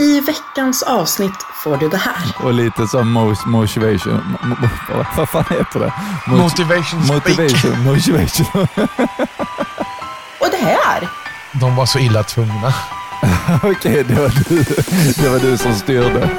I 0.00 0.20
veckans 0.20 0.82
avsnitt 0.82 1.34
får 1.64 1.76
du 1.76 1.88
det 1.88 1.96
här. 1.96 2.14
Och 2.44 2.52
lite 2.54 2.86
som 2.88 3.18
mo- 3.18 3.46
motivation. 3.46 4.36
Mo- 4.42 4.68
mo- 4.90 5.06
vad 5.16 5.28
fan 5.28 5.44
heter 5.50 5.80
det? 5.80 5.92
Mot- 6.26 6.40
Motivation 6.40 7.04
speak. 7.04 7.24
motivation. 7.38 7.84
Motivation. 7.84 8.46
Och 10.40 10.48
det 10.50 10.64
här, 10.66 11.08
De 11.52 11.76
var 11.76 11.86
så 11.86 11.98
illa 11.98 12.22
tvungna. 12.22 12.74
Okej, 13.62 14.04
det, 14.04 14.14
var 14.14 14.28
du, 14.48 14.62
det 15.22 15.28
var 15.28 15.38
du 15.38 15.58
som 15.58 15.74
styrde. 15.74 16.30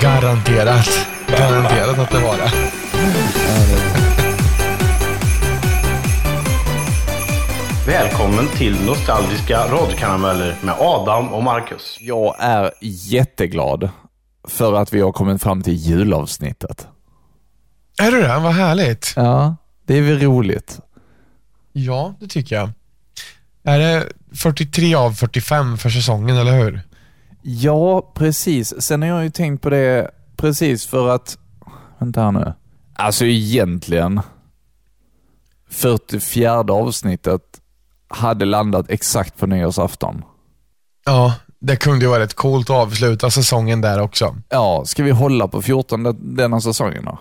Garanterat. 0.00 0.88
Garanterat 1.38 1.98
att 1.98 2.10
det 2.10 2.18
var 2.20 2.36
det. 2.36 2.50
Välkommen 7.86 8.48
till 8.48 8.86
Nostalgiska 8.86 9.58
radiokarameller 9.58 10.56
med 10.64 10.74
Adam 10.78 11.32
och 11.32 11.42
Marcus. 11.42 11.98
Jag 12.00 12.34
är 12.38 12.72
jätteglad 12.80 13.88
för 14.48 14.74
att 14.74 14.92
vi 14.92 15.00
har 15.00 15.12
kommit 15.12 15.42
fram 15.42 15.62
till 15.62 15.74
julavsnittet. 15.74 16.88
Är 17.98 18.10
du 18.10 18.22
det? 18.22 18.38
Vad 18.38 18.52
härligt. 18.52 19.12
Ja, 19.16 19.56
det 19.86 19.98
är 19.98 20.02
väl 20.02 20.20
roligt. 20.20 20.80
Ja, 21.72 22.14
det 22.20 22.28
tycker 22.28 22.56
jag. 22.56 22.70
Är 23.62 23.78
det 23.78 24.08
43 24.34 24.94
av 24.94 25.12
45 25.12 25.78
för 25.78 25.90
säsongen, 25.90 26.36
eller 26.36 26.58
hur? 26.58 26.80
Ja, 27.42 28.12
precis. 28.14 28.82
Sen 28.82 29.02
har 29.02 29.08
jag 29.08 29.24
ju 29.24 29.30
tänkt 29.30 29.62
på 29.62 29.70
det 29.70 30.10
precis 30.36 30.86
för 30.86 31.08
att... 31.08 31.38
Vänta 31.98 32.22
här 32.22 32.32
nu. 32.32 32.52
Alltså 32.94 33.24
egentligen, 33.24 34.20
44 35.70 36.60
avsnittet 36.60 37.60
hade 38.14 38.44
landat 38.44 38.86
exakt 38.88 39.38
på 39.38 39.46
nyårsafton. 39.46 40.22
Ja, 41.06 41.34
det 41.60 41.76
kunde 41.76 42.04
ju 42.04 42.10
vara 42.10 42.20
rätt 42.22 42.34
coolt 42.34 42.70
att 42.70 42.76
avsluta 42.76 43.30
säsongen 43.30 43.80
där 43.80 44.00
också. 44.00 44.36
Ja, 44.48 44.82
ska 44.86 45.02
vi 45.02 45.10
hålla 45.10 45.48
på 45.48 45.62
14 45.62 46.02
den- 46.02 46.36
denna 46.36 46.60
säsongen 46.60 47.04
då? 47.04 47.18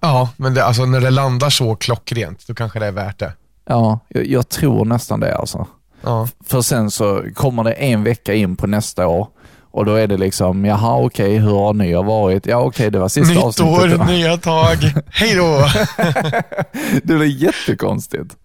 Ja, 0.00 0.28
men 0.36 0.54
det, 0.54 0.64
alltså, 0.64 0.84
när 0.84 1.00
det 1.00 1.10
landar 1.10 1.50
så 1.50 1.74
klockrent, 1.76 2.46
då 2.46 2.54
kanske 2.54 2.78
det 2.78 2.86
är 2.86 2.92
värt 2.92 3.18
det. 3.18 3.32
Ja, 3.64 3.98
jag, 4.08 4.26
jag 4.26 4.48
tror 4.48 4.84
nästan 4.84 5.20
det 5.20 5.36
alltså. 5.36 5.66
Ja, 6.02 6.28
För 6.46 6.60
sen 6.60 6.90
så 6.90 7.22
kommer 7.34 7.64
det 7.64 7.72
en 7.72 8.04
vecka 8.04 8.34
in 8.34 8.56
på 8.56 8.66
nästa 8.66 9.06
år 9.06 9.28
och 9.70 9.84
då 9.84 9.94
är 9.94 10.06
det 10.06 10.16
liksom, 10.16 10.64
jaha 10.64 10.96
okej, 10.96 11.38
hur 11.38 11.50
har 11.50 11.74
nyår 11.74 12.04
varit? 12.04 12.46
Ja 12.46 12.56
okej, 12.56 12.90
det 12.90 12.98
var 12.98 13.08
sista 13.08 13.34
Nytt 13.34 13.44
avsnittet. 13.44 14.00
år, 14.00 14.06
nya 14.06 14.36
tag. 14.36 14.76
Hej 15.10 15.34
då! 15.34 15.68
det 17.02 17.14
blir 17.14 17.26
jättekonstigt. 17.26 18.36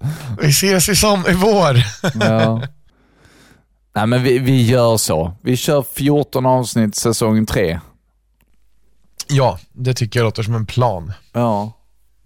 Vi 0.41 0.47
ses 0.47 0.89
i, 0.89 0.95
som, 0.95 1.23
i 1.27 1.33
vår. 1.33 1.77
Ja. 2.19 2.61
Nej 3.95 4.07
men 4.07 4.23
vi, 4.23 4.39
vi 4.39 4.61
gör 4.65 4.97
så. 4.97 5.33
Vi 5.41 5.57
kör 5.57 5.85
14 5.95 6.45
avsnitt 6.45 6.95
säsong 6.95 7.45
3. 7.45 7.79
Ja, 9.29 9.59
det 9.71 9.93
tycker 9.93 10.19
jag 10.19 10.25
låter 10.25 10.43
som 10.43 10.55
en 10.55 10.65
plan. 10.65 11.13
Ja. 11.33 11.71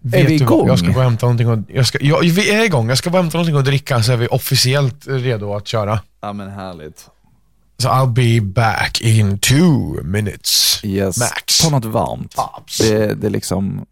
Vet 0.01 0.29
vi 0.29 0.37
du 0.37 0.45
vad? 0.45 0.53
igång? 0.57 0.67
Jag 0.67 0.79
ska 0.79 0.87
gå 0.87 0.97
och 0.97 1.03
hämta 1.03 1.25
någonting 1.25 1.49
och, 1.49 1.59
jag 1.67 1.87
ska, 1.87 1.97
ja, 2.01 2.19
vi 2.23 2.49
är 2.51 2.63
igång. 2.65 2.89
Jag 2.89 2.97
ska 2.97 3.09
bara 3.09 3.21
hämta 3.21 3.37
någonting 3.37 3.57
att 3.57 3.65
dricka 3.65 4.03
så 4.03 4.11
är 4.11 4.17
vi 4.17 4.27
officiellt 4.27 5.07
redo 5.07 5.53
att 5.53 5.67
köra. 5.67 5.99
Ja 6.21 6.33
men 6.33 6.49
härligt. 6.49 7.09
Så 7.78 7.89
I'll 7.89 8.14
be 8.14 8.42
back 8.42 9.02
in 9.02 9.39
two 9.39 10.03
minutes. 10.03 10.86
Yes. 10.86 11.20
Max. 11.20 11.59
Ta 11.59 11.70
något 11.70 11.86
varmt. 11.86 12.36
Det, 12.80 13.14
det 13.14 13.30
liksom 13.30 13.86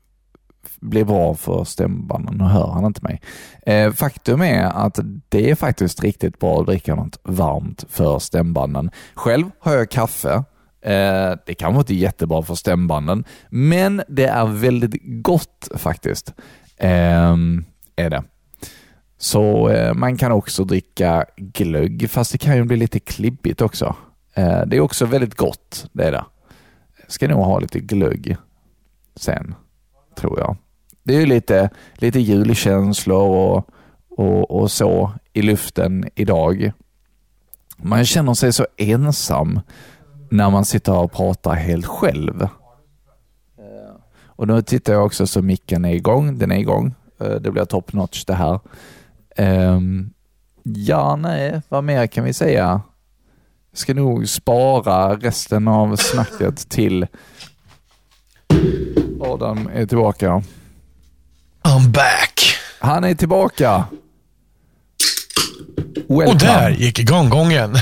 blir 0.80 1.06
bra 1.06 1.36
för 1.36 1.64
stämbanden. 1.64 2.36
Nu 2.38 2.44
hör 2.44 2.72
han 2.72 2.86
inte 2.86 3.04
mig. 3.04 3.22
Eh, 3.66 3.92
faktum 3.94 4.42
är 4.42 4.64
att 4.64 5.00
det 5.30 5.52
är 5.52 5.56
faktiskt 5.56 6.04
riktigt 6.04 6.40
bra 6.40 6.60
att 6.60 6.66
dricka 6.66 6.96
något 6.96 7.20
varmt 7.24 7.86
för 7.90 8.20
stämbanden. 8.20 8.92
Själv 9.14 9.52
har 9.60 9.74
jag 9.74 9.92
kaffe. 9.92 10.44
Eh, 10.82 11.34
det 11.46 11.56
kanske 11.60 11.80
inte 11.80 11.94
är 11.94 11.96
jättebra 11.96 12.44
för 12.44 12.56
stämbanden, 12.56 13.24
men 13.50 14.02
det 14.08 14.26
är 14.26 14.46
väldigt 14.46 15.02
gott 15.04 15.68
faktiskt. 15.76 16.34
Eh, 16.78 17.36
är 17.96 18.10
det. 18.10 18.24
Så 19.18 19.70
eh, 19.70 19.94
man 19.94 20.18
kan 20.18 20.32
också 20.32 20.64
dricka 20.64 21.26
glögg, 21.38 22.10
fast 22.10 22.32
det 22.32 22.38
kan 22.38 22.56
ju 22.56 22.64
bli 22.64 22.78
lite 22.78 23.00
klibbigt 23.00 23.62
också. 23.62 23.96
Eh, 24.34 24.62
det 24.66 24.78
är 24.78 24.80
också 24.82 25.06
väldigt 25.06 25.36
gott, 25.36 25.90
det 25.92 26.04
är 26.04 26.12
det. 26.12 26.26
Ska 27.08 27.28
nog 27.28 27.46
ha 27.46 27.60
lite 27.60 27.80
glögg 27.80 28.38
sen, 29.16 29.56
tror 30.18 30.40
jag. 30.40 30.58
Det 31.04 31.16
är 31.16 31.20
ju 31.20 31.26
lite, 31.26 31.70
lite 31.94 32.20
julkänslor 32.20 33.30
och, 33.30 33.70
och, 34.10 34.52
och 34.52 34.72
så 34.72 35.12
i 35.34 35.42
luften 35.42 36.10
idag. 36.16 36.72
Man 37.78 38.06
känner 38.06 38.34
sig 38.34 38.54
så 38.54 38.68
ensam 38.78 39.60
när 40.32 40.50
man 40.50 40.66
sitter 40.66 40.94
och 40.98 41.12
pratar 41.12 41.54
helt 41.54 41.86
själv. 41.86 42.48
Och 44.38 44.48
nu 44.48 44.62
tittar 44.62 44.94
jag 44.94 45.06
också 45.06 45.28
så 45.28 45.42
micken 45.42 45.86
är 45.86 45.94
igång. 45.94 46.38
Den 46.38 46.52
är 46.52 46.58
igång. 46.58 46.94
Eh, 47.20 47.30
Det 47.30 47.52
blir 47.52 47.66
top 47.66 47.94
notch 47.94 48.26
det 48.26 48.34
här. 48.34 48.60
Ehm, 49.36 50.10
Ja, 50.64 51.16
nej, 51.16 51.62
vad 51.70 51.84
mer 51.84 52.08
kan 52.08 52.24
vi 52.24 52.34
säga? 52.34 52.82
Jag 53.72 53.78
ska 53.80 53.94
nog 53.94 54.30
spara 54.30 55.16
resten 55.16 55.68
av 55.68 55.96
snacket 55.96 56.70
till 56.70 57.08
Adam 59.22 59.70
är 59.74 59.86
tillbaka. 59.86 60.44
I'm 61.64 61.90
back. 61.92 62.56
Han 62.80 63.04
är 63.04 63.16
tillbaka! 63.16 63.86
Och 66.10 66.22
Welcome. 66.22 66.40
där 66.40 66.70
gick 66.70 67.00
igång-gången. 67.00 67.76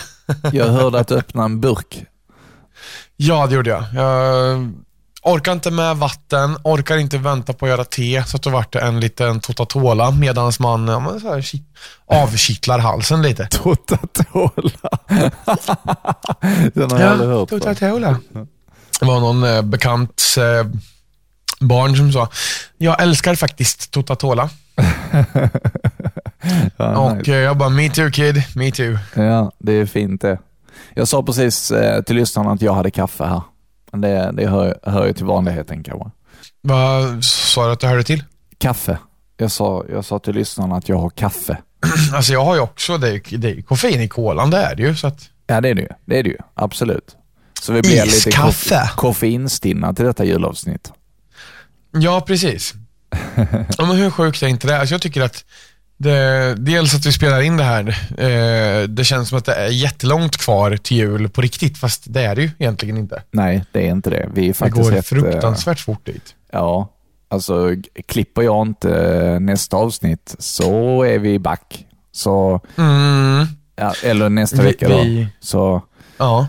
Jag 0.52 0.68
hörde 0.68 1.00
att 1.00 1.08
du 1.08 1.16
öppnade 1.16 1.46
en 1.46 1.62
burk. 1.62 2.06
Ja, 3.18 3.48
det 3.48 3.56
gjorde 3.56 3.70
jag. 3.70 3.84
Jag 3.94 4.72
orkar 5.24 5.52
inte 5.52 5.72
med 5.72 5.98
vatten, 5.98 6.58
orkar 6.64 6.98
inte 6.98 7.18
vänta 7.18 7.54
på 7.54 7.66
att 7.66 7.70
göra 7.70 7.84
te, 7.86 8.24
så 8.28 8.38
att 8.38 8.44
det 8.44 8.50
vart 8.50 8.76
en 8.76 9.00
liten 9.00 9.40
totatola 9.40 10.12
medan 10.12 10.52
man 10.60 10.88
ja, 10.88 11.00
men 11.00 11.20
så 11.20 11.28
här, 11.34 11.42
ki- 11.42 11.64
avkittlar 12.06 12.80
halsen 12.80 13.22
lite. 13.22 13.48
Totatola. 13.52 14.90
Den 16.74 16.92
har 16.92 17.00
jag 17.00 17.12
aldrig 17.12 17.30
hört 17.30 17.50
totatola. 17.50 18.20
Det 19.00 19.06
var 19.06 19.20
någon 19.20 19.44
eh, 19.44 19.62
bekant 19.62 20.24
eh, 20.38 20.72
barn 21.60 21.96
som 21.98 22.12
sa, 22.12 22.28
jag 22.78 23.02
älskar 23.02 23.36
faktiskt 23.36 23.92
totatola. 23.92 24.50
Ja, 26.78 26.98
Och 26.98 27.18
nice. 27.18 27.32
eh, 27.32 27.38
jag 27.38 27.58
bara, 27.58 27.70
me 27.70 27.90
too 27.90 28.12
kid, 28.12 28.44
me 28.56 28.72
too. 28.72 28.98
ja, 29.16 29.52
det 29.60 29.72
är 29.74 29.86
fint 29.86 30.22
det. 30.22 30.38
Jag 30.94 31.08
sa 31.08 31.24
precis 31.24 31.72
eh, 31.72 32.02
till 32.04 32.16
lyssnarna 32.16 32.52
att 32.52 32.62
jag 32.62 32.74
hade 32.74 32.92
kaffe 32.92 33.24
här. 33.26 33.42
Men 33.94 34.02
det, 34.02 34.32
det 34.34 34.48
hör, 34.48 34.80
hör 34.84 35.06
ju 35.08 35.14
till 35.14 35.26
vanligheten 35.26 35.84
kanske. 35.84 36.10
Vad 36.62 37.24
sa 37.24 37.66
du 37.68 37.72
att 37.74 37.80
du 37.80 37.88
hörde 37.88 38.04
till? 38.04 38.24
Kaffe. 38.58 38.98
Jag 39.38 39.52
sa, 39.52 39.86
jag 39.92 40.06
sa 40.06 40.20
till 40.20 40.34
lyssnarna 40.36 40.76
att 40.76 40.90
jag 40.90 40.98
har 40.98 41.10
kaffe. 41.10 41.58
Alltså 42.14 42.34
jag 42.34 42.46
har 42.46 42.56
ju 42.56 42.62
också, 42.62 42.98
det 42.98 43.10
är, 43.10 43.38
det 43.38 43.50
är 43.52 43.62
koffein 43.62 44.02
i 44.02 44.08
kolan, 44.08 44.50
det 44.50 44.58
är 44.58 44.76
det 44.76 44.84
ju. 44.84 44.96
Så 44.96 45.08
att, 45.08 45.30
Ja, 45.48 45.62
det 45.62 45.70
är 45.70 45.74
det 45.76 45.82
ju. 45.82 45.88
Det 46.06 46.20
är 46.20 46.24
det 46.24 46.30
ju. 46.30 46.38
Absolut. 46.54 47.16
Så 47.62 47.74
vi 47.74 47.82
blir 47.82 48.06
lite 48.06 48.32
koff- 48.32 48.96
koffeinstinna 48.96 49.94
till 49.94 50.06
detta 50.06 50.24
julavsnitt. 50.26 50.92
ja, 51.92 52.22
precis. 52.22 52.74
ja, 53.78 53.86
men 53.86 53.92
hur 53.98 54.10
sjukt 54.12 54.44
är 54.44 54.48
inte 54.48 54.68
det? 54.68 54.80
Alltså 54.80 54.94
jag 54.94 55.02
tycker 55.02 55.22
att 55.22 55.46
det, 56.04 56.56
dels 56.56 56.96
att 56.96 57.06
vi 57.06 57.12
spelar 57.12 57.42
in 57.42 57.58
det 57.58 57.64
här, 57.64 57.88
eh, 58.18 58.88
det 58.88 59.04
känns 59.04 59.30
som 59.30 59.38
att 59.38 59.46
det 59.46 59.54
är 59.54 59.68
jättelångt 59.68 60.38
kvar 60.38 60.78
till 60.78 60.98
jul 60.98 61.30
på 61.30 61.42
riktigt, 61.42 61.78
fast 61.78 62.04
det 62.06 62.22
är 62.22 62.36
det 62.36 62.42
ju 62.42 62.52
egentligen 62.60 62.98
inte. 62.98 63.24
Nej, 63.32 63.66
det 63.72 63.88
är 63.88 63.92
inte 63.92 64.10
det. 64.10 64.30
Vi 64.34 64.44
är 64.44 64.48
Det 64.48 64.54
faktiskt 64.54 64.84
går 64.90 64.92
rätt, 64.92 65.12
eh, 65.12 65.20
fruktansvärt 65.22 65.80
fort 65.80 66.06
dit. 66.06 66.36
Ja, 66.52 66.90
alltså 67.30 67.76
klipper 68.08 68.42
jag 68.42 68.68
inte 68.68 68.96
eh, 68.96 69.40
nästa 69.40 69.78
avsnitt 69.78 70.36
så 70.40 71.04
är 71.04 71.20
vi 71.20 71.40
back. 71.40 71.86
Så, 72.12 72.62
Mm, 72.78 73.48
ja, 73.76 73.94
eller 74.04 74.30
nästa 74.30 74.58
Vi- 74.58 74.64
vecka 74.64 74.90
då. 74.90 75.02
vi- 75.02 75.28
Så, 75.40 75.82
ja. 76.18 76.48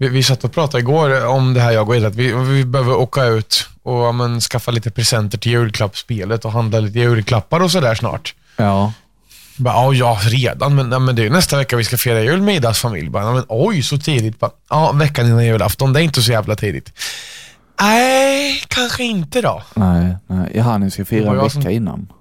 Vi, 0.00 0.08
vi 0.08 0.22
satt 0.22 0.44
och 0.44 0.52
pratade 0.52 0.78
igår 0.80 1.26
om 1.26 1.54
det 1.54 1.60
här, 1.60 1.72
jag 1.72 1.88
och 1.88 1.96
Edith, 1.96 2.08
att 2.08 2.14
vi, 2.16 2.32
vi 2.32 2.64
behöver 2.64 2.94
åka 2.96 3.24
ut 3.24 3.66
och 3.82 4.14
men, 4.14 4.40
skaffa 4.40 4.70
lite 4.70 4.90
presenter 4.90 5.38
till 5.38 5.52
julklappsspelet 5.52 6.44
och 6.44 6.52
handla 6.52 6.80
lite 6.80 6.98
julklappar 6.98 7.60
och 7.60 7.70
sådär 7.70 7.94
snart. 7.94 8.34
Ja. 8.58 8.92
Bara, 9.56 9.74
ja, 9.74 9.92
ja, 9.94 10.18
redan, 10.22 10.74
men, 10.74 11.04
men 11.04 11.16
det 11.16 11.22
är 11.22 11.24
ju 11.24 11.30
nästa 11.30 11.56
vecka 11.56 11.76
vi 11.76 11.84
ska 11.84 11.96
fira 11.96 12.22
jul 12.22 12.42
med 12.42 12.54
Idas 12.54 12.78
familj. 12.80 13.08
Bara, 13.10 13.32
men, 13.32 13.44
oj, 13.48 13.82
så 13.82 13.98
tidigt. 13.98 14.38
Bara, 14.38 14.50
ja, 14.70 14.92
veckan 14.92 15.26
innan 15.26 15.44
julafton, 15.44 15.92
det 15.92 16.00
är 16.00 16.04
inte 16.04 16.22
så 16.22 16.32
jävla 16.32 16.56
tidigt. 16.56 16.92
Nej, 17.80 18.62
kanske 18.68 19.04
inte 19.04 19.40
då. 19.40 19.62
Nej, 19.74 20.16
nej. 20.26 20.50
Jaha, 20.54 20.78
ni 20.78 20.90
ska 20.90 21.04
fira 21.04 21.30
en 21.30 21.36
vecka 21.36 21.50
som- 21.50 21.68
innan. 21.70 22.12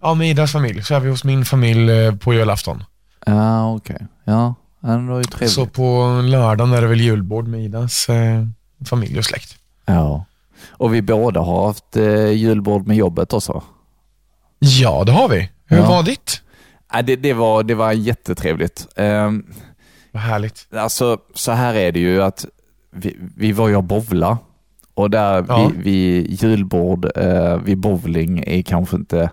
Ja, 0.00 0.14
med 0.14 0.30
Idas 0.30 0.52
familj 0.52 0.82
så 0.82 0.94
är 0.94 1.00
vi 1.00 1.10
hos 1.10 1.24
min 1.24 1.44
familj 1.44 1.90
eh, 1.92 2.14
på 2.14 2.34
julafton. 2.34 2.84
Ja, 3.26 3.74
okej. 3.74 4.06
Ja, 4.24 4.54
ja, 4.82 4.88
det 4.88 5.08
var 5.10 5.18
ju 5.18 5.24
trevligt. 5.24 5.50
Så 5.52 5.66
på 5.66 6.20
lördagen 6.24 6.72
är 6.72 6.80
det 6.80 6.86
väl 6.86 7.00
julbord 7.00 7.46
med 7.48 7.60
Idas 7.64 8.08
eh, 8.08 8.44
familj 8.86 9.18
och 9.18 9.24
släkt. 9.24 9.56
Ja. 9.86 10.24
Och 10.68 10.94
vi 10.94 11.02
båda 11.02 11.40
har 11.40 11.66
haft 11.66 11.96
eh, 11.96 12.30
julbord 12.30 12.86
med 12.86 12.96
jobbet 12.96 13.32
också. 13.32 13.62
Ja, 14.58 15.04
det 15.04 15.12
har 15.12 15.28
vi. 15.28 15.50
Hur 15.66 15.76
Ja. 15.76 15.88
var 15.88 16.02
ditt? 16.02 16.42
Ja, 16.92 17.02
det, 17.02 17.16
det, 17.16 17.32
var, 17.32 17.62
det 17.62 17.74
var 17.74 17.92
jättetrevligt. 17.92 18.88
Ehm, 18.96 19.44
Vad 20.12 20.22
härligt. 20.22 20.66
Alltså, 20.74 21.18
så 21.34 21.52
här 21.52 21.74
är 21.74 21.92
det 21.92 22.00
ju 22.00 22.22
att 22.22 22.46
vi, 22.90 23.16
vi 23.36 23.52
var 23.52 23.68
ju 23.68 23.76
och 23.76 23.84
bowla 23.84 24.38
och 24.94 25.10
där 25.10 25.44
Ja. 25.48 25.68
vid, 25.68 25.84
vid 25.84 26.42
julbord, 26.42 27.10
eh, 27.16 27.56
vid 27.56 27.78
bowling 27.78 28.44
är 28.46 28.62
kanske 28.62 28.96
inte 28.96 29.30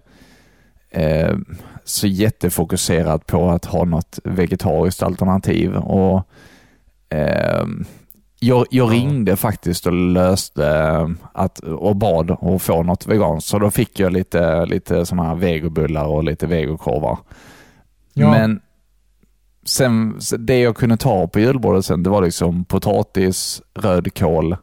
eh, 0.92 1.36
så 1.84 2.08
jättefokuserat 2.08 3.28
på 3.28 3.50
att 3.50 3.66
ha 3.66 3.86
något 3.86 4.20
vegetariskt 4.24 5.04
alternativ. 5.04 5.76
Och 5.76 6.30
eh, 7.10 7.66
jag, 8.40 8.66
jag 8.70 8.88
Ja. 8.88 8.94
ringde 8.94 9.36
faktiskt 9.36 9.86
och 9.88 9.94
löste 9.94 10.68
eh, 10.68 11.10
att, 11.34 11.60
och 11.60 11.96
bad 11.96 12.32
att 12.32 12.62
få 12.62 12.84
något 12.84 13.08
veganskt, 13.08 13.50
så 13.50 13.60
då 13.60 13.72
fick 13.72 14.00
jag 14.00 14.14
lite, 14.14 14.66
lite 14.66 15.06
sådana 15.06 15.28
här 15.30 15.36
vegobullar 15.36 16.06
och 16.06 16.24
lite 16.24 16.48
vegokorvar. 16.48 17.18
Ja. 18.14 18.32
Men 18.32 18.62
sen, 19.66 20.20
det 20.40 20.60
jag 20.60 20.76
kunde 20.76 20.98
ta 20.98 21.28
på 21.28 21.40
julbordet 21.40 21.86
sen, 21.86 22.04
det 22.04 22.10
var 22.10 22.22
liksom 22.22 22.66
potatis, 22.66 23.62
rödkål 23.74 24.56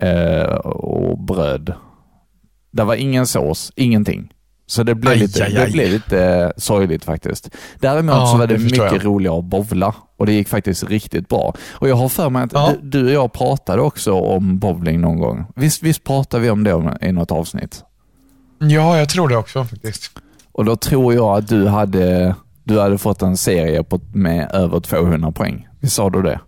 eh, 0.00 0.54
och 0.54 1.18
bröd. 1.18 1.74
Det 2.70 2.84
var 2.84 2.94
ingen 2.94 3.26
sås, 3.26 3.72
ingenting. 3.76 4.32
Så 4.70 4.82
det 4.82 4.94
blev, 4.94 5.12
Aj, 5.12 5.18
lite, 5.18 5.44
aj, 5.44 5.52
det 5.52 5.62
aj. 5.62 5.70
blev 5.72 5.90
lite 5.90 6.52
sorgligt 6.56 7.04
faktiskt. 7.04 7.50
Däremot 7.80 8.14
Ja, 8.14 8.26
så 8.26 8.36
var 8.38 8.46
det, 8.46 8.56
det 8.56 8.64
mycket 8.64 8.78
jag. 8.78 9.04
roligare 9.06 9.38
att 9.38 9.44
bowla 9.44 9.94
och 10.18 10.26
det 10.26 10.32
gick 10.32 10.48
faktiskt 10.48 10.84
riktigt 10.84 11.28
bra. 11.28 11.54
Och 11.72 11.88
jag 11.88 11.96
har 11.96 12.08
för 12.08 12.30
mig 12.30 12.42
att 12.42 12.52
Ja. 12.52 12.72
du, 12.82 13.04
och 13.04 13.10
jag 13.12 13.32
pratade 13.32 13.82
också 13.82 14.12
om 14.12 14.58
bowling 14.58 15.00
någon 15.00 15.18
gång. 15.18 15.46
Visst, 15.56 15.82
visst 15.82 16.04
pratade 16.04 16.42
vi 16.42 16.50
om 16.50 16.64
det 16.64 16.96
i 17.00 17.12
något 17.12 17.30
avsnitt? 17.32 17.84
Ja, 18.58 18.98
jag 18.98 19.08
tror 19.08 19.28
det 19.28 19.36
också 19.36 19.64
faktiskt. 19.64 20.10
Och 20.52 20.64
då 20.64 20.76
tror 20.76 21.14
jag 21.14 21.38
att 21.38 21.48
du 21.48 21.66
hade, 21.68 22.34
du 22.64 22.80
hade 22.80 22.98
fått 22.98 23.22
en 23.22 23.36
serie 23.36 23.82
på, 23.82 24.00
med 24.12 24.50
över 24.52 24.80
200 24.80 25.32
poäng. 25.32 25.68
Visst 25.80 25.96
sa 25.96 26.10
du 26.10 26.22
det? 26.22 26.40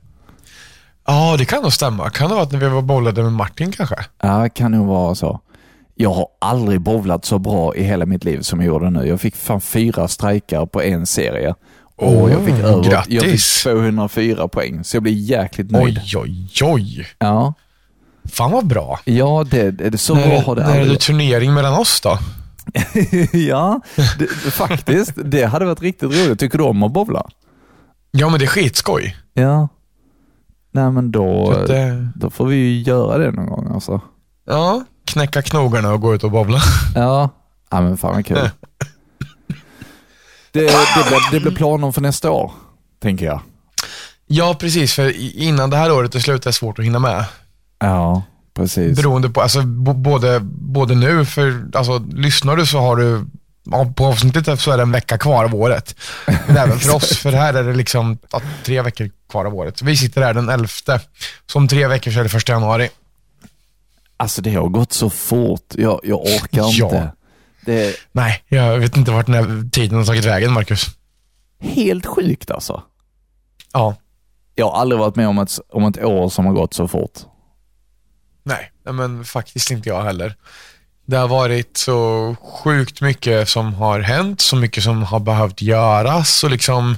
Ja, 1.07 1.35
det 1.39 1.45
kan 1.45 1.63
nog 1.63 1.73
stämma. 1.73 2.11
Kan 2.11 2.29
det 2.29 2.35
vara 2.35 2.45
att 2.45 2.53
när 2.53 2.59
vi 2.59 2.69
var 2.69 2.83
bollade 2.83 3.23
med 3.23 3.33
Martin 3.33 3.73
kanske? 3.73 3.97
Ja, 4.23 4.49
kan 4.49 4.73
nog 4.73 4.87
vara 4.87 5.15
så. 5.15 5.41
Jag 6.03 6.13
har 6.13 6.27
aldrig 6.39 6.81
bowlat 6.81 7.25
så 7.25 7.39
bra 7.39 7.75
i 7.75 7.83
hela 7.83 8.07
mitt 8.07 8.25
liv 8.25 8.41
som 8.41 8.61
jag 8.61 8.67
gjorde 8.67 8.91
nu. 8.91 9.07
Jag 9.07 9.21
fick 9.21 9.37
fan 9.37 9.61
fyra 9.61 10.09
strejkar 10.09 10.67
på 10.67 10.83
en 10.83 11.07
serie. 11.07 11.55
Och 11.97 12.31
jag, 12.31 12.45
fick 12.45 12.55
över, 12.55 12.91
jag 12.91 13.05
fick 13.05 13.13
grattis. 13.15 13.63
204 13.63 14.49
poäng, 14.49 14.85
så 14.85 14.97
jag 14.97 15.03
blir 15.03 15.13
jäkligt 15.13 15.71
nöjd. 15.71 16.01
Oj, 16.15 16.17
oj, 16.17 16.63
oj. 16.63 17.07
Ja, 17.19 17.55
Fan 18.33 18.51
vad 18.51 18.67
bra. 18.67 18.99
ja 19.05 19.47
det, 19.51 19.71
det, 19.71 19.99
så 19.99 20.15
bra 20.15 20.25
När, 20.25 20.43
har 20.43 20.57
det 20.57 20.63
när 20.63 20.69
är 20.71 20.81
aldrig 20.81 20.97
det 20.99 21.01
turnering 21.01 21.55
mellan 21.55 21.75
oss 21.75 22.01
då? 22.01 22.19
Ja, 23.39 23.81
det, 24.19 24.27
faktiskt. 24.53 25.13
Det 25.25 25.45
hade 25.45 25.65
varit 25.65 25.83
riktigt 25.83 26.11
roligt. 26.11 26.41
Tycker 26.41 26.59
du 26.59 26.65
om 26.65 26.83
att 26.83 26.93
bowla? 26.93 27.27
Ja, 28.11 28.29
men 28.29 28.39
det 28.39 28.45
är 28.45 28.49
skitskoj. 28.49 29.17
Ja. 29.35 29.69
Nej, 30.73 30.91
men 30.91 31.13
då, 31.13 31.51
att, 31.51 31.71
då 32.15 32.31
får 32.31 32.47
vi 32.47 32.57
ju 32.57 32.83
göra 32.83 33.19
det 33.19 33.31
någon 33.31 33.47
gång 33.47 33.71
alltså. 33.75 34.01
ja, 34.47 34.83
knäcka 35.05 35.43
knogarna 35.43 35.93
och 35.93 36.01
gå 36.01 36.15
ut 36.15 36.25
och 36.25 36.31
bobbla. 36.31 36.61
Ja, 36.95 37.31
ja 37.71 37.81
men 37.81 37.97
fan 37.97 38.15
vad 38.15 38.27
kul. 38.27 38.51
Det, 40.53 40.61
det, 40.61 40.67
blir, 41.09 41.31
det 41.33 41.41
blir 41.41 41.53
planer 41.53 41.93
för 41.93 42.01
nästa 42.01 42.31
år, 42.31 42.53
tänker 43.03 43.27
jag. 43.27 43.41
Ja, 44.27 44.55
precis. 44.55 44.95
För 44.95 45.37
innan 45.39 45.71
det 45.71 45.77
här 45.77 45.93
året 45.93 46.15
är 46.15 46.21
slut 46.21 46.47
är 46.47 46.51
det 46.51 46.53
svårt 46.53 46.79
att 46.79 46.85
hinna 46.85 46.99
med. 46.99 47.25
Ja, 47.79 48.23
precis. 48.55 48.97
Beroende 48.97 49.31
på, 49.31 49.41
alltså 49.41 49.63
både, 49.63 50.41
både 50.53 50.95
nu, 50.95 51.25
för 51.25 51.65
alltså 51.75 51.99
lyssnar 51.99 52.57
du 52.57 52.67
så 52.67 52.79
har 52.79 52.97
du, 52.97 53.25
på 53.95 54.07
avsnittet 54.07 54.61
så 54.61 54.71
är 54.71 54.77
det 54.77 54.83
en 54.83 54.93
vecka 54.93 55.19
kvar 55.19 55.45
av 55.45 55.55
året. 55.55 55.95
Men 56.47 56.57
även 56.57 56.79
för 56.79 56.95
oss, 56.95 57.19
för 57.19 57.33
här 57.33 57.55
är 57.55 57.63
det 57.63 57.75
liksom 57.75 58.19
ja, 58.31 58.41
tre 58.65 58.83
veckor 58.83 59.11
kvar 59.31 59.45
av 59.45 59.55
året. 59.55 59.83
Vi 59.83 59.97
sitter 59.97 60.23
här 60.23 60.35
den 60.35 60.49
11, 60.49 60.69
så 61.47 61.59
om 61.59 61.69
tre 61.69 61.87
veckor 61.87 62.11
så 62.11 62.19
är 62.19 62.23
det 62.23 62.29
första 62.29 62.53
januari. 62.53 62.89
Alltså 64.23 64.43
det 64.43 64.55
har 64.55 64.69
gått 64.69 64.93
så 64.93 65.11
fort. 65.11 65.75
Jag, 65.75 66.01
jag 66.03 66.21
orkar 66.21 66.49
Ja. 66.73 66.85
inte. 66.87 67.13
Det 67.67 67.97
Nej, 68.13 68.43
jag 68.49 68.79
vet 68.79 68.97
inte 68.97 69.11
vart 69.11 69.27
den 69.27 69.35
här 69.35 69.71
tiden 69.71 69.99
har 69.99 70.05
tagit 70.05 70.25
vägen, 70.25 70.53
Marcus. 70.53 70.87
helt 71.61 72.07
sjukt 72.07 72.51
alltså. 72.51 72.83
Ja, 73.73 73.95
Jag 74.55 74.71
har 74.71 74.81
aldrig 74.81 74.99
varit 74.99 75.17
med 75.17 75.29
om 75.29 75.39
ett, 75.39 75.59
om 75.69 75.85
ett 75.85 76.05
år 76.05 76.29
som 76.29 76.47
har 76.47 76.53
gått 76.53 76.75
så 76.75 76.89
fort. 76.89 77.19
nej, 78.43 78.73
nej, 78.85 78.95
men 78.95 79.25
faktiskt 79.25 79.71
inte 79.71 79.89
jag 79.89 80.03
heller. 80.03 80.37
Det 81.07 81.17
har 81.17 81.29
varit 81.29 81.77
så 81.77 82.37
sjukt 82.65 83.01
mycket 83.01 83.49
som 83.49 83.75
har 83.75 84.01
hänt, 84.01 84.41
så 84.41 84.57
mycket 84.57 84.85
som 84.85 85.03
har 85.03 85.21
behövt 85.21 85.63
göras 85.63 86.45
och 86.45 86.51
liksom, 86.51 86.97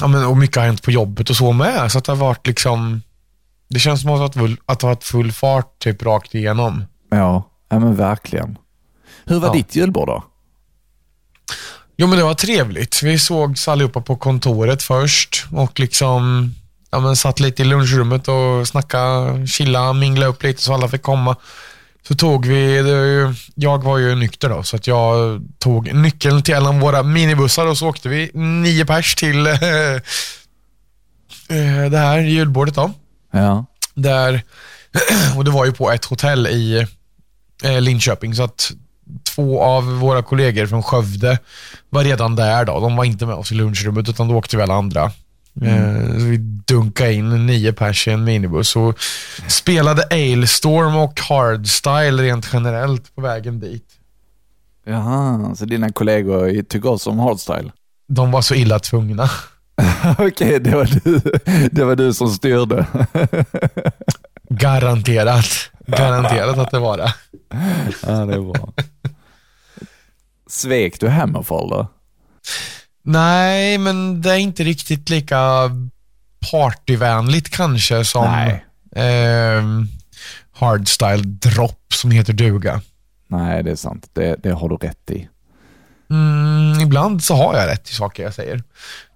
ja, 0.00 0.06
men, 0.06 0.24
och 0.26 0.36
mycket 0.36 0.56
har 0.56 0.64
hänt 0.64 0.82
på 0.82 0.90
jobbet 0.90 1.30
och 1.30 1.36
så 1.36 1.52
med. 1.52 1.92
Så 1.92 1.98
att 1.98 2.04
det 2.04 2.12
har 2.12 2.16
varit 2.16 2.46
liksom, 2.46 3.02
det 3.74 3.80
känns 3.80 4.00
som 4.02 4.10
att 4.10 4.36
att 4.66 4.82
har 4.82 4.88
varit 4.88 5.04
full 5.04 5.32
fart 5.32 5.78
typ 5.78 6.02
rakt 6.02 6.34
igenom. 6.34 6.84
Ja, 7.10 7.50
ja 7.68 7.78
men 7.78 7.96
verkligen. 7.96 8.58
Hur 9.24 9.38
var 9.40 9.48
Ja. 9.48 9.52
ditt 9.54 9.76
julbord 9.76 10.06
då? 10.08 10.24
Jo 11.96 12.06
men 12.06 12.18
det 12.18 12.24
var 12.24 12.34
trevligt. 12.34 13.02
Vi 13.02 13.18
sågs 13.18 13.68
allihopa 13.68 14.00
på 14.00 14.16
kontoret 14.16 14.82
först 14.82 15.44
och 15.52 15.80
liksom 15.80 16.54
ja, 16.90 17.00
men 17.00 17.16
satt 17.16 17.40
lite 17.40 17.62
i 17.62 17.64
lunchrummet 17.64 18.28
och 18.28 18.68
snackade, 18.68 19.46
chilla, 19.46 19.92
mingla 19.92 20.26
upp 20.26 20.42
lite 20.42 20.62
så 20.62 20.74
alla 20.74 20.88
fick 20.88 21.02
komma. 21.02 21.36
Så 22.08 22.14
tog 22.14 22.46
vi, 22.46 22.76
jag 23.54 23.82
var 23.82 23.98
ju 23.98 24.14
nykter 24.14 24.48
då, 24.48 24.62
så 24.62 24.76
att 24.76 24.86
jag 24.86 25.40
tog 25.58 25.94
nyckeln 25.94 26.42
till 26.42 26.54
en 26.54 26.66
av 26.66 26.80
våra 26.80 27.02
minibussar 27.02 27.66
och 27.66 27.78
så 27.78 27.88
åkte 27.88 28.08
vi 28.08 28.30
nio 28.34 28.84
pers 28.86 29.14
till 29.14 29.46
eh, 29.46 29.54
det 31.90 31.98
här 31.98 32.18
julbordet 32.18 32.74
då. 32.74 32.90
Ja. 33.34 33.66
Där, 33.94 34.42
och 35.36 35.44
det 35.44 35.50
var 35.50 35.64
ju 35.64 35.72
på 35.72 35.90
ett 35.90 36.04
hotell 36.04 36.46
i 36.46 36.86
eh, 37.64 37.80
Linköping, 37.80 38.34
så 38.34 38.42
att 38.42 38.72
två 39.22 39.62
av 39.62 39.98
våra 39.98 40.22
kollegor 40.22 40.66
från 40.66 40.82
Skövde 40.82 41.38
var 41.90 42.04
redan 42.04 42.36
där 42.36 42.64
då. 42.64 42.80
De 42.80 42.96
var 42.96 43.04
inte 43.04 43.26
med 43.26 43.34
oss 43.34 43.52
i 43.52 43.54
lunchrummet, 43.54 44.08
utan 44.08 44.28
då 44.28 44.36
åkte 44.36 44.62
alla 44.62 44.74
andra. 44.74 45.12
Eh, 45.62 46.18
så 46.18 46.24
vi 46.24 46.36
dunkade 46.66 47.12
in 47.12 47.46
nio 47.46 47.72
pers 47.72 48.08
i 48.08 48.10
en 48.10 48.24
minibuss 48.24 48.76
och 48.76 48.98
spelade 49.48 50.06
Ailstorm 50.10 50.96
och 50.96 51.20
Hardstyle 51.20 52.22
rent 52.22 52.48
generellt 52.52 53.14
på 53.14 53.20
vägen 53.20 53.60
dit. 53.60 53.88
Jaha, 54.86 55.54
så 55.54 55.64
dina 55.64 55.92
kollegor 55.92 56.62
tycker 56.62 56.88
också 56.88 57.10
om 57.10 57.18
hardstyle? 57.18 57.72
De 58.08 58.30
var 58.30 58.42
så 58.42 58.54
illa 58.54 58.78
tvungna. 58.78 59.30
Okej, 60.18 60.60
det, 60.60 60.70
var 60.70 60.84
du, 60.84 61.20
det 61.72 61.84
var 61.84 61.96
du 61.96 62.14
som 62.14 62.28
styrde. 62.28 62.86
Garanterat. 64.48 65.46
Garanterat 65.86 66.58
att 66.58 66.70
det 66.70 66.78
var 66.78 66.96
det. 66.96 67.14
ja, 68.02 68.24
det 68.26 68.34
är 68.34 68.52
bra. 68.52 68.72
Svek 70.46 71.00
du 71.00 71.08
Hammerfall 71.08 71.70
då? 71.70 71.86
Nej, 73.02 73.78
men 73.78 74.22
det 74.22 74.30
är 74.30 74.36
inte 74.36 74.64
riktigt 74.64 75.10
lika 75.10 75.70
partyvänligt 76.50 77.50
kanske 77.50 78.04
som 78.04 78.50
ehm, 78.96 79.88
Hardstyle 80.52 81.22
Drop 81.22 81.92
som 81.94 82.10
heter 82.10 82.32
duga. 82.32 82.80
Nej, 83.28 83.62
det 83.62 83.70
är 83.70 83.76
sant. 83.76 84.10
Det, 84.12 84.36
det 84.42 84.50
har 84.50 84.68
du 84.68 84.76
rätt 84.76 85.10
i. 85.10 85.28
Mm, 86.10 86.80
ibland 86.80 87.22
så 87.22 87.34
har 87.34 87.56
jag 87.56 87.68
rätt 87.68 87.90
i 87.90 87.94
saker 87.94 88.22
jag 88.22 88.34
säger. 88.34 88.62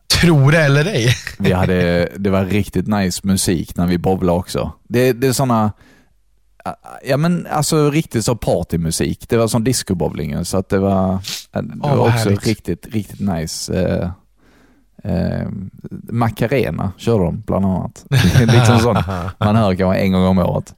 Tror 0.09 0.53
det 0.53 0.61
eller 0.61 0.85
ej. 0.85 1.15
Vi 1.39 1.53
hade, 1.53 2.09
det 2.17 2.31
var 2.31 2.45
riktigt 2.45 2.87
nice 2.87 3.21
musik 3.25 3.77
när 3.77 3.87
vi 3.87 3.99
bowlade 3.99 4.39
också. 4.39 4.73
Det, 4.89 5.13
det 5.13 5.27
är 5.27 5.33
såna, 5.33 5.73
ja 7.05 7.17
men 7.17 7.47
alltså 7.51 7.91
riktigt 7.91 8.25
så 8.25 8.37
partymusik. 8.37 9.29
Det 9.29 9.37
var 9.37 9.49
som 9.49 9.65
discobowlingen 9.65 10.45
så 10.45 10.57
att 10.57 10.69
det 10.69 10.79
var, 10.79 11.19
det 11.53 11.73
vad 11.75 11.97
var 11.97 12.07
också 12.07 12.19
härligt. 12.19 12.47
riktigt, 12.47 12.87
riktigt 12.87 13.21
nice. 13.21 13.75
Eh, 13.75 14.11
eh, 15.13 15.49
Macarena 16.11 16.93
körde 16.97 17.25
de 17.25 17.43
bland 17.47 17.67
annat. 17.67 18.05
liksom 18.41 18.79
sånt 18.79 19.07
man 19.39 19.57
hör 19.57 19.75
kanske 19.75 20.01
en 20.01 20.13
gång 20.13 20.25
om 20.25 20.39
året. 20.39 20.75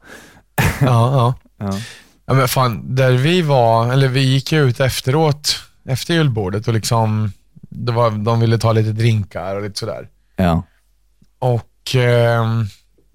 ja, 0.80 1.12
ja. 1.12 1.34
Ja. 1.66 1.78
ja, 2.26 2.34
men 2.34 2.48
fan, 2.48 2.94
där 2.94 3.12
vi 3.12 3.42
var, 3.42 3.92
eller 3.92 4.08
vi 4.08 4.20
gick 4.20 4.52
ju 4.52 4.68
ut 4.68 4.80
efteråt, 4.80 5.56
efter 5.84 6.14
julbordet 6.14 6.68
och 6.68 6.74
liksom, 6.74 7.32
det 7.70 7.92
var, 7.92 8.10
de 8.10 8.40
ville 8.40 8.58
ta 8.58 8.72
lite 8.72 8.92
drinkar 8.92 9.56
och 9.56 9.62
lite 9.62 9.78
sådär. 9.78 10.08
Ja. 10.36 10.62
Och 11.38 11.94
ehm, 11.94 12.66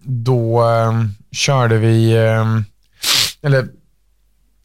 då 0.04 0.64
ehm, 0.64 1.10
körde 1.32 1.78
vi, 1.78 2.18
ehm, 2.18 2.66
eller 3.42 3.68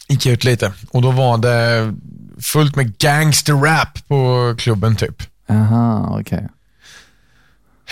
gick 0.09 0.26
ut 0.26 0.44
lite 0.44 0.73
och 0.90 1.02
då 1.02 1.11
var 1.11 1.38
det 1.38 1.94
fullt 2.42 2.76
med 2.76 2.99
gangster 2.99 3.52
rap 3.52 4.09
på 4.09 4.54
klubben 4.59 4.97
typ. 4.97 5.23
Aha, 5.49 6.16
okej. 6.20 6.49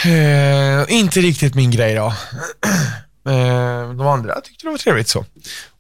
Eh, 0.05 0.85
inte 0.89 1.21
riktigt 1.21 1.55
min 1.55 1.71
grej 1.71 1.95
då. 1.95 2.13
Eh, 3.29 3.95
de 3.95 4.01
andra 4.01 4.41
tyckte 4.41 4.67
det 4.67 4.71
var 4.71 4.79
trevligt 4.79 5.09
så. 5.09 5.25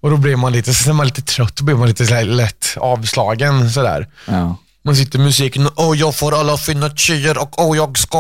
Och 0.01 0.11
då 0.11 0.17
blev 0.17 0.39
man 0.39 0.53
lite, 0.53 0.71
är 0.71 0.93
man 0.93 1.07
lite 1.07 1.23
trött 1.23 1.59
och 1.59 1.65
blir 1.65 1.75
man 1.75 1.89
lite 1.89 2.07
så 2.07 2.21
lätt 2.25 2.77
avslagen 2.77 3.71
sådär. 3.71 4.09
Ja. 4.27 4.57
Man 4.85 4.97
sitter 4.97 5.19
i 5.19 5.23
musiken 5.23 5.67
och 5.75 5.97
jag 5.97 6.17
får 6.17 6.35
alla 6.41 6.57
fina 6.57 6.91
tjejer 6.97 7.39
och 7.39 7.59
oh, 7.69 7.77
jag 7.77 7.99
ska 7.99 8.19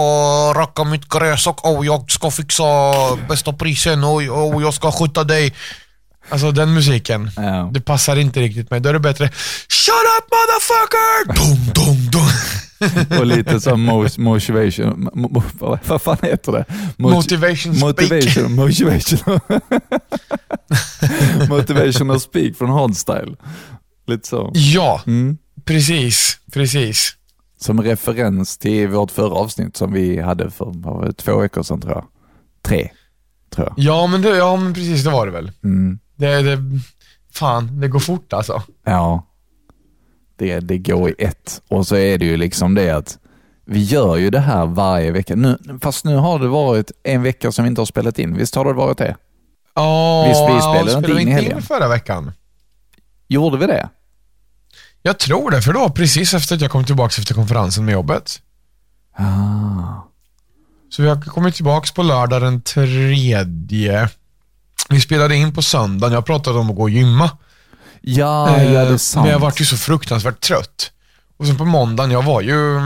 racka 0.56 0.84
mitt 0.84 1.08
gräs 1.08 1.46
och 1.46 1.66
oh, 1.70 1.86
jag 1.86 2.10
ska 2.10 2.30
fixa 2.30 2.64
bästa 3.28 3.52
prisen 3.52 4.04
och 4.04 4.16
oh, 4.22 4.62
jag 4.62 4.74
ska 4.74 4.92
skjuta 4.92 5.24
dig. 5.24 5.54
Alltså 6.30 6.52
den 6.52 6.74
musiken, 6.74 7.30
Ja. 7.36 7.70
det 7.72 7.80
passar 7.80 8.16
inte 8.16 8.40
riktigt 8.40 8.70
mig. 8.70 8.80
Då 8.80 8.88
är 8.88 8.92
det 8.92 8.98
bättre 9.00 9.28
Shut 9.68 9.94
up 10.18 10.24
motherfucker! 10.30 11.34
Dum, 11.34 11.72
dum, 11.74 12.10
dum. 12.10 12.28
Och 13.18 13.26
lite 13.26 13.60
så 13.60 13.70
mo- 13.70 14.20
motivation, 14.20 15.08
mo- 15.14 15.42
mo- 15.58 15.78
vad 15.86 16.02
fan 16.02 16.16
heter 16.22 16.52
det? 16.52 16.64
Mot- 16.96 17.12
Motivation 17.14 17.74
speak. 17.74 17.80
Motivation, 17.80 18.54
motivation. 18.54 19.40
Motivational 21.48 22.20
speak 22.20 22.56
från 22.56 22.70
Hardstyle. 22.70 23.36
Lite 24.06 24.28
så. 24.28 24.50
Ja, 24.54 25.02
Mm. 25.06 25.38
Precis, 25.68 26.38
precis. 26.52 27.16
Som 27.60 27.82
referens 27.82 28.58
till 28.58 28.88
vårt 28.88 29.10
förra 29.10 29.34
avsnitt 29.34 29.76
som 29.76 29.92
vi 29.92 30.20
hade 30.20 30.50
för 30.50 31.12
två 31.12 31.38
veckor 31.38 31.62
sedan 31.62 31.80
tror 31.80 31.94
jag. 31.94 32.04
Tre, 32.62 32.90
tror 33.50 33.66
jag. 33.66 33.74
Ja 33.76 34.06
men, 34.06 34.22
det, 34.22 34.36
ja, 34.36 34.56
men 34.56 34.74
precis, 34.74 35.04
det 35.04 35.10
var 35.10 35.26
det 35.26 35.32
väl. 35.32 35.52
Mm. 35.64 35.98
Det, 36.16 36.42
det, 36.42 36.58
fan, 37.32 37.80
det 37.80 37.88
går 37.88 38.00
fort 38.00 38.32
alltså. 38.32 38.62
Ja, 38.84 39.26
det, 40.36 40.60
det 40.60 40.78
går 40.78 41.10
i 41.10 41.14
ett. 41.18 41.62
Och 41.68 41.86
så 41.86 41.96
är 41.96 42.18
det 42.18 42.24
ju 42.24 42.36
liksom 42.36 42.74
det 42.74 42.90
att 42.90 43.18
vi 43.64 43.82
gör 43.82 44.16
ju 44.16 44.30
det 44.30 44.40
här 44.40 44.66
varje 44.66 45.10
vecka. 45.10 45.36
Nu, 45.36 45.58
fast 45.80 46.04
nu 46.04 46.16
har 46.16 46.38
det 46.38 46.48
varit 46.48 46.92
en 47.02 47.22
vecka 47.22 47.52
som 47.52 47.64
vi 47.64 47.68
inte 47.68 47.80
har 47.80 47.86
spelat 47.86 48.18
in. 48.18 48.36
Visst 48.36 48.54
har 48.54 48.64
det 48.64 48.72
varit 48.72 48.98
det? 48.98 49.16
Ja, 49.74 50.24
Visst, 50.28 50.40
vi 50.40 50.52
ja, 50.52 50.74
spelade 50.74 51.08
inte 51.08 51.22
in 51.22 51.28
i 51.28 51.30
helgen? 51.30 51.62
förra 51.62 51.88
veckan? 51.88 52.32
Gjorde 53.28 53.58
vi 53.58 53.66
det? 53.66 53.88
Jag 55.02 55.18
tror 55.18 55.50
det, 55.50 55.62
för 55.62 55.72
var 55.72 55.88
precis 55.88 56.34
efter 56.34 56.54
att 56.54 56.60
jag 56.60 56.70
kom 56.70 56.84
tillbaka 56.84 57.14
efter 57.18 57.34
konferensen 57.34 57.84
med 57.84 57.92
jobbet. 57.92 58.40
Ah. 59.16 60.04
Så 60.90 61.02
vi 61.02 61.08
har 61.08 61.20
kommit 61.22 61.54
tillbaka 61.54 61.88
på 61.94 62.02
lördag 62.02 62.42
den 62.42 62.60
tredje. 62.60 64.08
Vi 64.88 65.00
spelade 65.00 65.36
in 65.36 65.54
på 65.54 65.62
söndagen, 65.62 66.14
jag 66.14 66.26
pratade 66.26 66.58
om 66.58 66.70
att 66.70 66.76
gå 66.76 66.82
och 66.82 66.90
gymma. 66.90 67.30
Ja, 68.00 68.50
ja, 68.50 68.56
det 68.56 68.76
är 68.76 68.90
Eh, 68.90 68.96
sant. 68.96 69.24
Men 69.24 69.32
jag 69.32 69.38
vart 69.38 69.60
ju 69.60 69.64
så 69.64 69.76
fruktansvärt 69.76 70.40
trött. 70.40 70.90
Och 71.36 71.46
sen 71.46 71.56
på 71.56 71.64
måndagen, 71.64 72.10
jag 72.10 72.22
var 72.22 72.40
ju... 72.40 72.80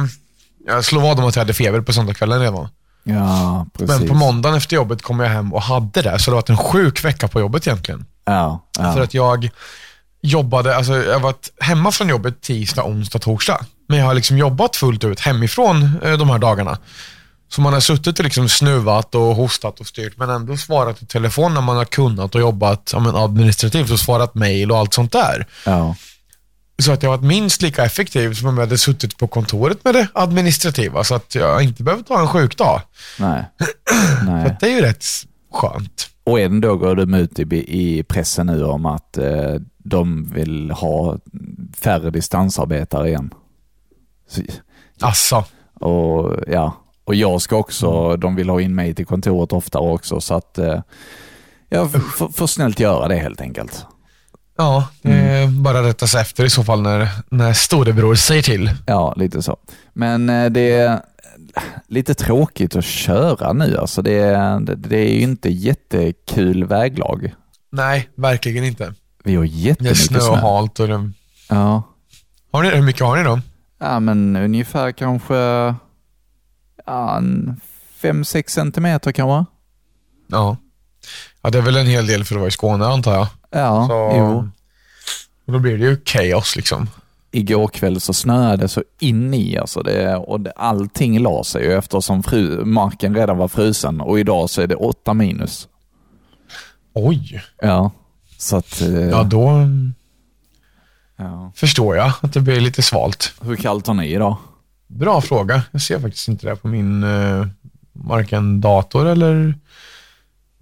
Jag 0.67 0.85
slog 0.85 1.03
vad 1.03 1.19
om 1.19 1.25
att 1.25 1.37
jag 1.37 1.41
hade 1.41 1.55
feber 1.55 1.81
på 1.81 1.93
söndagskvällen 1.93 2.41
redan. 2.41 2.69
Ja, 3.05 3.67
precis. 3.79 3.99
Men 3.99 4.09
på 4.09 4.15
måndagen 4.15 4.57
efter 4.57 4.77
jobbet 4.77 5.03
kom 5.03 5.21
jag 5.21 5.29
hem 5.29 5.53
och 5.53 5.63
hade 5.63 6.03
det, 6.03 6.19
så 6.19 6.31
det 6.31 6.35
var 6.35 6.45
en 6.51 6.57
sjuk 6.57 7.05
vecka 7.05 7.29
på 7.29 7.41
jobbet 7.41 7.67
egentligen. 7.67 8.07
Ja, 8.25 8.65
ja. 8.79 8.93
För 8.93 9.01
att 9.01 9.15
jag 9.15 9.51
jobbade, 10.23 10.77
alltså 10.77 10.97
jag 10.97 11.13
har 11.13 11.21
varit 11.21 11.51
hemma 11.61 11.93
från 11.93 12.09
jobbet 12.09 12.41
tisdag, 12.41 12.85
onsdag, 12.85 13.19
torsdag. 13.19 13.65
Men 13.89 13.99
jag 13.99 14.07
har 14.07 14.15
liksom 14.15 14.39
jobbat 14.39 14.77
fullt 14.77 15.05
ut 15.05 15.21
hemifrån 15.21 16.01
eh, 16.05 16.13
de 16.13 16.31
här 16.31 16.39
dagarna. 16.39 16.79
Så 17.49 17.61
man 17.61 17.73
har 17.73 17.81
suttit 17.81 18.19
och 18.19 18.25
liksom 18.25 18.49
snuvat 18.49 19.15
och 19.15 19.37
hostat 19.37 19.81
och 19.81 19.87
styrt, 19.87 20.17
men 20.17 20.31
ändå 20.31 20.57
svarat 20.57 21.03
i 21.03 21.07
telefon 21.07 21.55
när 21.55 21.61
man 21.61 21.77
har 21.77 21.85
kunnat 21.85 22.35
och 22.35 22.41
jobbat 22.41 22.91
ja, 22.93 23.25
administrativt 23.25 23.91
och 23.91 24.01
svarat 24.01 24.35
mail 24.35 24.73
och 24.73 24.79
allt 24.79 24.95
sånt 24.95 25.13
där. 25.13 25.47
ja. 25.65 25.97
Så 26.83 26.93
att 26.93 27.03
jag 27.03 27.11
har 27.11 27.17
varit 27.17 27.27
minst 27.27 27.63
lika 27.63 27.85
effektiv 27.85 28.35
som 28.35 28.49
om 28.49 28.57
jag 28.57 28.67
hade 28.67 28.79
suttit 28.79 29.17
på 29.19 29.29
kontoret 29.29 29.85
med 29.85 29.95
det 29.95 30.09
administrativa, 30.15 31.05
så 31.05 31.15
att 31.15 31.35
jag 31.35 31.63
inte 31.63 31.83
behöver 31.83 32.03
ta 32.03 32.21
en 32.21 32.29
sjukdag. 32.29 32.83
Nej. 33.19 33.45
Så 34.19 34.25
Nej. 34.25 34.47
att 34.47 34.61
det 34.61 34.67
är 34.67 34.71
ju 34.71 34.81
rätt 34.81 35.05
skönt. 35.53 36.09
Och 36.25 36.41
ändå 36.41 36.77
går 36.77 36.95
de 36.95 37.15
ut 37.15 37.39
i, 37.39 37.43
i 37.53 38.03
pressen 38.03 38.47
nu 38.47 38.65
om 38.65 38.87
att 38.87 39.19
eh, 39.19 39.55
de 39.79 40.25
vill 40.25 40.71
ha 40.71 41.19
färre 41.77 42.11
distansarbetare 42.11 43.09
igen. 43.09 43.35
Så, 44.29 44.43
Alltså, 45.01 45.45
och, 45.75 46.37
ja. 46.47 46.77
och 47.05 47.15
jag 47.15 47.43
ska 47.43 47.57
också, 47.57 48.17
de 48.17 48.37
vill 48.37 48.49
ha 48.49 48.61
in 48.61 48.75
mig 48.75 48.95
till 48.95 49.07
kontoret 49.07 49.53
oftare 49.53 49.83
också, 49.83 50.21
så 50.21 50.35
att 50.35 50.59
eh, 50.59 50.81
jag 51.69 51.91
får, 52.33 52.47
snällt 52.47 52.81
göra 52.81 53.09
det 53.09 53.17
helt 53.17 53.41
enkelt. 53.41 53.87
ja, 54.59 54.89
är 55.03 55.63
bara 55.63 55.83
rätta 55.83 56.07
sig 56.07 56.21
efter 56.21 56.45
i 56.45 56.51
så 56.51 56.65
fall 56.65 56.83
när, 56.83 57.09
när 57.29 57.53
storebror 57.53 58.15
säger 58.15 58.43
till. 58.43 58.71
Ja, 58.87 59.15
lite 59.17 59.43
så. 59.43 59.57
Men 59.93 60.29
eh, 60.29 60.51
det 60.51 61.03
lite 61.89 62.15
tråkigt 62.15 62.77
att 62.77 62.85
köra 62.85 63.53
nu. 63.53 63.77
Alltså 63.77 64.03
det, 64.03 64.21
det, 64.61 64.75
det 64.75 64.99
är 64.99 65.15
ju 65.15 65.21
inte 65.21 65.49
jättekul 65.49 66.65
väglag. 66.65 67.35
Nej, 67.73 68.09
verkligen 68.15 68.65
inte. 68.65 68.95
Vi 69.25 69.35
har 69.37 69.43
Det 69.43 69.49
är 69.49 69.53
jättemycket 69.53 69.99
snö 69.99 70.21
snö. 70.21 70.31
och 70.31 70.39
halt 70.39 70.81
och 70.81 70.89
det... 70.89 71.11
Ja. 71.49 71.83
Har 72.53 72.63
ni, 72.63 72.69
hur 72.71 72.83
mycket 72.83 73.03
har 73.03 73.17
ni 73.17 73.23
då? 73.23 73.41
ja, 73.79 74.01
men 74.01 74.37
ungefär 74.37 74.93
kanske 74.93 75.35
ja, 76.87 77.17
en 77.17 77.61
fem 77.97 78.25
sex 78.25 78.53
centimeter 78.53 79.13
kanske. 79.13 79.51
Ja. 80.29 80.57
Ja, 81.43 81.51
det 81.51 81.59
är 81.59 81.63
väl 81.63 81.77
en 81.77 81.87
hel 81.87 82.07
del 82.07 82.25
för 82.25 82.35
att 82.35 82.39
vara 82.39 82.49
i 82.49 82.51
Skåne 82.51 82.87
antar 82.87 83.15
jag. 83.15 83.27
Ja, 83.51 83.87
Så, 83.89 84.13
jo. 84.17 84.49
Då 85.53 85.59
blir 85.59 85.79
det 85.79 85.85
ju 85.85 85.97
kaos 86.05 86.57
liksom. 86.57 86.89
Igår 87.35 87.69
kväll 87.69 88.01
så 88.01 88.13
snöade 88.13 88.57
det 88.57 88.69
så 88.69 88.83
in 89.01 89.35
i 89.35 89.59
alltså 89.59 89.83
det, 89.83 90.17
och 90.17 90.41
det, 90.41 90.51
allting 90.57 91.19
la 91.19 91.45
sig 91.45 91.65
ju 91.65 91.73
eftersom 91.73 92.23
fru, 92.23 92.65
marken 92.65 93.15
redan 93.15 93.37
var 93.39 93.49
frusen 93.49 94.01
och 94.01 94.21
idag 94.21 94.51
så 94.51 94.63
är 94.63 94.67
det 94.67 94.75
åtta 94.75 95.15
minus. 95.15 95.69
Oj. 96.95 97.43
Ja, 97.63 97.91
så 98.39 98.57
att... 98.57 98.81
eh, 98.81 98.89
Ja, 99.09 99.23
då 99.23 99.69
ja. 101.17 101.53
förstår 101.55 101.97
jag 101.97 102.13
att 102.21 102.33
det 102.33 102.41
blir 102.41 102.61
lite 102.61 102.83
svalt. 102.83 103.33
Hur 103.43 103.57
kallt 103.57 103.87
har 103.87 103.95
ni 103.95 104.07
idag? 104.13 104.37
Bra 104.87 105.21
fråga. 105.21 105.63
Jag 105.71 105.83
ser 105.83 106.01
faktiskt 106.01 106.29
inte 106.29 106.47
det 106.47 106.57
på 106.57 106.69
min 106.69 107.03
eh, 107.05 107.47
varken 107.93 108.61
dator 108.61 109.07
eller 109.07 109.55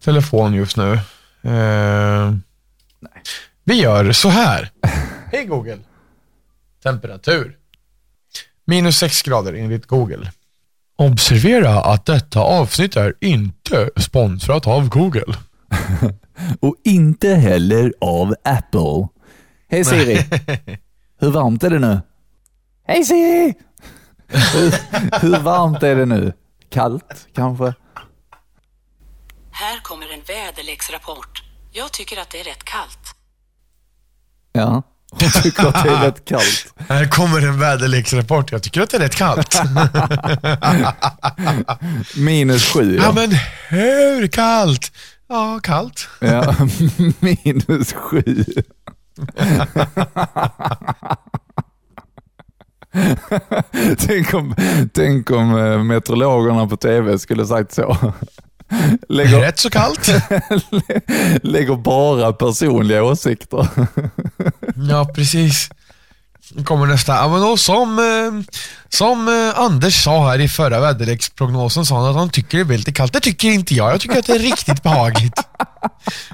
telefon 0.05 0.55
just 0.55 0.77
nu. 0.77 0.93
Eh, 1.43 2.35
vi 3.65 3.75
gör 3.83 4.13
så 4.13 4.29
här. 4.29 4.71
Hej 5.33 5.45
Google. 5.45 5.79
Temperatur. 6.83 7.57
Minus 8.65 8.99
6 8.99 9.23
grader 9.23 9.53
enligt 9.53 9.87
Google. 9.87 10.33
Observera 10.97 11.81
att 11.81 12.07
detta 12.07 12.41
avsnitt 12.41 12.97
är 12.97 13.15
inte 13.21 13.91
sponsrat 13.97 14.67
av 14.67 14.89
Google. 14.89 15.35
Och 16.61 16.77
inte 16.85 17.29
heller 17.29 17.95
av 18.01 18.35
Apple. 18.45 19.09
Hej 19.69 19.85
Siri. 19.85 20.17
Hur 21.21 21.31
varmt 21.31 21.63
är 21.63 21.71
det 21.71 21.79
nu? 21.79 22.01
Hej 22.87 23.05
Siri! 23.05 23.55
hur, 24.29 24.75
hur 25.21 25.39
varmt 25.39 25.83
är 25.83 25.97
det 25.97 26.07
nu? 26.07 26.33
Kallt 26.69 27.29
kanske? 27.35 27.75
Här 29.51 29.81
kommer 29.83 30.13
en 30.15 30.21
väderleksrapport. 30.27 31.43
Jag 31.73 31.93
tycker 31.93 32.21
att 32.21 32.31
det 32.31 32.41
är 32.41 32.45
rätt 32.45 32.65
kallt. 32.65 33.15
Ja, 34.53 34.83
jag 35.19 35.43
tycker 35.43 35.67
att 35.67 35.85
det 35.85 35.91
är 35.91 36.01
rätt 36.03 36.25
kallt. 36.25 36.75
Här 36.89 37.07
kommer 37.07 37.41
en 37.47 37.59
väderleksrapport. 37.59 38.53
Jag 38.53 38.63
tycker 38.63 38.81
att 38.81 38.91
det 38.91 38.97
är 38.97 39.01
rätt 39.01 39.15
kallt. 39.15 39.61
Minus 42.17 42.65
sju. 42.73 42.97
ja 42.97 43.03
Ja, 43.03 43.13
men 43.13 43.31
hur 43.69 44.27
kallt? 44.27 44.93
Ja, 45.29 45.61
kallt. 45.63 46.09
ja. 46.21 46.55
minus 47.21 47.93
sju. 47.93 48.45
tänk, 53.99 54.35
om, 54.35 54.55
tänk 54.93 55.31
om 55.31 55.59
eh, 55.59 55.83
meteorologerna 55.85 56.67
på 56.67 56.77
tv 56.77 57.19
skulle 57.19 57.47
sagt 57.47 57.73
så. 57.73 58.13
Lägger, 59.09 59.41
Rätt 59.41 59.59
så 59.59 59.71
kallt. 59.71 60.09
lägger 61.43 61.77
bara 61.77 62.33
personliga 62.33 63.03
åsikter. 63.03 63.69
Ja, 64.91 65.05
precis. 65.15 65.71
Nu 66.55 66.65
kommer 66.65 66.87
nästa. 66.87 67.13
Ja, 67.13 67.29
men 67.29 67.41
då, 67.41 67.57
som 67.57 67.99
eh, 67.99 68.55
som 68.89 69.29
eh, 69.29 69.61
Anders 69.61 70.05
sa 70.05 70.29
här 70.29 70.39
i 70.39 70.49
förra 70.49 70.81
väderleksprognosen 70.81 71.87
sa 71.87 71.97
han 72.01 72.11
att 72.11 72.17
han 72.17 72.31
tycker 72.31 72.59
det 72.59 72.65
blir 72.65 72.79
lite 72.79 72.93
kallt. 72.93 73.13
Det 73.13 73.21
tycker 73.21 73.49
inte 73.49 73.75
jag. 73.75 73.93
Jag 73.93 74.01
tycker 74.01 74.19
att 74.19 74.27
det 74.27 74.33
är 74.33 74.39
riktigt 74.39 74.83
behagligt. 74.83 75.41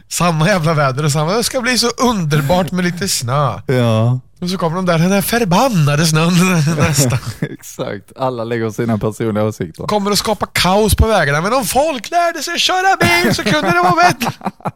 Samma 0.09 0.49
jävla 0.49 0.75
väder 0.75 1.05
och 1.05 1.13
samma. 1.13 1.33
Det 1.33 1.45
ska 1.45 1.61
bli 1.61 1.79
så 1.79 1.89
underbart 1.89 2.73
med 2.73 2.85
lite 2.85 3.09
snö. 3.09 3.61
Ja, 3.67 4.21
Och 4.41 4.51
så 4.51 4.59
kommer 4.59 4.77
de 4.77 4.87
där, 4.87 4.99
den 4.99 5.11
där 5.11 5.23
förbannade 5.23 6.07
snön 6.07 6.33
nästa. 6.79 7.19
exakt. 7.41 8.13
Alla 8.17 8.45
lägger 8.45 8.71
sina 8.71 8.99
personliga 8.99 9.45
åsikter. 9.45 9.85
Kommer 9.87 10.11
att 10.11 10.19
skapa 10.19 10.47
kaos 10.53 10.95
på 10.95 11.07
vägarna. 11.07 11.41
Men 11.41 11.53
om 11.53 11.65
folk 11.65 12.11
lärde 12.11 12.43
sig 12.43 12.59
köra 12.59 12.97
bil 13.01 13.35
så 13.35 13.43
kunde 13.43 13.71
det 13.71 13.81
vara 13.83 13.95
bättre. 13.95 14.33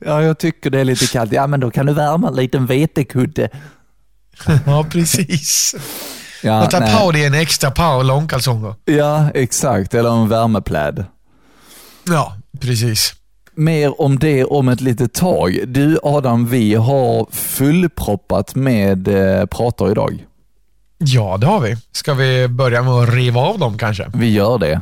Ja, 0.00 0.22
jag 0.22 0.38
tycker 0.38 0.70
det 0.70 0.80
är 0.80 0.84
lite 0.84 1.06
kallt. 1.06 1.32
Ja, 1.32 1.46
men 1.46 1.60
då 1.60 1.70
kan 1.70 1.86
du 1.86 1.92
värma 1.92 2.28
en 2.28 2.34
liten 2.34 2.66
vetekudde. 2.66 3.48
Ja, 4.66 4.86
precis. 4.90 5.74
Ja, 6.42 6.64
Och 6.64 6.70
ta 6.70 6.80
nej. 6.80 6.96
på 6.98 7.12
dig 7.12 7.24
en 7.24 7.34
extra 7.34 7.70
par 7.70 8.04
långkalsonger. 8.04 8.74
ja, 8.84 9.30
exakt. 9.34 9.94
Eller 9.94 10.10
en 10.10 10.28
värmepläd. 10.28 11.04
Ja, 12.08 12.36
precis. 12.60 13.14
Mer 13.56 14.00
om 14.00 14.18
det 14.18 14.44
om 14.44 14.68
ett 14.68 14.80
litet 14.80 15.14
tag. 15.14 15.58
Du 15.66 15.98
Adam, 16.02 16.46
vi 16.46 16.74
har 16.74 17.26
fullproppat 17.32 18.54
med 18.54 19.08
eh, 19.08 19.46
pratar 19.46 19.90
idag. 19.90 20.26
Ja, 20.98 21.36
det 21.36 21.46
har 21.46 21.60
vi. 21.60 21.76
Ska 21.92 22.14
vi 22.14 22.48
börja 22.48 22.82
med 22.82 22.92
att 22.92 23.08
riva 23.14 23.40
av 23.40 23.58
dem 23.58 23.78
kanske? 23.78 24.10
Vi 24.14 24.30
gör 24.30 24.58
det. 24.58 24.80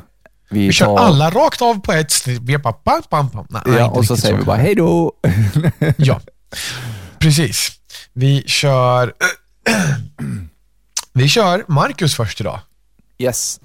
Vi 0.51 0.73
kör 0.73 0.99
alla 0.99 1.31
rakt 1.31 1.63
av 1.63 1.81
på 1.81 1.93
ett. 1.93 2.27
Vi 2.27 2.59
bara 2.59 2.73
pam, 2.73 3.03
pam, 3.09 3.31
pam. 3.31 3.47
Nej, 3.51 3.79
Ja, 3.79 3.89
och 3.89 4.05
så 4.05 4.17
säger 4.17 4.37
vi 4.37 4.45
bara 4.45 4.57
hej 4.57 4.75
då. 4.75 5.13
Ja, 5.97 6.21
precis. 7.19 7.73
Vi 8.13 8.43
kör... 8.47 9.13
vi 11.13 11.29
kör 11.29 11.65
Marcus 11.69 12.15
först 12.15 12.41
idag. 12.41 12.61
Yes 13.19 13.61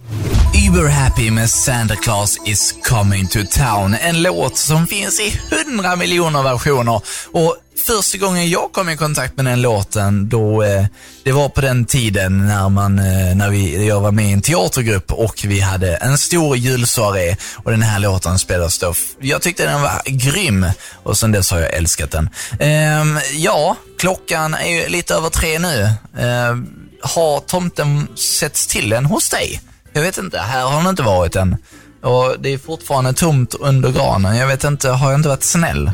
were 0.69 0.89
Happy 0.89 1.31
med 1.31 1.49
Santa 1.49 1.95
Claus 1.95 2.39
is 2.45 2.75
coming 2.83 3.27
to 3.27 3.39
town. 3.51 3.93
En 3.93 4.21
låt 4.21 4.57
som 4.57 4.87
finns 4.87 5.19
i 5.19 5.41
hundra 5.51 5.95
miljoner 5.95 6.43
versioner. 6.43 7.01
Och 7.31 7.57
första 7.87 8.17
gången 8.17 8.49
jag 8.49 8.71
kom 8.71 8.89
i 8.89 8.97
kontakt 8.97 9.37
med 9.37 9.45
den 9.45 9.61
låten, 9.61 10.29
då, 10.29 10.63
eh, 10.63 10.85
det 11.23 11.31
var 11.31 11.49
på 11.49 11.61
den 11.61 11.85
tiden 11.85 12.47
när, 12.47 12.69
man, 12.69 12.99
eh, 12.99 13.35
när 13.35 13.49
vi, 13.49 13.87
jag 13.87 14.01
var 14.01 14.11
med 14.11 14.25
i 14.25 14.31
en 14.31 14.41
teatergrupp 14.41 15.11
och 15.11 15.41
vi 15.43 15.59
hade 15.59 15.95
en 15.95 16.17
stor 16.17 16.57
julsoaré 16.57 17.35
och 17.55 17.71
den 17.71 17.81
här 17.81 17.99
låten 17.99 18.39
spelades 18.39 18.79
då. 18.79 18.93
Jag 19.19 19.41
tyckte 19.41 19.65
den 19.65 19.81
var 19.81 20.01
grym 20.05 20.65
och 21.03 21.17
sen 21.17 21.31
dess 21.31 21.51
har 21.51 21.59
jag 21.59 21.73
älskat 21.73 22.11
den. 22.11 22.29
Eh, 22.59 23.23
ja, 23.33 23.75
klockan 23.99 24.53
är 24.53 24.69
ju 24.69 24.89
lite 24.89 25.15
över 25.15 25.29
tre 25.29 25.59
nu. 25.59 25.89
Ehm, 26.19 26.67
har 27.01 27.39
tomten 27.39 28.07
setts 28.15 28.67
till 28.67 28.93
än 28.93 29.05
hos 29.05 29.29
dig? 29.29 29.61
Jag 29.93 30.01
vet 30.01 30.17
inte, 30.17 30.39
här 30.39 30.61
har 30.61 30.77
den 30.77 30.89
inte 30.89 31.03
varit 31.03 31.35
än. 31.35 31.57
Och 32.03 32.35
det 32.39 32.53
är 32.53 32.57
fortfarande 32.57 33.13
tomt 33.13 33.53
under 33.53 33.91
granen. 33.91 34.35
Jag 34.35 34.47
vet 34.47 34.63
inte, 34.63 34.89
har 34.89 35.11
jag 35.11 35.19
inte 35.19 35.29
varit 35.29 35.43
snäll? 35.43 35.91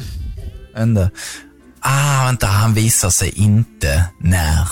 Inte. 0.78 1.10
Ah, 1.80 2.26
vänta, 2.26 2.48
han 2.48 2.74
visar 2.74 3.10
sig 3.10 3.30
inte 3.30 4.04
när 4.20 4.68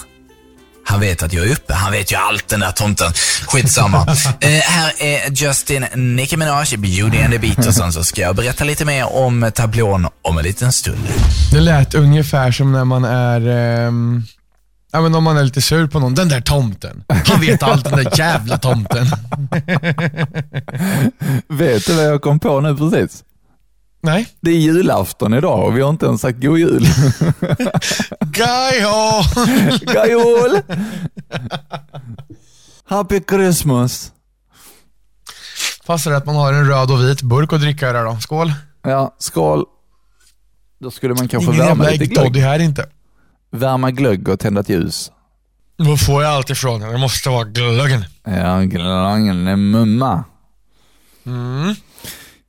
han 0.86 1.00
vet 1.00 1.24
att 1.24 1.34
jag 1.34 1.48
är 1.48 1.52
uppe. 1.52 1.74
Han 1.74 1.92
vet 1.92 2.12
ju 2.12 2.16
allt 2.16 2.48
den 2.48 2.60
där 2.60 2.72
tomten. 2.72 3.12
Skitsamma. 3.48 3.98
eh, 4.40 4.50
här 4.50 4.94
är 4.98 5.32
Justin 5.32 5.86
Nicki 5.96 6.38
Minaj, 6.38 6.78
Beauty 6.78 7.22
and 7.22 7.34
the 7.34 7.40
Beat 7.40 7.68
och 7.68 7.74
sen 7.74 7.94
så 7.94 8.04
ska 8.04 8.22
jag 8.22 8.36
berätta 8.36 8.64
lite 8.64 8.86
mer 8.86 9.14
om 9.14 9.52
tablån 9.56 10.08
om 10.22 10.38
en 10.38 10.44
liten 10.44 10.72
stund. 10.72 11.08
Det 11.52 11.60
lät 11.60 11.96
ungefär 11.96 12.52
som 12.52 12.72
när 12.72 12.86
man 12.86 13.06
är... 13.06 13.48
ehm, 13.88 14.24
Ja, 14.96 15.02
men 15.02 15.16
om 15.16 15.24
man 15.24 15.38
är 15.38 15.44
lite 15.44 15.62
sur 15.62 15.88
på 15.88 16.00
någon. 16.00 16.16
Den 16.16 16.30
där 16.30 16.42
tomten. 16.42 17.04
Han 17.26 17.42
vet 17.42 17.64
allt, 17.64 17.84
den 17.84 17.96
där 18.04 18.18
jävla 18.20 18.58
tomten. 18.58 19.06
Vet 21.48 21.86
du 21.86 21.94
vad 21.96 22.06
jag 22.06 22.22
kom 22.22 22.40
på 22.40 22.62
nu 22.62 22.78
precis? 22.78 23.24
Nej. 24.02 24.28
Det 24.42 24.52
är 24.52 24.56
julafton 24.56 25.34
idag 25.34 25.66
och 25.66 25.78
vi 25.78 25.82
har 25.82 25.90
inte 25.90 26.06
ens 26.06 26.22
sagt 26.22 26.42
god 26.42 26.58
jul. 26.60 26.86
Gajo! 28.20 29.24
God 29.86 30.08
jul! 30.08 30.62
Happy 32.86 33.22
Christmas! 33.30 34.12
Passar 35.86 36.12
det 36.12 36.18
att 36.18 36.26
man 36.26 36.36
har 36.36 36.54
en 36.54 36.68
röd 36.68 36.92
och 36.92 37.02
vit 37.02 37.22
burk 37.22 37.54
att 37.54 37.62
dricka 37.62 37.90
ur 37.90 37.94
då? 37.94 38.18
Skål. 38.22 38.54
Ja, 38.84 39.16
skål. 39.20 39.66
Då 40.80 40.92
skulle 40.92 41.14
man 41.14 41.28
kanske 41.28 41.52
Ingen 41.52 41.66
värma 41.66 41.84
jävla 41.84 41.90
lite 41.92 42.04
äggtoddy 42.04 42.30
glögg. 42.30 42.44
här 42.44 42.60
inte. 42.60 42.86
Värma 43.54 43.92
glögg 43.92 44.28
och 44.30 44.40
tända 44.40 44.62
ett 44.62 44.70
ljus. 44.70 45.12
Var 45.78 45.98
får 45.98 46.24
jag 46.24 46.32
allt 46.34 46.50
ifrån? 46.50 46.80
Det 46.82 46.98
måste 46.98 47.30
vara 47.30 47.44
glöggen. 47.44 48.06
Ja, 48.24 48.60
glöggen 48.62 49.48
är 49.48 49.56
mumma. 49.56 50.24
Mm. 51.26 51.76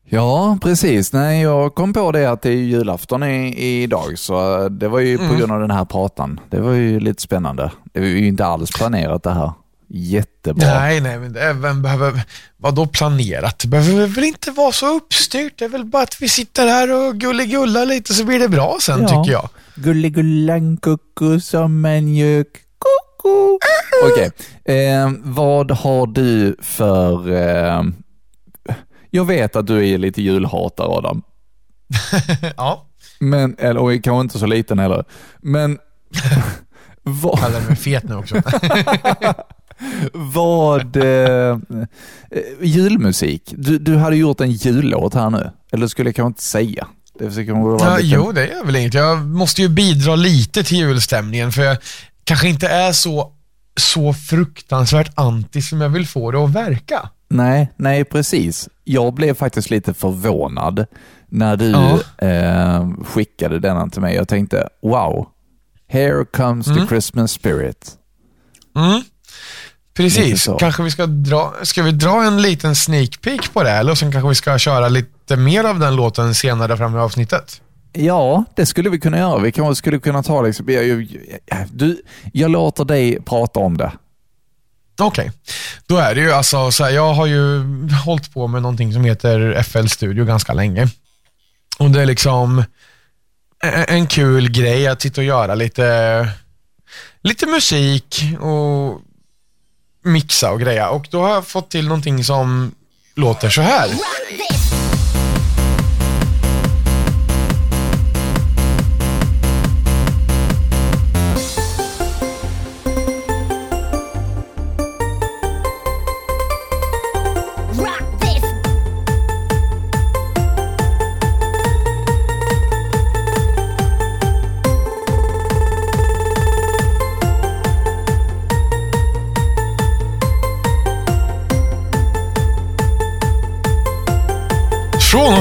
Ja, 0.08 0.58
precis. 0.62 1.12
Nej, 1.12 1.42
jag 1.42 1.74
kom 1.74 1.92
på 1.92 2.12
det 2.12 2.26
att 2.30 2.42
det 2.42 2.48
är 2.50 2.52
julafton 2.54 3.22
i, 3.22 3.82
idag, 3.82 4.18
så 4.18 4.68
det 4.68 4.88
var 4.88 4.98
ju 5.00 5.18
på 5.18 5.24
Mm. 5.24 5.38
grund 5.38 5.52
av 5.52 5.60
den 5.60 5.70
här 5.70 5.84
pratan. 5.84 6.40
Det 6.50 6.60
var 6.60 6.72
ju 6.72 7.00
lite 7.00 7.22
spännande. 7.22 7.70
Det 7.92 8.00
var 8.00 8.06
ju 8.06 8.26
inte 8.26 8.46
alls 8.46 8.70
planerat 8.70 9.22
det 9.22 9.32
här. 9.34 9.52
Jättebra. 9.88 10.66
Nej, 10.78 11.00
nej, 11.00 11.18
men 11.18 11.32
det 11.32 11.52
vem 11.52 11.82
behöver, 11.82 12.20
vadå 12.56 12.86
planerat? 12.86 13.58
Det 13.58 13.68
behöver 13.68 14.06
väl 14.06 14.24
inte 14.24 14.50
vara 14.50 14.72
så 14.72 14.96
uppstyrt. 14.96 15.58
Det 15.58 15.64
är 15.64 15.68
väl 15.68 15.84
bara 15.84 16.02
att 16.02 16.16
vi 16.22 16.28
sitter 16.28 16.66
här 16.68 16.92
och 16.92 17.14
gulligullar 17.16 17.86
lite 17.86 18.14
så 18.14 18.24
blir 18.24 18.38
det 18.38 18.48
bra 18.48 18.76
sen, 18.80 19.02
Ja. 19.02 19.08
tycker 19.08 19.32
jag. 19.32 19.48
Gulligullan 19.76 20.76
kucku 20.76 21.40
som 21.40 21.84
en 21.84 22.14
gök. 22.14 22.48
Kucku. 22.52 23.58
Okej, 24.12 24.30
eh, 24.64 25.12
vad 25.22 25.70
har 25.70 26.06
du 26.06 26.56
för... 26.60 27.30
Eh, 27.32 27.82
jag 29.10 29.24
vet 29.24 29.56
att 29.56 29.66
du 29.66 29.88
är 29.88 29.98
lite 29.98 30.22
julhatare 30.22 30.88
Adam. 30.88 31.22
ja, 32.56 32.86
Men, 33.20 33.56
eller, 33.58 33.80
och 33.80 34.04
kanske 34.04 34.20
inte 34.20 34.38
så 34.38 34.46
liten 34.46 34.78
heller. 34.78 35.04
Men 35.38 35.78
vad, 37.02 37.38
kallar 37.38 37.60
mig 37.60 37.76
fet 37.76 38.04
nu 38.04 38.14
också. 38.14 38.36
vad 40.12 40.96
eh, 40.96 41.58
eh, 42.30 42.42
julmusik. 42.60 43.54
Du, 43.56 43.78
du 43.78 43.96
hade 43.96 44.16
gjort 44.16 44.40
en 44.40 44.50
jullåt 44.52 45.14
här 45.14 45.30
nu. 45.30 45.50
Eller 45.72 45.86
skulle 45.86 46.08
jag 46.08 46.16
kanske 46.16 46.28
inte 46.28 46.42
säga. 46.42 46.86
Det 47.18 47.28
försöker 47.28 47.52
man 47.52 47.62
vara 47.62 47.90
Ja, 47.90 47.96
lite- 47.96 48.08
jo, 48.14 48.32
det 48.32 48.48
är 48.48 48.64
väl 48.64 48.76
inget. 48.76 48.94
Jag 48.94 49.26
måste 49.26 49.62
ju 49.62 49.68
bidra 49.68 50.16
lite 50.16 50.64
till 50.64 50.78
julstämningen 50.78 51.52
för 51.52 51.62
jag 51.62 51.76
kanske 52.24 52.48
inte 52.48 52.68
är 52.68 52.92
så, 52.92 53.32
så 53.80 54.12
fruktansvärt 54.14 55.12
anti 55.14 55.62
som 55.62 55.80
jag 55.80 55.88
vill 55.88 56.06
få 56.06 56.30
det 56.30 56.38
att 56.44 56.50
verka. 56.50 57.08
Nej, 57.28 57.72
nej 57.76 58.04
precis. 58.04 58.68
Jag 58.84 59.14
blev 59.14 59.34
faktiskt 59.34 59.70
lite 59.70 59.94
förvånad 59.94 60.86
när 61.28 61.56
du 61.56 61.70
Ja. 61.70 62.26
eh, 62.28 62.90
skickade 63.04 63.58
denna 63.60 63.88
till 63.88 64.00
mig. 64.00 64.14
Jag 64.14 64.28
tänkte, 64.28 64.68
wow, 64.82 65.26
here 65.88 66.24
comes 66.24 66.66
the 66.66 66.72
Mm. 66.72 66.86
Christmas 66.88 67.32
spirit. 67.32 67.90
Mm. 68.76 69.02
Precis. 69.96 70.42
så. 70.42 70.54
Kanske 70.56 70.82
vi 70.82 70.90
ska 70.90 71.06
dra, 71.06 71.54
ska 71.62 71.82
vi 71.82 71.92
dra 71.92 72.24
en 72.24 72.42
liten 72.42 72.76
sneak 72.76 73.20
peek 73.20 73.52
på 73.52 73.62
det 73.62 73.70
eller 73.70 73.94
sen 73.94 74.12
kanske 74.12 74.28
vi 74.28 74.34
ska 74.34 74.58
köra 74.58 74.88
lite 74.88 75.08
mer 75.30 75.64
av 75.64 75.78
den 75.78 75.96
låten 75.96 76.34
senare 76.34 76.76
fram 76.76 76.96
i 76.96 76.98
avsnittet. 76.98 77.60
Ja, 77.92 78.44
det 78.56 78.66
skulle 78.66 78.90
vi 78.90 78.98
kunna 79.00 79.18
göra. 79.18 79.38
Vi 79.38 79.52
kanske 79.52 79.74
skulle 79.74 79.98
kunna 79.98 80.22
ta 80.22 80.42
liksom, 80.42 80.68
jag, 80.68 81.18
du, 81.72 82.02
jag 82.32 82.50
låter 82.50 82.84
dig 82.84 83.20
prata 83.24 83.60
om 83.60 83.76
det. 83.76 83.92
Okej, 85.00 85.32
då 85.86 85.96
är 85.96 86.14
det 86.14 86.20
ju 86.20 86.32
alltså 86.32 86.70
så 86.70 86.84
här, 86.84 86.90
jag 86.90 87.14
har 87.14 87.26
ju 87.26 87.62
hållit 88.04 88.34
på 88.34 88.46
med 88.46 88.62
någonting 88.62 88.92
som 88.92 89.04
heter 89.04 89.62
FL 89.62 89.86
Studio 89.86 90.24
ganska 90.24 90.52
länge. 90.52 90.88
Och 91.78 91.90
det 91.90 92.02
är 92.02 92.06
liksom 92.06 92.64
en, 93.62 93.84
en 93.88 94.06
kul 94.06 94.50
grej 94.50 94.88
att 94.88 95.02
sitta 95.02 95.20
och 95.20 95.24
göra 95.24 95.54
lite, 95.54 96.28
lite 97.22 97.46
musik 97.46 98.22
och 98.40 99.00
mixa 100.02 100.50
och 100.50 100.60
greja. 100.60 100.88
Och 100.88 101.06
då 101.10 101.22
har 101.22 101.30
jag 101.30 101.46
fått 101.46 101.70
till 101.70 101.88
någonting 101.88 102.24
som 102.24 102.74
låter 103.14 103.50
så 103.50 103.62
här. 103.62 103.90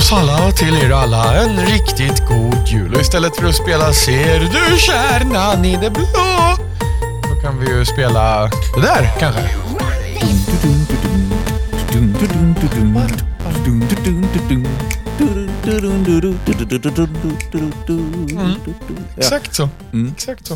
Oss 0.03 0.11
alla 0.13 0.51
till 0.51 0.75
er 0.83 0.91
alla 0.91 1.43
en 1.43 1.65
riktigt 1.65 2.27
god 2.27 2.67
jul. 2.67 2.93
Och 2.95 3.01
istället 3.01 3.35
för 3.35 3.47
att 3.47 3.55
spela 3.55 3.93
Ser 3.93 4.39
du 4.39 4.77
kärnan 4.77 5.65
i 5.65 5.77
det 5.81 5.89
blå? 5.89 6.57
Då 7.29 7.41
kan 7.41 7.59
vi 7.59 7.67
ju 7.67 7.85
spela 7.85 8.41
det 8.75 8.81
där 8.81 9.09
kanske. 9.19 9.41
Exakt 19.17 19.55
så. 19.55 19.69
Exakt 20.13 20.47
så. 20.47 20.53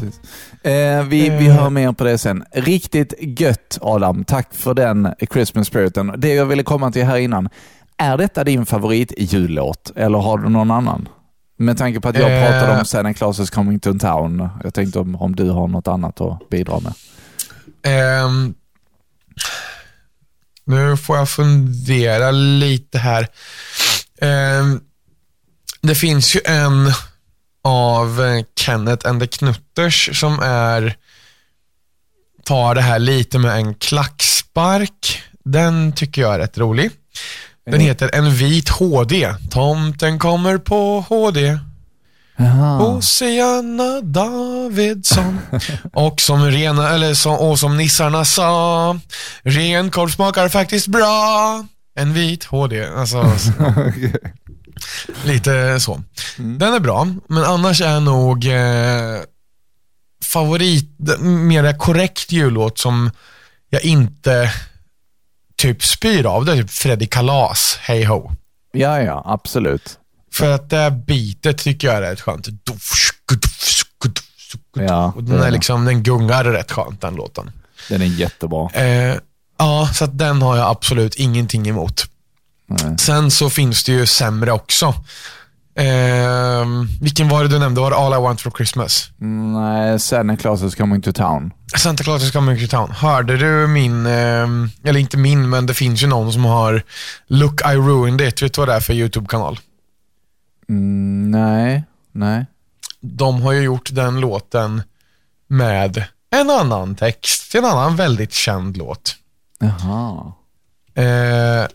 Eh, 0.70 1.04
vi, 1.04 1.30
vi 1.30 1.48
hör 1.48 1.70
mer 1.70 1.92
på 1.92 2.04
det 2.04 2.18
sen. 2.18 2.44
Riktigt 2.52 3.14
gött 3.20 3.78
Adam. 3.82 4.24
Tack 4.24 4.54
för 4.54 4.74
den 4.74 5.14
Christmas 5.34 5.68
spiriten. 5.68 6.14
Det 6.18 6.34
jag 6.34 6.46
ville 6.46 6.64
komma 6.64 6.92
till 6.92 7.06
här 7.06 7.18
innan. 7.18 7.50
Är 7.98 8.18
detta 8.18 8.44
din 8.44 8.66
favorit 8.66 9.14
jullåt 9.18 9.92
eller 9.96 10.18
har 10.20 10.38
du 10.38 10.50
någon 10.50 10.72
annan? 10.72 11.10
Med 11.60 11.78
tanke 11.78 12.00
på 12.00 12.10
att 12.10 12.18
jag 12.20 12.32
Eh. 12.38 12.44
pratade 12.52 12.80
om 12.80 12.86
Santa 12.86 13.14
Claus 13.14 13.40
is 13.40 13.50
coming 13.50 13.80
to 13.80 13.94
town. 14.00 14.50
Jag 14.64 14.74
tänkte 14.74 15.00
om, 15.00 15.16
om 15.16 15.36
du 15.36 15.50
har 15.50 15.68
något 15.68 15.88
annat 15.88 16.22
att 16.22 16.50
bidra 16.50 16.80
med. 16.80 16.94
Ehm, 17.84 18.54
nu 20.66 20.98
får 20.98 21.18
jag 21.18 21.30
fundera 21.30 22.32
lite 22.32 22.98
här. 22.98 23.28
Ehm, 24.22 24.82
det 25.82 25.96
finns 25.96 26.36
ju 26.36 26.40
en 26.46 26.92
av 27.64 28.22
eh, 28.26 28.44
Kenneth 28.60 29.10
and 29.10 29.22
the 29.22 29.28
Knutters 29.28 30.20
som 30.20 30.40
är 30.44 30.96
tar 32.44 32.76
det 32.76 32.82
här 32.82 33.00
lite 33.00 33.40
med 33.40 33.52
en 33.56 33.74
klackspark. 33.76 35.22
Den 35.44 35.94
tycker 35.94 36.22
jag 36.22 36.34
är 36.36 36.40
rätt 36.40 36.58
rolig. 36.58 36.92
Den 37.72 37.80
heter 37.80 38.10
En 38.14 38.32
vit 38.32 38.70
HD. 38.70 39.34
Tomten 39.50 40.20
kommer 40.20 40.58
på 40.58 41.06
HD. 41.10 41.60
Oceana 42.80 44.02
Davidsson. 44.02 45.40
och 45.94 46.22
som 46.22 46.46
rena, 46.46 46.90
eller 46.90 47.14
som, 47.14 47.36
och 47.36 47.60
som 47.60 47.78
nissarna 47.78 48.26
sa, 48.26 49.00
renkorv 49.44 50.10
smakar 50.10 50.50
faktiskt 50.50 50.88
bra. 50.88 51.66
En 51.96 52.14
vit 52.14 52.44
HD. 52.44 52.88
Alltså, 52.88 53.24
lite 55.24 55.80
så. 55.80 56.04
Den 56.38 56.74
är 56.74 56.80
bra, 56.80 57.08
men 57.28 57.44
annars 57.44 57.82
är 57.82 58.00
nog 58.00 58.46
eh, 58.46 59.22
favorit, 60.24 61.20
mer 61.20 61.78
korrekt 61.78 62.32
jullåt 62.32 62.80
som 62.80 63.12
jag 63.70 63.82
inte 63.82 64.52
typ 65.58 65.84
spyr 65.84 66.26
av, 66.26 66.46
det 66.46 66.56
typ 66.56 66.72
Freddy 66.72 67.08
Kalas, 67.08 67.78
Hey 67.82 68.06
Ho. 68.06 68.32
Ja, 68.72 69.02
ja, 69.02 69.24
absolut. 69.26 70.00
För 70.34 70.52
att 70.52 70.70
det 70.70 70.78
här 70.78 70.92
beatet 70.92 71.58
tycker 71.58 71.88
jag 71.88 71.98
är 71.98 72.02
rätt 72.02 72.22
skönt. 72.22 72.48
Ja, 74.74 75.14
och 75.16 75.24
den, 75.24 75.42
är 75.42 75.52
liksom, 75.52 75.86
den 75.86 76.04
gungar 76.04 76.44
rätt 76.44 76.72
skönt 76.72 77.02
den 77.02 77.16
låten. 77.16 77.52
Den 77.90 78.02
är 78.02 78.06
jättebra. 78.06 78.70
Eh, 78.74 79.16
ja, 79.58 79.90
så 79.94 80.06
den 80.06 80.42
har 80.42 80.58
jag 80.58 80.70
absolut 80.70 81.16
ingenting 81.16 81.68
emot. 81.68 82.06
Nej. 82.68 82.98
Sen 83.00 83.32
så 83.32 83.50
finns 83.50 83.84
det 83.84 83.92
ju 83.92 84.06
sämre 84.06 84.52
också. 84.52 84.94
Eh, 85.78 86.66
vilken 87.02 87.30
var 87.30 87.44
det 87.44 87.50
du 87.50 87.60
nämnde? 87.60 87.82
Var 87.82 87.92
det 87.92 87.98
All 87.98 88.14
I 88.14 88.18
Want 88.24 88.42
For 88.42 88.52
Christmas? 88.52 89.10
Nej, 89.18 90.00
Santa 90.00 90.36
Claus 90.36 90.64
is 90.64 90.76
coming 90.76 91.02
to 91.02 91.12
town. 91.12 91.54
Santa 91.78 92.04
Claus 92.04 92.24
is 92.24 92.32
coming 92.32 92.60
to 92.60 92.68
town. 92.78 92.92
Hörde 92.92 93.38
du 93.38 93.68
min, 93.68 94.06
eh, 94.06 94.48
eller 94.84 94.98
inte 94.98 95.18
min, 95.18 95.50
men 95.50 95.66
det 95.66 95.74
finns 95.74 96.04
ju 96.04 96.08
någon 96.08 96.34
som 96.34 96.46
har 96.46 96.84
Look 97.28 97.62
I 97.62 97.76
ruined 97.76 98.22
it. 98.22 98.42
Vet 98.42 98.54
du 98.54 98.62
vad 98.62 98.68
det 98.68 98.74
är 98.74 98.80
för 98.80 98.94
YouTube-kanal? 98.94 99.60
Mm, 100.70 101.32
nej, 101.32 101.84
nej. 102.12 102.46
De 103.02 103.42
har 103.42 103.52
ju 103.52 103.62
gjort 103.62 103.90
den 103.94 104.20
låten 104.20 104.82
med 105.48 106.04
en 106.32 106.50
annan 106.50 106.96
text 106.96 107.52
till 107.52 107.60
en 107.60 107.66
annan 107.66 107.96
väldigt 107.96 108.34
känd 108.34 108.78
låt. 108.78 109.16
Jaha. 109.60 110.32
Eh, 110.96 111.68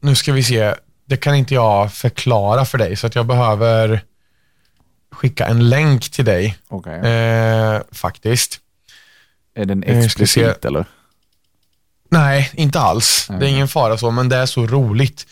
nu 0.00 0.14
ska 0.14 0.32
vi 0.32 0.42
se. 0.42 0.74
Det 1.14 1.18
kan 1.18 1.34
inte 1.34 1.54
jag 1.54 1.92
förklara 1.92 2.64
för 2.64 2.78
dig, 2.78 2.96
så 2.96 3.06
att 3.06 3.14
jag 3.14 3.26
behöver 3.26 4.00
skicka 5.12 5.46
en 5.46 5.68
länk 5.68 6.10
till 6.10 6.24
dig. 6.24 6.58
Okej. 6.68 6.98
Eh, 7.00 7.80
faktiskt. 7.92 8.60
Är 9.54 9.64
den 9.64 9.82
se. 9.82 9.90
explicit 9.90 10.64
eller? 10.64 10.84
Nej, 12.08 12.50
inte 12.54 12.80
alls. 12.80 13.26
Det 13.26 13.46
är 13.46 13.50
ingen 13.50 13.68
fara 13.68 13.98
så, 13.98 14.10
men 14.10 14.28
det 14.28 14.36
är 14.36 14.46
så 14.46 14.66
roligt. 14.66 15.26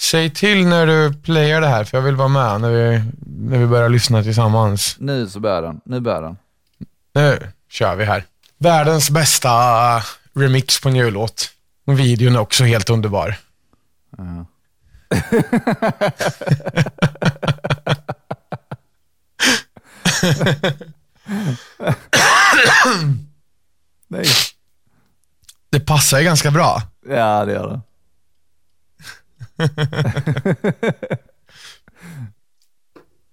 Säg 0.00 0.30
till 0.30 0.66
när 0.66 0.86
du 0.86 1.14
playar 1.14 1.60
det 1.60 1.68
här, 1.68 1.84
för 1.84 1.98
jag 1.98 2.02
vill 2.02 2.16
vara 2.16 2.28
med 2.28 2.60
när 2.60 2.70
vi, 2.70 3.02
när 3.26 3.58
vi 3.58 3.66
börjar 3.66 3.88
lyssna 3.88 4.22
tillsammans. 4.22 4.96
Nu 4.98 5.28
så 5.28 5.40
börjar 5.40 5.62
den. 5.62 5.80
Nu 5.84 6.00
börjar 6.00 6.22
den. 6.22 6.36
Nu 7.14 7.52
kör 7.70 7.96
vi 7.96 8.04
här. 8.04 8.24
Världens 8.58 9.10
bästa 9.10 9.50
remix 10.34 10.80
på 10.80 10.88
en 10.88 10.96
jullåt. 10.96 11.50
Videon 11.86 12.34
är 12.36 12.40
också 12.40 12.64
helt 12.64 12.90
underbar. 12.90 13.36
Nej. 24.08 24.24
Det 25.70 25.80
passar 25.80 26.18
ju 26.18 26.24
ganska 26.24 26.50
bra. 26.50 26.82
Ja, 27.08 27.44
det 27.44 27.52
gör 27.52 27.68
det. 27.68 27.80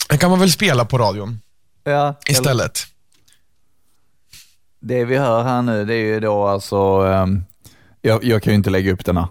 Det 0.10 0.18
kan 0.18 0.30
man 0.30 0.40
väl 0.40 0.52
spela 0.52 0.86
på 0.86 0.98
radion 0.98 1.42
Ja, 1.84 1.92
eller- 2.08 2.16
istället. 2.32 2.80
Det 4.80 5.06
vi 5.06 5.18
hör 5.18 5.44
här 5.44 5.62
nu, 5.62 5.86
det 5.86 5.94
är 5.94 6.06
ju 6.06 6.20
då 6.20 6.48
alltså, 6.48 6.78
ehm, 7.08 7.44
jag, 8.02 8.24
jag 8.24 8.44
kan 8.44 8.54
ju 8.54 8.58
inte 8.58 8.70
lägga 8.70 8.92
upp 8.94 9.06
denna, 9.06 9.22
eh, 9.22 9.28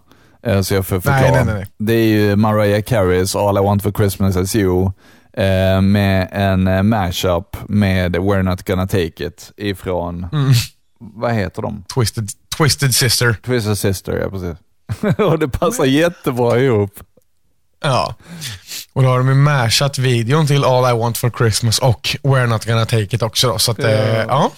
så 0.62 0.74
jag 0.74 0.87
får 0.87 1.01
förklara. 1.01 1.20
Nej, 1.20 1.31
nej, 1.33 1.44
nej, 1.44 1.55
nej. 1.55 1.66
Det 1.79 1.92
är 1.94 2.07
ju 2.07 2.37
Mariah 2.37 2.83
Careys 2.83 3.37
All 3.37 3.59
I 3.59 3.61
Want 3.61 3.83
For 3.83 3.90
Christmas 3.92 4.37
Is 4.37 4.57
You, 4.57 4.92
eh, 5.33 5.81
med 5.81 6.29
en 6.33 6.66
eh, 6.68 6.83
mashup 6.83 7.57
med 7.68 8.16
We're 8.16 8.42
Not 8.42 8.62
Gonna 8.66 8.87
Take 8.87 9.24
It 9.24 9.53
ifrån, 9.57 10.27
Mm. 10.33 10.53
vad 11.01 11.33
heter 11.33 11.62
de? 11.62 11.85
Twisted, 11.94 12.29
Twisted 12.59 12.94
Sister. 12.94 13.37
Twisted 13.46 13.79
Sister, 13.79 14.12
ja 14.16 14.31
precis. 14.31 14.57
Och 15.18 15.38
det 15.38 15.48
passar 15.48 15.85
jättebra 15.85 16.59
ihop. 16.61 16.90
Ja. 17.83 18.14
Och 18.92 19.03
då 19.03 19.09
har 19.09 19.18
de 19.18 19.29
ju 19.29 19.35
mashat 19.35 19.98
videon 19.98 20.46
till 20.46 20.64
All 20.64 20.96
I 20.96 20.98
Want 20.98 21.18
For 21.18 21.31
Christmas 21.31 21.79
och 21.79 22.09
We're 22.22 22.46
Not 22.46 22.64
Gonna 22.66 22.85
Take 22.85 23.16
It 23.16 23.22
också. 23.22 23.48
Då, 23.48 23.59
så 23.59 23.70
att, 23.72 23.79
Ja. 23.83 23.88
ja. 24.29 24.51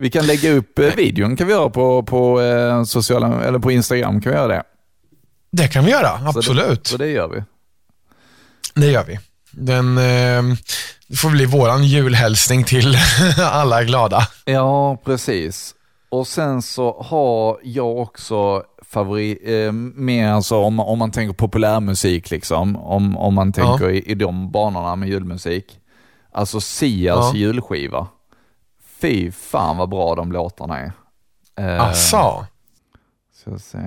Vi 0.00 0.10
kan 0.10 0.26
lägga 0.26 0.52
upp 0.52 0.78
eh, 0.78 0.94
videon 0.96 1.36
kan 1.36 1.46
vi 1.46 1.52
göra 1.52 1.70
på, 1.70 2.02
på, 2.02 2.40
eh, 2.40 2.82
sociala, 2.84 3.44
eller 3.44 3.58
på 3.58 3.70
Instagram, 3.72 4.20
kan 4.20 4.32
vi 4.32 4.38
göra 4.38 4.48
det? 4.48 4.62
Det 5.50 5.68
kan 5.68 5.84
vi 5.84 5.90
göra, 5.90 6.32
Så 6.32 6.38
absolut. 6.38 6.84
Det, 6.84 6.90
så 6.90 6.96
det 6.96 7.08
gör 7.08 7.28
vi. 7.28 7.42
Det 8.74 8.86
gör 8.90 9.04
vi. 9.04 9.18
Den 9.50 9.98
eh, 9.98 10.56
får 11.16 11.30
bli 11.30 11.44
våran 11.46 11.84
julhälsning 11.84 12.64
till 12.64 12.96
alla 13.50 13.84
glada. 13.84 14.28
Ja, 14.44 14.96
precis. 15.04 15.74
Och 16.10 16.26
sen 16.26 16.62
så 16.62 17.02
har 17.02 17.58
jag 17.62 17.98
också 17.98 18.62
favorit, 18.82 19.38
eh, 19.44 19.72
mer 19.72 20.28
alltså 20.28 20.56
om, 20.56 20.80
om 20.80 20.98
man 20.98 21.10
tänker 21.10 21.34
populärmusik 21.34 22.30
liksom, 22.30 22.76
om, 22.76 23.16
om 23.16 23.34
man 23.34 23.52
tänker 23.52 23.90
i, 23.90 23.98
i 24.02 24.14
de 24.14 24.50
banorna 24.50 24.96
med 24.96 25.08
julmusik. 25.08 25.80
Alltså 26.32 26.60
Sias 26.60 27.16
Ja. 27.32 27.38
julskiva. 27.38 28.06
Fy 29.00 29.32
fan 29.32 29.76
vad 29.76 29.88
bra 29.88 30.14
de 30.14 30.32
låtarna 30.32 30.78
är. 30.78 30.92
Eh, 31.58 31.82
Asså? 31.82 32.46
Ska 33.40 33.50
jag 33.50 33.60
se. 33.60 33.78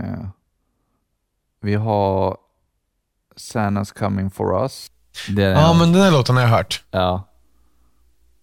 Vi 1.62 1.76
har 1.76 2.38
Santa's 3.38 4.00
coming 4.00 4.32
for 4.32 4.62
us. 4.64 4.92
Ja, 5.28 5.74
men 5.74 5.94
den 5.94 6.02
här 6.02 6.12
låten 6.12 6.36
har 6.36 6.44
jag 6.44 6.50
hört. 6.50 6.84
ja. 6.92 7.28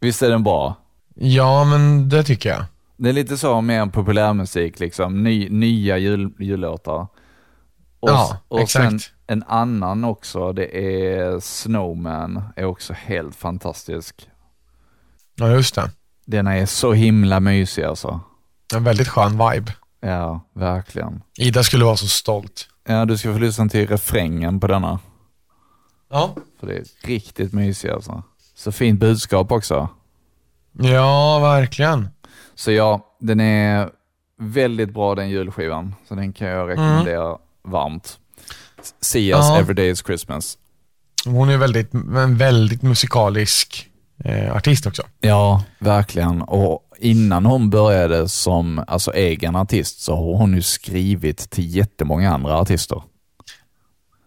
Visst 0.00 0.22
är 0.22 0.30
den 0.30 0.42
bra? 0.42 0.74
Ja, 1.14 1.64
men 1.64 2.08
det 2.08 2.22
tycker 2.24 2.48
jag. 2.50 2.64
Det 2.96 3.08
är 3.08 3.12
lite 3.12 3.36
så 3.38 3.60
med 3.60 3.80
en 3.80 3.90
populärmusik, 3.90 4.78
liksom. 4.80 5.22
Ny, 5.22 5.48
nya 5.48 5.98
jul, 5.98 6.32
jullåtar. 6.38 7.06
Och, 8.00 8.08
Ja, 8.10 8.36
och 8.48 8.60
exakt. 8.60 8.84
sen 8.90 9.00
en 9.26 9.44
annan 9.48 10.04
också, 10.04 10.52
det 10.52 10.76
är 11.06 11.40
Snowman, 11.40 12.42
är 12.56 12.64
också 12.64 12.92
helt 12.92 13.36
fantastisk. 13.36 14.28
Ja, 15.34 15.48
just 15.50 15.74
det. 15.74 15.90
Den 16.26 16.46
är 16.46 16.66
så 16.66 16.92
himla 16.92 17.40
mysig 17.40 17.82
alltså. 17.84 18.20
En 18.74 18.84
väldigt 18.84 19.08
skön 19.08 19.30
vibe. 19.32 19.72
Ja, 20.00 20.40
verkligen. 20.54 21.22
Ida 21.38 21.62
skulle 21.62 21.84
vara 21.84 21.96
så 21.96 22.08
stolt. 22.08 22.68
Ja, 22.88 23.04
du 23.04 23.18
ska 23.18 23.32
få 23.32 23.38
lyssna 23.38 23.68
till 23.68 23.86
refrängen 23.86 24.60
på 24.60 24.66
denna. 24.66 24.98
Ja. 26.10 26.34
För 26.60 26.66
det 26.66 26.74
är 26.74 26.84
riktigt 27.02 27.52
mysig 27.52 27.88
alltså. 27.90 28.22
Så 28.54 28.72
fint 28.72 29.00
budskap 29.00 29.52
också. 29.52 29.88
Ja, 30.72 31.38
verkligen. 31.38 32.08
Så 32.54 32.72
ja, 32.72 33.16
den 33.20 33.40
är 33.40 33.90
väldigt 34.38 34.94
bra 34.94 35.14
den 35.14 35.30
julskivan. 35.30 35.94
Så 36.08 36.14
den 36.14 36.32
kan 36.32 36.48
jag 36.48 36.68
rekommendera 36.68 37.38
varmt. 37.62 38.18
Sias 39.00 39.48
Ja. 39.48 39.58
Everyday 39.58 39.88
is 39.90 40.02
Christmas. 40.06 40.58
Hon 41.24 41.48
är 41.48 41.56
väldigt, 41.56 41.88
väldigt 42.28 42.82
musikalisk 42.82 43.87
eh, 44.24 44.56
artist 44.56 44.86
också. 44.86 45.02
Ja, 45.20 45.62
verkligen. 45.78 46.42
Och 46.42 46.80
innan 46.98 47.46
hon 47.46 47.70
började 47.70 48.28
som 48.28 48.84
alltså, 48.86 49.12
egen 49.14 49.56
artist 49.56 50.00
så 50.02 50.16
har 50.16 50.36
hon 50.36 50.54
ju 50.54 50.62
skrivit 50.62 51.50
till 51.50 51.76
jättemånga 51.76 52.34
andra 52.34 52.58
artister. 52.58 53.02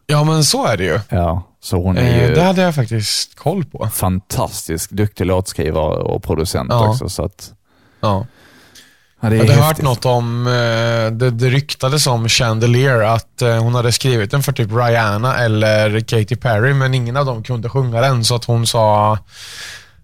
Ja, 0.08 0.24
men 0.24 0.44
så 0.44 0.66
är 0.68 0.78
det 0.78 0.84
ju. 0.84 1.00
Ja, 1.10 1.44
så 1.62 1.78
hon 1.84 1.98
är 1.98 2.02
Eh, 2.22 2.28
ju 2.30 2.36
det 2.36 2.44
hade 2.44 2.62
jag 2.62 2.76
faktiskt 2.76 3.36
koll 3.36 3.66
på. 3.66 3.88
fantastisk 3.94 4.92
duktig 4.92 5.26
låtskrivare 5.26 5.96
och 6.04 6.24
producent 6.24 6.68
Ja. 6.72 6.90
också. 6.90 7.10
Så 7.10 7.24
att, 7.26 7.54
Ja. 8.02 8.26
ja, 9.22 9.30
det 9.30 9.36
är 9.36 9.38
Jag 9.38 9.46
hade 9.46 9.54
hört 9.54 9.66
häftigt. 9.68 9.86
något 9.86 10.06
om, 10.06 10.48
eh, 10.48 11.12
det, 11.12 11.32
det 11.32 11.50
ryktades 11.50 12.08
om 12.08 12.30
Chandelier, 12.30 13.00
att 13.02 13.42
eh, 13.42 13.56
hon 13.64 13.76
hade 13.76 13.92
skrivit 13.92 14.32
den 14.32 14.44
för 14.44 14.52
typ 14.52 14.70
Rihanna 14.72 15.38
eller 15.38 16.00
Katy 16.00 16.36
Perry, 16.36 16.74
men 16.74 16.94
ingen 16.94 17.18
av 17.18 17.26
dem 17.26 17.44
kunde 17.44 17.70
sjunga 17.70 18.02
den, 18.02 18.24
så 18.24 18.36
att 18.36 18.46
hon 18.46 18.68
sa, 18.68 19.18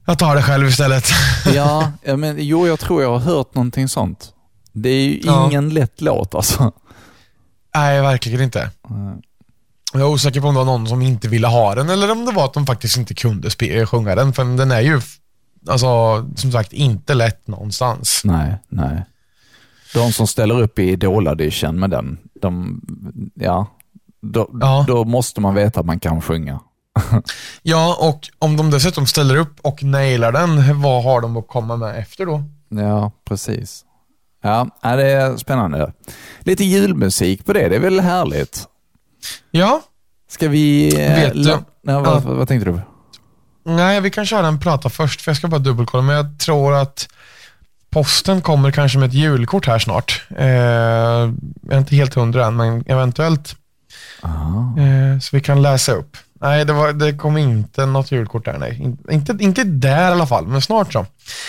jag 0.07 0.19
tar 0.19 0.35
det 0.35 0.41
själv 0.43 0.67
istället. 0.67 1.05
Ja, 1.53 1.91
ja, 2.03 2.17
men 2.17 2.35
jo, 2.39 2.67
jag 2.67 2.79
tror 2.79 3.01
jag 3.01 3.09
har 3.09 3.19
hört 3.19 3.55
någonting 3.55 3.87
sånt. 3.89 4.33
Det 4.73 4.89
är 4.89 5.07
ju 5.07 5.21
Ja. 5.23 5.45
ingen 5.47 5.69
lätt 5.69 6.01
låt 6.01 6.35
alltså. 6.35 6.71
Nej, 7.75 8.01
verkligen 8.01 8.41
inte. 8.41 8.71
Jag 9.93 10.01
är 10.01 10.05
osäker 10.07 10.41
på 10.41 10.47
om 10.47 10.53
det 10.53 10.57
var 10.59 10.65
någon 10.65 10.87
som 10.87 11.01
inte 11.01 11.27
ville 11.27 11.47
ha 11.47 11.75
den, 11.75 11.89
eller 11.89 12.11
om 12.11 12.25
det 12.25 12.31
var 12.31 12.45
att 12.45 12.53
de 12.53 12.65
faktiskt 12.65 12.97
inte 12.97 13.13
kunde 13.13 13.49
sjunga 13.85 14.15
den, 14.15 14.33
för 14.33 14.57
den 14.57 14.71
är 14.71 14.81
ju 14.81 15.01
alltså, 15.69 15.87
som 16.35 16.51
sagt, 16.51 16.73
inte 16.73 17.13
lätt 17.13 17.47
någonstans. 17.47 18.21
Nej, 18.23 18.55
nej. 18.69 19.05
De 19.93 20.11
som 20.13 20.27
ställer 20.27 20.61
upp 20.61 20.79
i 20.79 20.83
Idol-audition 20.91 21.79
med 21.79 21.89
den, 21.89 22.17
de, 22.41 22.81
ja, 23.35 23.67
då, 24.21 24.49
Ja. 24.61 24.85
då 24.87 25.03
måste 25.03 25.41
man 25.41 25.55
veta 25.55 25.79
att 25.79 25.85
man 25.85 25.99
kan 25.99 26.21
sjunga. 26.21 26.59
Ja, 27.61 27.97
och 27.99 28.29
om 28.39 28.57
de 28.57 28.71
dessutom 28.71 29.07
ställer 29.07 29.35
upp 29.35 29.59
och 29.61 29.83
nailar 29.83 30.31
den, 30.31 30.81
vad 30.81 31.03
har 31.03 31.21
de 31.21 31.37
att 31.37 31.47
komma 31.47 31.75
med 31.77 31.95
efter 31.99 32.25
då? 32.25 32.43
Ja, 32.69 33.11
precis. 33.25 33.83
Ja, 34.43 34.67
det 34.81 35.11
är 35.11 35.37
spännande. 35.37 35.93
Lite 36.39 36.63
julmusik 36.63 37.45
på 37.45 37.53
det, 37.53 37.69
det 37.69 37.75
är 37.75 37.79
väl 37.79 37.99
härligt? 37.99 38.63
Ja, 39.51 39.81
Ska 40.29 40.47
vi... 40.47 40.87
eh, 41.05 41.15
Vet 41.15 41.33
du- 41.33 41.49
ja, 41.49 41.59
vad, 41.81 42.07
Ja. 42.07 42.19
vad 42.25 42.47
tänkte 42.47 42.71
du? 42.71 42.79
nej, 43.65 44.01
vi 44.01 44.09
kan 44.11 44.25
köra 44.25 44.47
en 44.47 44.59
prata 44.59 44.89
först, 44.89 45.21
för 45.21 45.31
jag 45.31 45.37
ska 45.37 45.47
bara 45.47 45.59
dubbelkolla, 45.59 46.03
men 46.03 46.15
jag 46.15 46.39
tror 46.39 46.75
att 46.75 47.07
posten 47.89 48.41
kommer 48.41 48.71
kanske 48.71 48.97
med 48.99 49.07
ett 49.07 49.13
julkort 49.13 49.67
här 49.67 49.79
snart. 49.79 50.25
Eh, 50.37 50.45
jag 50.45 51.33
är 51.73 51.77
inte 51.77 51.95
helt 51.95 52.13
hundra 52.13 52.45
än, 52.45 52.55
men 52.55 52.83
eventuellt. 52.87 53.55
Eh, 54.23 55.19
så 55.21 55.35
vi 55.35 55.41
kan 55.41 55.61
läsa 55.61 55.91
upp. 55.91 56.17
Nej, 56.41 56.65
det, 56.65 56.73
var, 56.73 56.93
det 56.93 57.13
kom 57.13 57.37
inte 57.37 57.85
något 57.85 58.11
julkort 58.11 58.45
där, 58.45 58.57
nej. 58.57 58.77
In, 58.81 58.97
inte, 59.11 59.37
inte 59.39 59.63
där 59.63 60.01
i 60.09 60.11
alla 60.11 60.27
fall, 60.27 60.47
men 60.47 60.61
snart 60.61 60.93
så. 60.93 61.05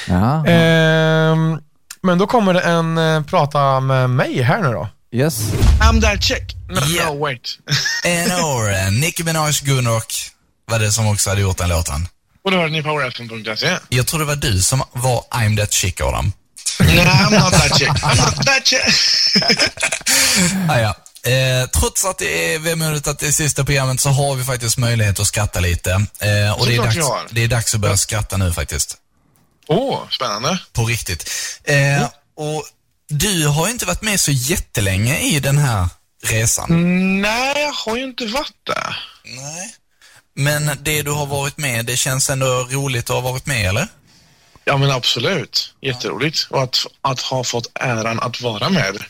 Ja, 0.09 0.47
Ehm, 0.47 1.59
men 2.03 2.19
då 2.19 2.27
kommer 2.27 2.55
det 2.55 2.61
en 2.61 2.99
eh, 2.99 3.23
prata 3.23 3.81
med 3.81 4.11
mig 4.11 4.43
här 4.43 4.63
nu 4.63 4.69
då. 4.73 4.89
yes. 5.13 5.41
I'm 5.81 6.01
that 6.01 6.23
chick. 6.23 6.57
No, 6.69 6.81
Yeah. 6.95 7.13
no 7.15 7.25
wait. 7.25 7.49
En 8.05 8.45
år, 8.45 8.73
eh, 8.75 8.91
Nicki 9.01 9.25
Minaj 9.25 9.53
Gunrock 9.63 10.15
var 10.71 10.79
det 10.79 10.93
som 10.93 11.07
också 11.09 11.31
hade 11.31 11.41
gjort 11.43 11.59
den 11.59 11.69
låten. 11.69 12.09
Och 12.45 12.51
då 12.51 12.57
hörde 12.57 12.73
ni 12.73 12.83
powerfm.se. 12.83 13.79
Jag 13.89 14.07
tror 14.07 14.21
det 14.21 14.27
var 14.27 14.37
du 14.37 14.63
som 14.63 14.83
var 14.93 15.25
I'm 15.31 15.57
that 15.57 15.73
chick, 15.73 16.01
Adam. 16.01 16.33
Nej, 16.81 16.99
I'm 16.99 17.31
not 17.45 17.53
that 17.53 17.79
chick. 17.79 17.89
I'm 17.89 18.27
not 18.37 18.47
that 18.47 18.67
chick. 18.67 18.81
Ah, 20.69 20.79
ja. 20.79 20.95
Eh, 21.29 21.69
trots 21.69 22.05
att 22.05 22.19
det 22.19 22.55
är 22.55 22.59
vemodigt 22.59 23.07
att 23.07 23.19
det 23.19 23.27
är 23.27 23.33
sista 23.33 23.65
programmet 23.65 24.01
så 24.01 24.09
har 24.09 24.35
vi 24.35 24.45
faktiskt 24.45 24.79
möjlighet 24.79 25.21
att 25.21 25.27
skratta 25.27 25.61
lite. 25.61 25.91
Eh, 25.91 26.53
och 26.59 26.67
det 26.67 26.77
är, 26.77 26.83
dags, 26.83 26.97
det 27.31 27.45
är 27.45 27.49
dags 27.49 27.75
att 27.75 27.81
börja 27.81 27.97
skratta 27.97 28.37
nu 28.37 28.53
faktiskt. 28.53 28.97
Åh, 29.67 30.01
spännande. 30.11 30.59
På 30.73 30.85
riktigt. 30.85 31.31
Eh, 31.65 32.09
och 32.37 32.65
du 33.09 33.47
har 33.47 33.67
ju 33.67 33.73
inte 33.73 33.87
varit 33.87 34.03
med 34.03 34.21
så 34.21 34.31
jättelänge 34.31 35.19
i 35.19 35.41
den 35.41 35.59
här 35.59 35.89
resan. 36.25 37.21
Nej, 37.21 37.63
jag 37.63 37.73
har 37.73 37.97
ju 37.97 38.05
inte 38.05 38.27
varit 38.27 38.57
där. 38.67 38.97
Nej. 39.25 39.75
Men 40.35 40.71
det 40.83 41.03
du 41.03 41.11
har 41.11 41.27
varit 41.27 41.59
med, 41.59 41.87
det 41.87 41.97
känns 41.97 42.31
ändå 42.31 42.47
roligt 42.71 43.11
att 43.11 43.17
ha 43.17 43.21
varit 43.21 43.47
med, 43.47 43.69
eller? 43.69 43.89
Ja, 44.65 44.77
men 44.77 44.91
absolut. 44.91 45.75
Jätteroligt. 45.81 46.47
Och 46.51 46.63
att, 46.63 46.87
att 47.01 47.21
ha 47.21 47.45
fått 47.45 47.71
äran 47.75 48.21
att 48.21 48.41
vara 48.41 48.69
med. 48.69 49.05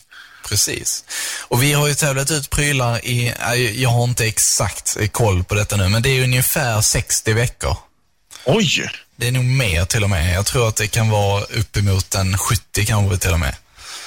Precis. 0.49 1.05
Och 1.49 1.63
vi 1.63 1.73
har 1.73 1.89
ju 1.89 1.95
tävlat 1.95 2.31
ut 2.31 2.51
prylar 2.51 3.05
i, 3.07 3.35
jag 3.77 3.91
har 3.91 4.05
inte 4.05 4.27
exakt 4.27 4.97
koll 5.13 5.45
på 5.45 5.55
detta 5.55 5.77
nu, 5.77 5.89
men 5.89 6.03
det 6.03 6.09
är 6.11 6.23
ungefär 6.25 6.81
60 6.81 7.33
veckor. 7.33 7.77
Oj! 8.45 8.91
Det 9.17 9.29
är 9.29 9.33
nog 9.33 9.45
mer 9.45 9.85
till 9.85 10.05
och 10.05 10.11
med. 10.11 10.35
Jag 10.35 10.47
tror 10.47 10.69
att 10.69 10.77
det 10.77 10.87
kan 10.87 11.09
vara 11.11 11.43
uppemot 11.45 12.15
en 12.15 12.39
70 12.39 12.85
kanske 12.87 13.17
till 13.19 13.33
och 13.33 13.41
med. 13.41 13.55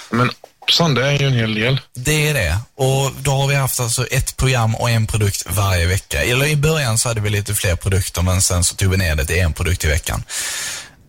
Men 0.10 0.32
hoppsan, 0.60 0.94
det 0.94 1.08
är 1.08 1.20
ju 1.20 1.28
en 1.28 1.34
hel 1.34 1.54
del. 1.56 1.80
Det 1.96 2.28
är 2.30 2.34
det. 2.34 2.58
Och 2.76 3.12
då 3.20 3.32
har 3.32 3.48
vi 3.48 3.56
haft 3.56 3.80
alltså 3.80 4.06
ett 4.08 4.38
program 4.38 4.76
och 4.76 4.90
en 4.90 5.08
produkt 5.08 5.44
varje 5.50 5.86
vecka. 5.86 6.24
Eller 6.24 6.46
i 6.46 6.56
början 6.56 6.98
så 6.98 7.08
hade 7.08 7.22
vi 7.22 7.30
lite 7.30 7.56
fler 7.56 7.76
produkter, 7.76 8.22
men 8.22 8.42
sen 8.42 8.64
så 8.64 8.76
tog 8.76 8.92
vi 8.92 8.98
ner 8.98 9.16
det 9.16 9.26
till 9.26 9.40
en 9.40 9.54
produkt 9.54 9.86
i 9.86 9.88
veckan. 9.88 10.24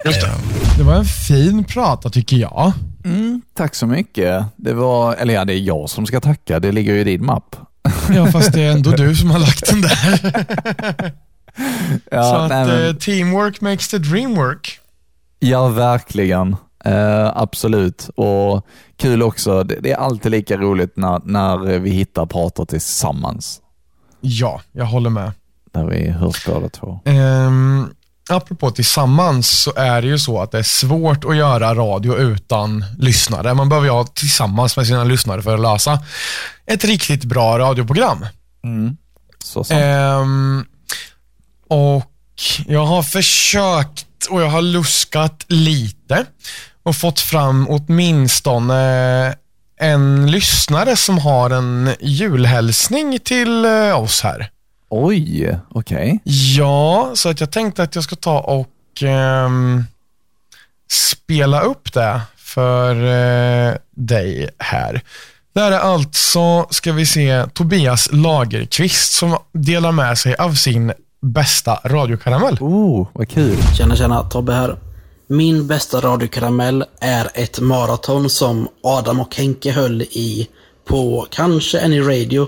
Just 0.05 0.21
det. 0.21 0.27
Eh, 0.27 0.35
Det 0.77 0.83
var 0.83 0.95
en 0.95 1.05
fin 1.05 1.65
prata 1.65 2.11
tycker 2.11 2.37
jag. 2.37 2.73
Tack 3.55 3.75
så 3.75 3.87
mycket. 3.87 4.45
Det 4.57 4.73
var, 4.73 5.15
eller 5.15 5.35
ja, 5.35 5.45
det 5.45 5.53
är 5.55 5.59
jag 5.61 5.91
som 5.91 6.07
ska 6.07 6.21
tacka. 6.21 6.61
Det 6.61 6.73
ligger 6.73 6.95
ju 6.95 7.01
i 7.01 7.05
din 7.05 7.25
mapp. 7.27 7.57
Ja, 8.15 8.27
fast 8.27 8.53
det 8.53 8.63
är 8.63 8.73
ändå 8.73 8.91
du 8.91 9.17
som 9.17 9.31
har 9.31 9.39
lagt 9.39 9.71
den 9.71 9.81
där. 9.81 11.13
Ja, 12.11 12.23
så 12.23 12.35
att 12.37 12.49
nej, 12.51 12.67
men- 12.67 12.87
eh, 12.89 12.95
teamwork 12.95 13.61
makes 13.61 13.89
the 13.89 13.99
dream 13.99 14.35
work. 14.35 14.79
Ja, 15.39 15.69
verkligen. 15.69 16.57
Eh, 16.85 17.37
absolut. 17.37 18.11
Och 18.17 18.67
kul 18.97 19.23
också. 19.23 19.63
Det, 19.65 19.79
det 19.81 19.93
är 19.93 19.97
alltid 19.97 20.31
lika 20.31 20.57
roligt 20.57 20.97
när, 20.97 21.21
när 21.25 21.79
vi 21.79 21.91
hittar 21.91 22.27
pratar 22.27 22.65
tillsammans. 22.65 23.61
Ja, 24.21 24.61
jag 24.73 24.85
håller 24.85 25.11
med. 25.11 25.33
Där 25.73 25.85
vi 25.85 26.11
hörs 26.11 26.47
båda 26.47 26.69
två. 26.69 27.01
Um, 27.05 27.91
apropå 28.29 28.71
tillsammans 28.71 29.51
så 29.51 29.73
är 29.77 30.03
det 30.03 30.09
ju 30.09 30.19
så 30.19 30.43
att 30.43 30.51
det 30.51 30.59
är 30.59 30.63
svårt 30.63 31.25
att 31.25 31.37
göra 31.37 31.75
radio 31.75 32.17
utan 32.17 32.85
lyssnare. 32.99 33.55
Man 33.55 33.69
behöver 33.69 33.87
ju 33.87 33.93
ha 33.93 34.05
tillsammans 34.05 34.77
med 34.77 34.87
sina 34.87 35.05
lyssnare 35.05 35.43
för 35.43 35.55
att 35.55 35.61
lösa 35.61 35.99
ett 36.67 36.85
riktigt 36.85 37.25
bra 37.25 37.59
radioprogram. 37.59 38.27
Så 39.45 39.65
sant. 39.65 39.81
Ehm, 39.83 40.65
och 41.69 42.13
jag 42.67 42.87
har 42.87 43.03
försökt 43.03 44.07
och 44.31 44.43
jag 44.43 44.49
har 44.49 44.63
luskat 44.63 45.45
lite 45.49 46.25
och 46.83 46.97
fått 46.97 47.21
fram 47.21 47.67
åtminstone 47.71 49.35
en 49.81 50.31
lyssnare 50.31 50.97
som 50.97 51.19
har 51.19 51.51
en 51.51 51.95
julhälsning 52.01 53.19
till 53.19 53.65
eh, 53.65 54.01
oss 54.03 54.23
här. 54.23 54.51
Oj, 54.95 55.59
okej. 55.69 56.21
Ja, 56.25 57.11
så 57.15 57.29
att 57.29 57.41
jag 57.41 57.51
tänkte 57.51 57.83
att 57.83 57.95
jag 57.95 58.05
ska 58.05 58.17
ta 58.17 58.41
och 58.41 59.03
ehm, 59.03 59.85
spela 60.91 61.61
upp 61.61 61.93
det 61.93 62.21
för 62.37 62.97
eh, 62.97 63.75
dig 63.91 64.51
här. 64.59 65.03
Det 65.55 65.61
här 65.61 65.73
är 65.73 65.79
alltså, 65.79 66.67
ska 66.71 66.93
vi 66.93 67.07
se, 67.07 67.47
Tobias 67.53 68.09
Lagerqvist 68.13 69.13
som 69.13 69.37
delar 69.53 69.93
med 69.93 70.19
sig 70.19 70.35
av 70.35 70.55
sin 70.55 70.93
bästa 71.21 71.81
radiokaramell. 71.85 72.57
Oh, 72.61 73.09
vad 73.13 73.29
kul. 73.29 73.57
Tjena 73.77 73.97
tjena, 73.97 74.23
Tobbe 74.23 74.53
här. 74.53 74.77
Min 75.27 75.67
bästa 75.67 76.01
radiokaramell 76.01 76.85
är 77.01 77.29
ett 77.35 77.61
maraton 77.61 78.31
som 78.31 78.69
Adam 78.83 79.21
och 79.21 79.37
Henke 79.37 79.73
höll 79.73 80.03
i 80.03 80.49
på 80.85 81.27
kanske 81.31 81.85
Any 81.85 82.01
Radio 82.01 82.47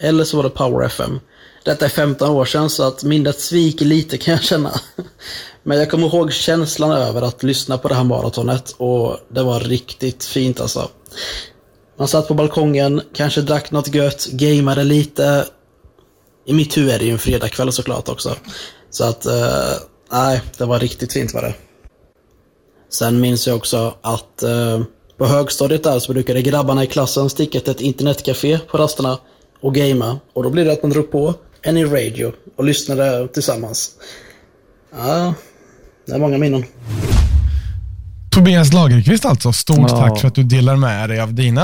eller 0.00 0.24
så 0.24 0.36
var 0.36 0.44
det 0.44 0.50
Power 0.50 0.86
FM. 0.86 1.20
Detta 1.64 1.84
är 1.84 1.88
15 1.88 2.30
år 2.30 2.44
sedan 2.44 2.70
så 2.70 2.82
att 2.82 3.04
minnet 3.04 3.40
sviker 3.40 3.84
lite 3.84 4.18
kan 4.18 4.32
jag 4.32 4.42
känna. 4.42 4.72
Men 5.62 5.78
jag 5.78 5.90
kommer 5.90 6.06
ihåg 6.06 6.32
känslan 6.32 6.92
över 6.92 7.22
att 7.22 7.42
lyssna 7.42 7.78
på 7.78 7.88
det 7.88 7.94
här 7.94 8.04
maratonet 8.04 8.74
och 8.76 9.16
det 9.28 9.42
var 9.42 9.60
riktigt 9.60 10.24
fint 10.24 10.60
alltså. 10.60 10.88
Man 11.98 12.08
satt 12.08 12.28
på 12.28 12.34
balkongen, 12.34 13.02
kanske 13.14 13.40
drack 13.40 13.70
något 13.70 13.94
gött, 13.94 14.26
gameade 14.26 14.84
lite. 14.84 15.46
I 16.46 16.52
mitt 16.52 16.76
huvud 16.76 16.90
är 16.90 16.98
det 16.98 17.04
ju 17.04 17.12
en 17.12 17.18
fredagkväll 17.18 17.72
såklart 17.72 18.08
också. 18.08 18.36
Så 18.90 19.04
att, 19.04 19.26
eh, 19.26 19.72
nej, 20.12 20.40
det 20.58 20.64
var 20.64 20.78
riktigt 20.78 21.12
fint 21.12 21.34
var 21.34 21.42
det. 21.42 21.54
Sen 22.90 23.20
minns 23.20 23.46
jag 23.46 23.56
också 23.56 23.94
att 24.00 24.42
eh, 24.42 24.82
på 25.18 25.26
högstadiet 25.26 25.82
där 25.82 25.98
så 25.98 26.12
brukade 26.12 26.42
grabbarna 26.42 26.84
i 26.84 26.86
klassen 26.86 27.30
sticka 27.30 27.60
till 27.60 27.70
ett 27.70 27.80
internetcafé 27.80 28.58
på 28.58 28.78
rasterna 28.78 29.18
och 29.60 29.74
gamea. 29.74 30.18
Och 30.32 30.42
då 30.42 30.50
blir 30.50 30.64
det 30.64 30.72
att 30.72 30.82
man 30.82 30.90
drog 30.90 31.10
på 31.10 31.34
Any 31.66 31.84
Radio 31.84 32.32
och 32.56 32.64
lyssnade 32.64 33.28
tillsammans. 33.28 33.90
Ja, 34.96 35.34
det 36.06 36.12
är 36.12 36.18
många 36.18 36.38
minnen. 36.38 36.64
Tobias 38.30 38.72
Lagerqvist 38.72 39.24
alltså, 39.24 39.52
stort 39.52 39.78
Ja. 39.78 39.88
tack 39.88 40.20
för 40.20 40.28
att 40.28 40.34
du 40.34 40.42
delar 40.42 40.76
med 40.76 41.08
dig 41.08 41.20
av 41.20 41.34
dina 41.34 41.62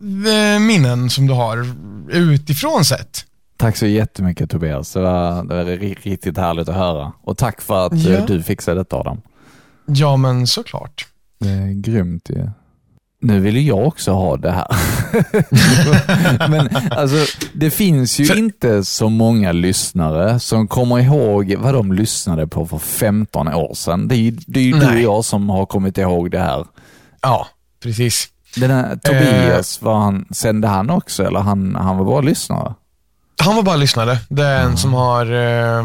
eh, 0.00 0.60
minnen 0.60 1.10
som 1.10 1.26
du 1.26 1.32
har 1.32 1.66
utifrån 2.10 2.84
sett. 2.84 3.24
Tack 3.56 3.76
så 3.76 3.86
jättemycket 3.86 4.50
Tobias. 4.50 4.92
Det 4.92 5.00
var, 5.00 5.44
det 5.44 5.54
var 5.54 5.64
ri- 5.64 5.98
riktigt 6.02 6.36
härligt 6.38 6.68
att 6.68 6.74
höra. 6.74 7.12
Och 7.22 7.38
tack 7.38 7.60
för 7.60 7.86
att 7.86 7.92
eh, 7.92 8.12
Ja. 8.12 8.24
du 8.26 8.42
fixade 8.42 8.80
detta 8.80 8.96
Adam. 8.96 9.20
Ja, 9.86 10.16
men 10.16 10.46
såklart. 10.46 11.06
Det 11.40 11.48
är 11.48 11.72
grymt 11.82 12.30
ju. 12.30 12.50
Nu 13.24 13.40
vill 13.40 13.56
ju 13.56 13.62
jag 13.62 13.86
också 13.86 14.12
ha 14.12 14.36
det 14.36 14.50
här. 14.50 14.66
Men 16.48 16.76
alltså, 16.90 17.36
det 17.54 17.70
finns 17.70 18.18
ju 18.20 18.24
För- 18.24 18.38
inte 18.38 18.84
så 18.84 19.08
många 19.08 19.52
lyssnare 19.52 20.40
som 20.40 20.68
kommer 20.68 20.98
ihåg 20.98 21.54
vad 21.58 21.74
de 21.74 21.92
lyssnade 21.92 22.46
på 22.46 22.66
för 22.66 22.78
15 22.78 23.48
år 23.48 23.74
sedan. 23.74 24.08
Det 24.08 24.14
är 24.14 24.18
ju, 24.18 24.30
det 24.30 24.60
är 24.60 24.64
ju 24.64 24.72
du 24.72 24.86
och 24.86 25.00
jag 25.00 25.24
som 25.24 25.50
har 25.50 25.66
kommit 25.66 25.98
ihåg 25.98 26.30
det 26.30 26.38
här. 26.38 26.66
Ja, 27.20 27.46
precis. 27.82 28.28
Den 28.56 28.70
här 28.70 28.96
Tobias, 28.96 29.82
var 29.82 29.98
han, 29.98 30.26
sände 30.30 30.68
han 30.68 30.90
också 30.90 31.24
eller 31.26 31.40
han, 31.40 31.74
han 31.74 31.98
var 31.98 32.04
bara 32.04 32.20
lyssnare? 32.20 32.74
Han 33.42 33.56
var 33.56 33.62
bara 33.62 33.76
lyssnare. 33.76 34.18
Det 34.28 34.42
är 34.44 34.64
en 34.64 34.76
som 34.76 34.94
har, 34.94 35.26
eh, 35.32 35.84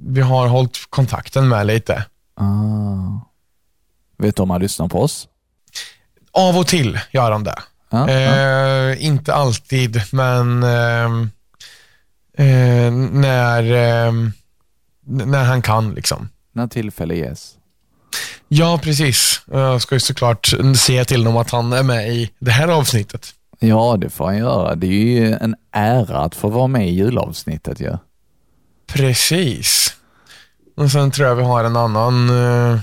vi 0.00 0.20
har 0.20 0.46
hållit 0.46 0.78
kontakten 0.90 1.48
med 1.48 1.66
lite. 1.66 2.04
Ah. 2.40 3.20
Vet 4.18 4.36
du 4.36 4.42
om 4.42 4.50
han 4.50 4.60
lyssnar 4.60 4.88
på 4.88 5.00
oss? 5.02 5.28
Av 6.36 6.58
och 6.58 6.66
till 6.66 7.00
gör 7.10 7.30
han 7.30 7.44
det. 7.44 7.58
Ja, 7.90 8.10
ja. 8.10 8.90
Eh, 8.90 9.06
inte 9.06 9.34
alltid, 9.34 10.02
men 10.12 10.62
ehm, 10.62 11.30
eh, 12.38 12.92
när, 13.10 13.72
ehm, 13.72 14.32
när 15.06 15.44
han 15.44 15.62
kan. 15.62 15.94
liksom. 15.94 16.28
När 16.52 16.66
tillfälle 16.66 17.14
ges. 17.14 17.52
Ja, 18.48 18.80
precis. 18.82 19.42
Jag 19.50 19.82
ska 19.82 19.94
ju 19.94 20.00
såklart 20.00 20.52
se 20.76 21.04
till 21.04 21.26
honom 21.26 21.36
att 21.36 21.50
han 21.50 21.72
är 21.72 21.82
med 21.82 22.08
i 22.08 22.30
det 22.38 22.50
här 22.50 22.68
avsnittet. 22.68 23.34
Ja, 23.58 23.96
det 24.00 24.10
får 24.10 24.24
han 24.24 24.38
göra. 24.38 24.74
Det 24.74 24.86
är 24.86 24.90
ju 24.90 25.32
en 25.32 25.56
ära 25.72 26.18
att 26.18 26.34
få 26.34 26.48
vara 26.48 26.66
med 26.66 26.88
i 26.88 26.90
julavsnittet 26.90 27.80
ju. 27.80 27.84
Ja. 27.84 27.98
Precis. 28.86 29.96
Och 30.76 30.90
sen 30.90 31.10
tror 31.10 31.28
jag 31.28 31.36
vi 31.36 31.42
har 31.42 31.64
en 31.64 31.76
annan 31.76 32.30
eh, 32.30 32.78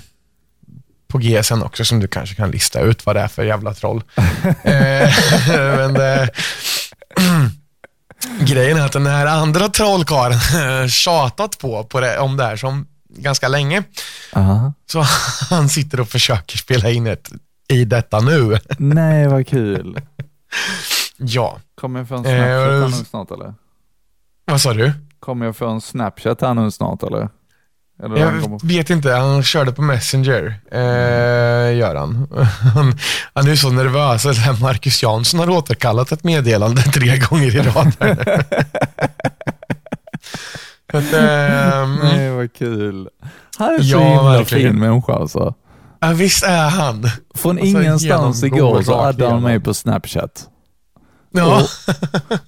på 1.14 1.20
G 1.20 1.44
sen 1.44 1.64
också 1.64 1.86
som 1.86 2.00
du 2.00 2.08
kanske 2.08 2.36
kan 2.36 2.52
lista 2.52 2.80
ut 2.82 3.06
vad 3.06 3.16
det 3.16 3.20
är 3.22 3.28
för 3.28 3.44
jävla 3.44 3.74
troll. 3.74 4.04
eh, 4.64 5.10
men 5.48 5.94
det, 5.94 6.30
grejen 8.40 8.78
är 8.78 8.86
att 8.86 8.92
den 8.92 9.06
här 9.06 9.26
andra 9.26 9.68
trollkarlen 9.70 10.40
tjatat 10.90 11.58
på, 11.60 11.84
på 11.84 12.00
det, 12.00 12.20
om 12.20 12.38
det 12.38 12.44
här 12.44 12.56
som 12.56 12.88
ganska 13.10 13.48
länge. 13.48 13.84
Aha. 14.34 14.74
Så 14.92 15.02
han 15.50 15.70
sitter 15.70 16.00
och 16.00 16.08
försöker 16.10 16.58
spela 16.58 16.90
in 16.90 17.08
ett 17.08 17.32
i 17.68 17.86
detta 17.86 18.20
nu. 18.20 18.60
Nej, 18.78 19.28
vad 19.28 19.48
kul. 19.48 20.02
Ja. 21.18 21.58
Kommer 21.76 22.00
jag 22.00 22.08
få 22.08 22.16
en 22.16 22.26
Eh, 22.26 22.32
Snapchat 22.32 22.48
här 22.70 22.84
och- 22.84 22.92
nu 22.92 23.06
snart 23.06 23.32
eller? 23.32 23.54
Vad 24.46 24.62
sa 24.62 24.74
du? 24.74 24.92
Kommer 25.20 25.46
jag 25.46 25.56
få 25.56 25.68
en 25.68 25.82
Snapchat 25.82 26.42
här 26.42 26.54
nu 26.54 26.72
snart 26.72 27.04
eller? 27.04 27.30
Eller. 28.04 28.18
Jag 28.18 28.60
vet 28.64 28.90
inte, 28.90 29.12
han 29.12 29.44
körde 29.44 29.72
på 29.72 29.82
Messenger, 29.82 30.60
eh, 30.72 31.78
gör 31.78 31.96
han. 31.96 32.28
han. 32.76 32.98
Han 33.34 33.48
är 33.48 33.56
så 33.56 33.70
nervös 33.70 34.26
att 34.26 34.62
Marcus 34.62 35.04
Jansson 35.04 35.40
har 35.40 35.50
återkallat 35.50 36.12
ett 36.12 36.24
meddelande 36.24 36.82
tre 36.82 37.18
gånger 37.18 37.56
i 37.56 37.60
rad. 37.62 37.94
Att, 40.94 41.14
ehm, 41.14 41.96
Nej, 42.04 42.30
vad 42.32 42.54
kul. 42.54 43.10
Han 43.58 43.74
är 43.74 43.80
så 43.80 43.96
Ja, 43.96 44.00
himla 44.00 44.24
verkligen. 44.38 44.72
fin 44.72 44.80
människa 44.80 45.14
alltså. 45.14 45.54
ja, 46.00 46.08
visst 46.14 46.44
är 46.44 46.70
han. 46.70 47.10
Från 47.36 47.60
Alltså, 47.60 47.66
ingenstans 47.82 48.44
igår 48.44 48.82
så 48.82 49.02
hade 49.04 49.30
han 49.30 49.42
mig 49.42 49.60
på 49.60 49.74
Snapchat. 49.74 50.48
Ja. 51.32 51.62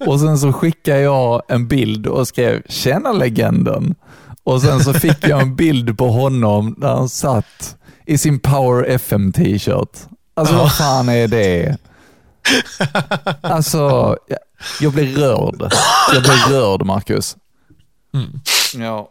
Och 0.08 0.20
sen 0.20 0.38
så 0.38 0.54
skickade 0.54 1.00
jag 1.00 1.42
en 1.48 1.68
bild 1.68 2.08
och 2.08 2.28
skrev 2.28 2.62
“Tjena 2.70 3.12
legenden” 3.12 3.96
och 4.46 4.62
sen 4.62 4.84
så 4.84 4.94
fick 4.94 5.28
jag 5.28 5.42
en 5.42 5.56
bild 5.56 5.98
på 5.98 6.10
honom 6.12 6.76
där 6.78 6.88
han 6.88 7.10
satt 7.10 7.78
i 8.06 8.18
sin 8.18 8.40
Power 8.40 8.84
FM 8.84 9.32
t-shirt. 9.32 10.00
Alltså 10.34 10.56
vad 10.56 10.76
fan 10.76 11.10
är 11.10 11.28
det? 11.28 11.78
Alltså, 13.42 13.80
jag, 14.28 14.40
jag 14.82 14.94
blir 14.94 15.16
rörd. 15.16 15.74
Jag 16.14 16.24
blir 16.24 16.54
rörd 16.60 16.86
Marcus. 16.86 17.36
Ja. 18.76 19.10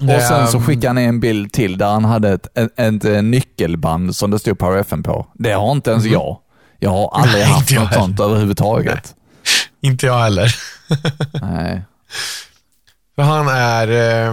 Och 0.00 0.22
sen 0.28 0.48
så 0.48 0.60
skickade 0.60 0.88
han 0.88 0.98
en 0.98 1.20
bild 1.20 1.52
till 1.52 1.78
där 1.78 1.86
han 1.86 2.04
hade 2.04 2.28
ett, 2.28 2.58
ett, 2.58 2.78
ett, 2.78 3.04
eh, 3.04 3.22
nyckelband 3.22 4.16
som 4.16 4.30
det 4.30 4.38
stod 4.38 4.58
Power 4.58 4.78
FM 4.78 5.02
på. 5.02 5.26
Det 5.34 5.52
har 5.52 5.72
inte 5.72 5.90
ens 5.90 6.04
jag. 6.04 6.38
Jag 6.78 6.90
har 6.90 7.10
aldrig 7.14 7.42
Nej, 7.42 7.52
haft 7.52 7.74
något 7.74 7.94
sånt 7.94 8.20
överhuvudtaget. 8.20 9.14
Inte 9.80 10.06
jag 10.06 10.18
heller. 10.18 10.54
Nej. 11.42 11.82
För 13.18 13.22
han 13.22 13.48
är 13.48 13.88
eh, 14.26 14.32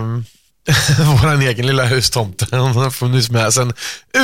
vår 1.24 1.42
egen 1.42 1.68
lilla 1.68 1.86
hustomte. 1.86 2.46
Han 2.52 2.76
har 2.76 2.90
funnits 2.90 3.32
med 3.32 3.54
sedan 3.54 3.74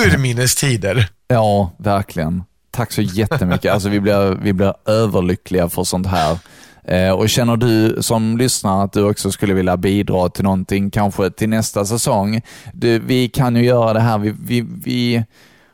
urminnes 0.06 0.56
tider. 0.56 1.10
Ja, 1.28 1.71
verkligen. 1.78 2.43
Tack 2.71 2.91
så 2.91 3.02
jättemycket. 3.02 3.74
Alltså, 3.74 3.89
vi, 3.89 4.00
blir, 4.00 4.38
vi 4.43 4.54
blir 4.54 4.74
överlyckliga 4.86 5.69
för 5.69 5.84
sånt 5.84 6.08
här. 6.08 6.38
Eh, 6.84 7.12
och 7.12 7.30
känner 7.30 7.58
du 7.58 7.97
som 8.02 8.38
lyssnar 8.38 8.84
att 8.84 8.93
du 8.93 9.04
också 9.04 9.32
skulle 9.32 9.54
vilja 9.54 9.78
bidra 9.78 10.30
till 10.30 10.43
någonting, 10.43 10.91
kanske 10.91 11.32
till 11.32 11.50
nästa 11.50 11.86
säsong. 11.86 12.41
Du, 12.74 13.00
vi 13.00 13.30
kan 13.30 13.56
ju 13.56 13.63
göra 13.63 13.93
det 13.93 14.00
här. 14.00 14.17
Vi, 14.17 14.36
vi, 14.39 14.62
vi 14.86 15.24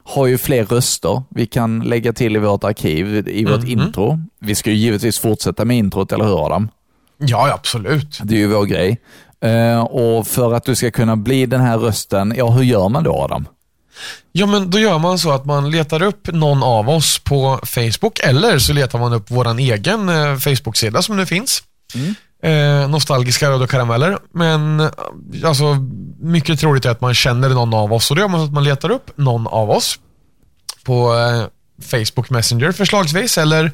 har 0.04 0.28
ju 0.28 0.38
fler 0.38 0.66
röster 0.66 1.24
vi 1.30 1.46
kan 1.46 1.80
lägga 1.80 2.14
till 2.14 2.36
i 2.36 2.40
vårt 2.40 2.64
arkiv, 2.64 3.28
i 3.28 3.46
vårt 3.46 3.64
intro. 3.68 4.20
Vi 4.40 4.56
ska 4.56 4.70
ju 4.70 4.76
givetvis 4.76 5.20
fortsätta 5.20 5.66
med 5.66 5.78
introt, 5.78 6.12
eller 6.12 6.26
hur 6.26 6.46
Adam? 6.46 6.70
Ja, 7.18 7.54
absolut. 7.54 8.20
Det 8.24 8.36
är 8.36 8.40
ju 8.40 8.48
vår 8.48 8.66
grej. 8.66 9.00
Eh, 9.42 9.80
och 9.80 10.28
för 10.28 10.54
att 10.54 10.66
du 10.66 10.76
ska 10.76 10.92
kunna 10.92 11.16
bli 11.16 11.46
den 11.46 11.62
här 11.62 11.78
rösten, 11.78 12.34
ja 12.38 12.50
hur 12.50 12.64
gör 12.64 12.90
man 12.90 13.04
då 13.04 13.14
Adam? 13.16 13.46
Ja, 14.32 14.46
men 14.46 14.70
då 14.70 14.80
gör 14.80 15.00
man 15.00 15.20
så 15.20 15.32
att 15.32 15.46
man 15.46 15.72
letar 15.72 16.02
upp 16.02 16.28
någon 16.28 16.64
av 16.64 16.90
oss 16.90 17.20
på 17.20 17.60
Facebook 17.64 18.20
eller 18.20 18.60
så 18.60 18.74
letar 18.74 19.00
man 19.00 19.14
upp 19.14 19.26
vår 19.28 19.60
egen 19.60 20.10
eh, 20.10 20.38
Facebook-sida 20.38 21.02
som 21.02 21.18
nu 21.18 21.26
finns. 21.26 21.64
Eh, 22.44 22.90
nostalgiska 22.90 23.50
röda 23.50 23.68
karameller. 23.68 24.18
Men 24.34 24.80
eh, 24.80 24.90
alltså, 25.44 25.64
mycket 26.20 26.60
troligt 26.60 26.86
är 26.86 26.90
att 26.90 27.02
man 27.02 27.14
känner 27.14 27.50
någon 27.50 27.74
av 27.74 27.94
oss 27.94 28.12
och 28.12 28.16
då 28.16 28.22
gör 28.22 28.30
man 28.30 28.40
så 28.40 28.46
att 28.46 28.54
man 28.54 28.64
letar 28.64 28.92
upp 28.92 29.18
någon 29.18 29.48
av 29.48 29.70
oss 29.72 30.00
på 30.84 31.16
eh, 31.16 31.46
Facebook 31.92 32.30
Messenger 32.30 32.72
förslagsvis 32.72 33.38
eller 33.38 33.72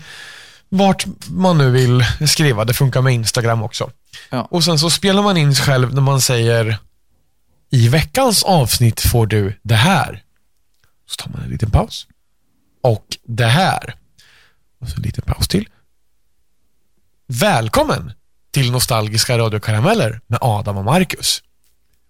vart 0.74 1.06
man 1.30 1.58
nu 1.58 1.72
vill 1.72 2.06
skriva. 2.28 2.66
Det 2.66 2.74
funkar 2.74 3.02
med 3.02 3.14
Instagram 3.14 3.64
också. 3.64 3.92
Ja. 4.30 4.48
Och 4.52 4.64
sen 4.64 4.80
så 4.80 4.90
spelar 4.90 5.24
man 5.24 5.38
in 5.38 5.56
sig 5.56 5.66
själv 5.66 5.94
när 5.94 6.02
man 6.02 6.22
säger 6.22 6.78
i 7.70 7.88
veckans 7.88 8.44
avsnitt 8.44 9.02
får 9.02 9.28
du 9.28 9.60
det 9.62 9.76
här. 9.76 10.24
Så 11.06 11.16
tar 11.16 11.32
man 11.32 11.42
en 11.42 11.50
liten 11.50 11.72
paus. 11.72 12.08
Och 12.82 13.06
det 13.24 13.46
här. 13.46 13.96
Och 14.80 14.90
så 14.90 14.96
en 14.96 15.02
liten 15.02 15.24
paus 15.24 15.48
till. 15.48 15.70
Välkommen 17.28 18.12
till 18.52 18.72
Nostalgiska 18.72 19.38
radiokarameller 19.38 20.22
med 20.28 20.40
Adam 20.42 20.78
och 20.78 20.86
Marcus. 20.86 21.44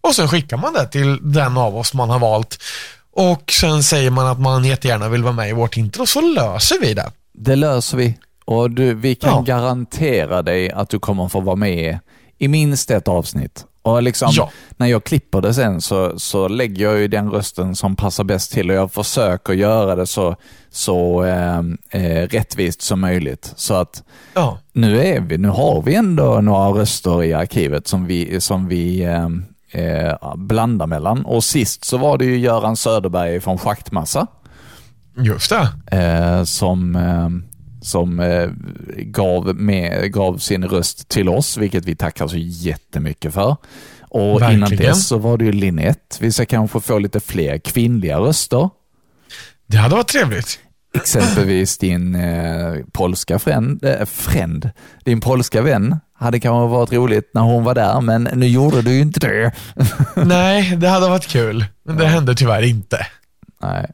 Och 0.01 0.15
sen 0.15 0.27
skickar 0.27 0.57
man 0.57 0.73
det 0.73 0.87
till 0.87 1.19
den 1.31 1.57
av 1.57 1.77
oss 1.77 1.93
man 1.93 2.09
har 2.09 2.19
valt. 2.19 2.63
Och 3.11 3.51
sen 3.51 3.83
säger 3.83 4.09
man 4.09 4.27
att 4.27 4.39
man 4.39 4.65
jättegärna 4.65 5.09
vill 5.09 5.23
vara 5.23 5.33
med 5.33 5.49
i 5.49 5.53
vårt 5.53 5.77
intro, 5.77 6.05
så 6.05 6.21
löser 6.21 6.79
vi 6.81 6.93
det. 6.93 7.11
Det 7.33 7.55
löser 7.55 7.97
vi. 7.97 8.17
Och 8.45 8.71
du, 8.71 8.93
vi 8.93 9.15
kan 9.15 9.29
Ja. 9.31 9.41
garantera 9.41 10.41
dig 10.41 10.71
att 10.71 10.89
du 10.89 10.99
kommer 10.99 11.27
få 11.27 11.39
vara 11.39 11.55
med 11.55 11.99
i 12.37 12.47
minst 12.47 12.91
ett 12.91 13.07
avsnitt. 13.07 13.65
Och 13.81 14.03
liksom, 14.03 14.29
Ja. 14.33 14.49
när 14.77 14.87
jag 14.87 15.03
klipper 15.03 15.41
det 15.41 15.53
sen 15.53 15.81
så, 15.81 16.19
så 16.19 16.47
lägger 16.47 16.85
jag 16.85 16.99
ju 16.99 17.07
den 17.07 17.29
rösten 17.31 17.75
som 17.75 17.95
passar 17.95 18.23
bäst 18.23 18.51
till 18.51 18.69
och 18.69 18.75
jag 18.75 18.91
försöker 18.91 19.53
göra 19.53 19.95
det 19.95 20.07
så, 20.07 20.35
så 20.69 21.23
eh, 21.23 21.59
eh, 21.89 22.27
rättvist 22.27 22.81
som 22.81 22.99
möjligt. 23.01 23.53
Så 23.55 23.73
att 23.73 24.03
Ja. 24.33 24.57
nu, 24.73 24.99
är 25.05 25.19
vi, 25.19 25.37
nu 25.37 25.47
har 25.47 25.81
vi 25.81 25.95
ändå 25.95 26.41
några 26.41 26.67
röster 26.69 27.23
i 27.23 27.33
arkivet 27.33 27.87
som 27.87 28.05
vi, 28.05 28.41
som 28.41 28.67
vi 28.67 29.03
eh, 29.03 29.27
eh, 29.83 30.35
blandar 30.35 30.87
mellan. 30.87 31.25
Och 31.25 31.43
sist 31.43 31.85
så 31.85 31.97
var 31.97 32.17
det 32.17 32.25
ju 32.25 32.37
Göran 32.37 32.75
Söderberg 32.75 33.39
från 33.39 33.57
Schaktmassa 33.57 34.27
Just 35.17 35.51
det. 35.51 35.97
eh, 35.97 36.43
som, 36.43 36.95
eh, 36.95 37.29
som 37.83 38.19
eh, 38.19 38.49
gav, 38.97 39.55
med, 39.55 40.13
gav 40.13 40.37
sin 40.37 40.63
röst 40.65 41.07
till 41.09 41.29
oss, 41.29 41.57
vilket 41.57 41.85
vi 41.85 41.95
tackar 41.95 42.27
så 42.27 42.37
jättemycket 42.37 43.33
för. 43.33 43.55
Och 44.01 44.37
innan 44.41 44.59
Verkligen. 44.59 44.83
dess 44.83 45.07
så 45.07 45.17
var 45.17 45.37
det 45.37 45.45
ju 45.45 45.51
Linette. 45.51 46.17
Vi 46.19 46.31
ska 46.31 46.45
kanske 46.45 46.79
få 46.79 46.99
lite 46.99 47.19
fler 47.19 47.57
kvinnliga 47.57 48.19
röster. 48.19 48.69
Det 49.67 49.77
hade 49.77 49.95
varit 49.95 50.07
trevligt. 50.07 50.59
Exempelvis 50.95 51.77
din 51.77 52.15
eh, 52.15 52.73
polska 52.91 53.39
fränd, 53.39 53.83
eh, 53.83 54.05
fränd, 54.05 54.69
din 55.05 55.19
polska 55.21 55.61
vän 55.61 55.99
hade 56.13 56.39
kanske 56.39 56.71
varit 56.71 56.93
roligt 56.93 57.31
när 57.33 57.41
hon 57.41 57.63
var 57.63 57.75
där, 57.75 58.01
men 58.01 58.23
nu 58.33 58.47
gjorde 58.47 58.81
du 58.81 58.93
ju 58.93 59.01
inte 59.01 59.19
det. 59.19 59.51
Nej, 60.25 60.75
det 60.75 60.87
hade 60.87 61.09
varit 61.09 61.27
kul. 61.27 61.65
Men 61.85 61.97
det 61.97 62.07
hände 62.07 62.35
tyvärr 62.35 62.61
inte. 62.61 63.07
Nej, 63.61 63.91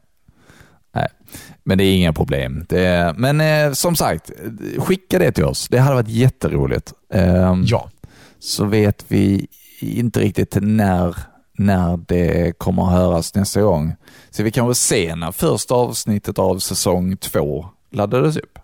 men 1.70 1.78
det 1.78 1.84
är 1.84 1.94
inga 1.94 2.12
problem. 2.12 2.66
Är, 2.70 3.12
men 3.12 3.40
eh, 3.40 3.72
som 3.72 3.96
sagt, 3.96 4.30
skicka 4.78 5.18
det 5.18 5.32
till 5.32 5.44
oss. 5.44 5.68
Det 5.68 5.78
hade 5.78 5.94
varit 5.96 6.08
jätteroligt. 6.08 6.92
Ehm, 7.14 7.64
Ja. 7.66 7.90
Så 8.38 8.64
vet 8.64 9.04
vi 9.08 9.46
inte 9.80 10.20
riktigt 10.20 10.56
när, 10.60 11.16
när 11.58 11.96
det 12.08 12.58
kommer 12.58 12.82
att 12.86 12.92
höras 12.92 13.34
nästa 13.34 13.62
gång. 13.62 13.94
Så 14.30 14.42
vi 14.42 14.50
kan 14.50 14.66
väl 14.66 14.74
se 14.74 15.14
när 15.16 15.32
första 15.32 15.74
avsnittet 15.74 16.38
av 16.38 16.58
säsong 16.58 17.16
två 17.16 17.66
laddades 17.92 18.36
upp. 18.36 18.58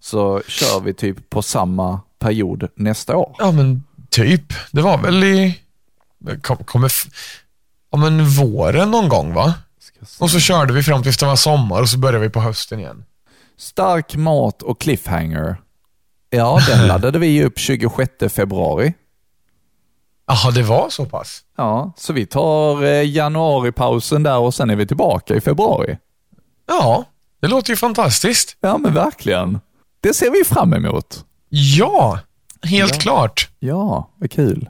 Så 0.00 0.42
kör 0.48 0.80
vi 0.80 0.94
typ 0.94 1.30
på 1.30 1.42
samma 1.42 2.00
period 2.18 2.68
nästa 2.76 3.16
år. 3.16 3.34
Ja, 3.38 3.52
men 3.52 3.82
typ. 4.10 4.52
Det 4.72 4.82
var 4.82 4.98
väl 4.98 5.24
i... 5.24 5.60
Kom, 6.42 6.56
kommer... 6.56 6.86
f- 6.86 7.06
Ja, 7.90 7.98
men 7.98 8.24
våren 8.28 8.90
någon 8.90 9.08
gång, 9.08 9.34
va? 9.34 9.54
Och 10.20 10.30
så 10.30 10.40
körde 10.40 10.72
vi 10.72 10.82
fram 10.82 11.02
tills 11.02 11.16
det 11.18 11.26
var 11.26 11.36
sommar 11.36 11.80
och 11.82 11.88
så 11.88 11.98
började 11.98 12.18
vi 12.18 12.30
på 12.30 12.40
hösten 12.40 12.80
igen. 12.80 13.04
Stark 13.58 14.16
mat 14.16 14.62
och 14.62 14.80
cliffhanger. 14.80 15.56
Ja, 16.30 16.60
den 16.68 16.86
laddade 16.86 17.18
vi 17.18 17.44
upp 17.44 17.58
26 17.58 18.12
februari. 18.30 18.94
Jaha, 20.26 20.50
det 20.50 20.62
var 20.62 20.90
så 20.90 21.04
pass? 21.04 21.40
Ja, 21.56 21.92
så 21.96 22.12
vi 22.12 22.26
tar 22.26 22.82
eh, 22.84 23.02
januaripausen 23.10 24.22
där 24.22 24.38
och 24.38 24.54
sen 24.54 24.70
är 24.70 24.76
vi 24.76 24.86
tillbaka 24.86 25.34
i 25.34 25.40
februari. 25.40 25.98
Ja, 26.66 27.04
det 27.40 27.48
låter 27.48 27.70
ju 27.70 27.76
fantastiskt. 27.76 28.56
Ja, 28.60 28.78
men 28.78 28.94
verkligen. 28.94 29.60
Det 30.00 30.14
ser 30.14 30.30
vi 30.30 30.44
fram 30.54 30.72
emot. 30.74 31.24
Ja, 31.48 32.18
helt 32.62 32.94
Ja. 32.94 32.98
klart. 33.00 33.48
Ja, 33.58 34.10
vad 34.16 34.30
kul. 34.30 34.68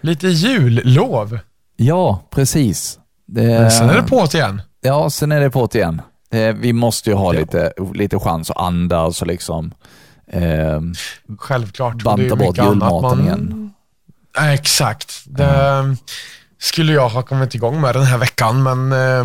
Lite 0.00 0.28
jullov. 0.28 1.38
Ja, 1.76 2.22
precis. 2.30 2.98
Det, 3.34 3.70
sen 3.70 3.90
är 3.90 3.94
det 3.96 4.02
på 4.02 4.26
igen. 4.34 4.62
Ja, 4.80 5.10
sen 5.10 5.32
är 5.32 5.40
det 5.40 5.50
på 5.50 5.68
igen. 5.74 6.02
Det, 6.30 6.52
vi 6.52 6.72
måste 6.72 7.10
ju 7.10 7.16
ha 7.16 7.34
Ja. 7.34 7.40
lite, 7.40 7.72
lite 7.94 8.18
chans 8.18 8.50
att 8.50 8.56
andas 8.56 9.20
och 9.22 9.26
liksom 9.28 9.74
eh, 10.32 10.80
Självklart. 11.38 12.02
Banta 12.02 12.36
bort 12.36 12.58
julmaten 12.58 13.00
man- 13.18 13.20
igen. 13.26 13.72
Exakt. 14.52 15.22
Det 15.26 15.96
skulle 16.58 16.92
jag 16.92 17.08
ha 17.08 17.22
kommit 17.22 17.54
igång 17.54 17.80
med 17.80 17.94
den 17.94 18.02
här 18.04 18.18
veckan, 18.18 18.62
men 18.62 18.92
eh, 18.92 19.24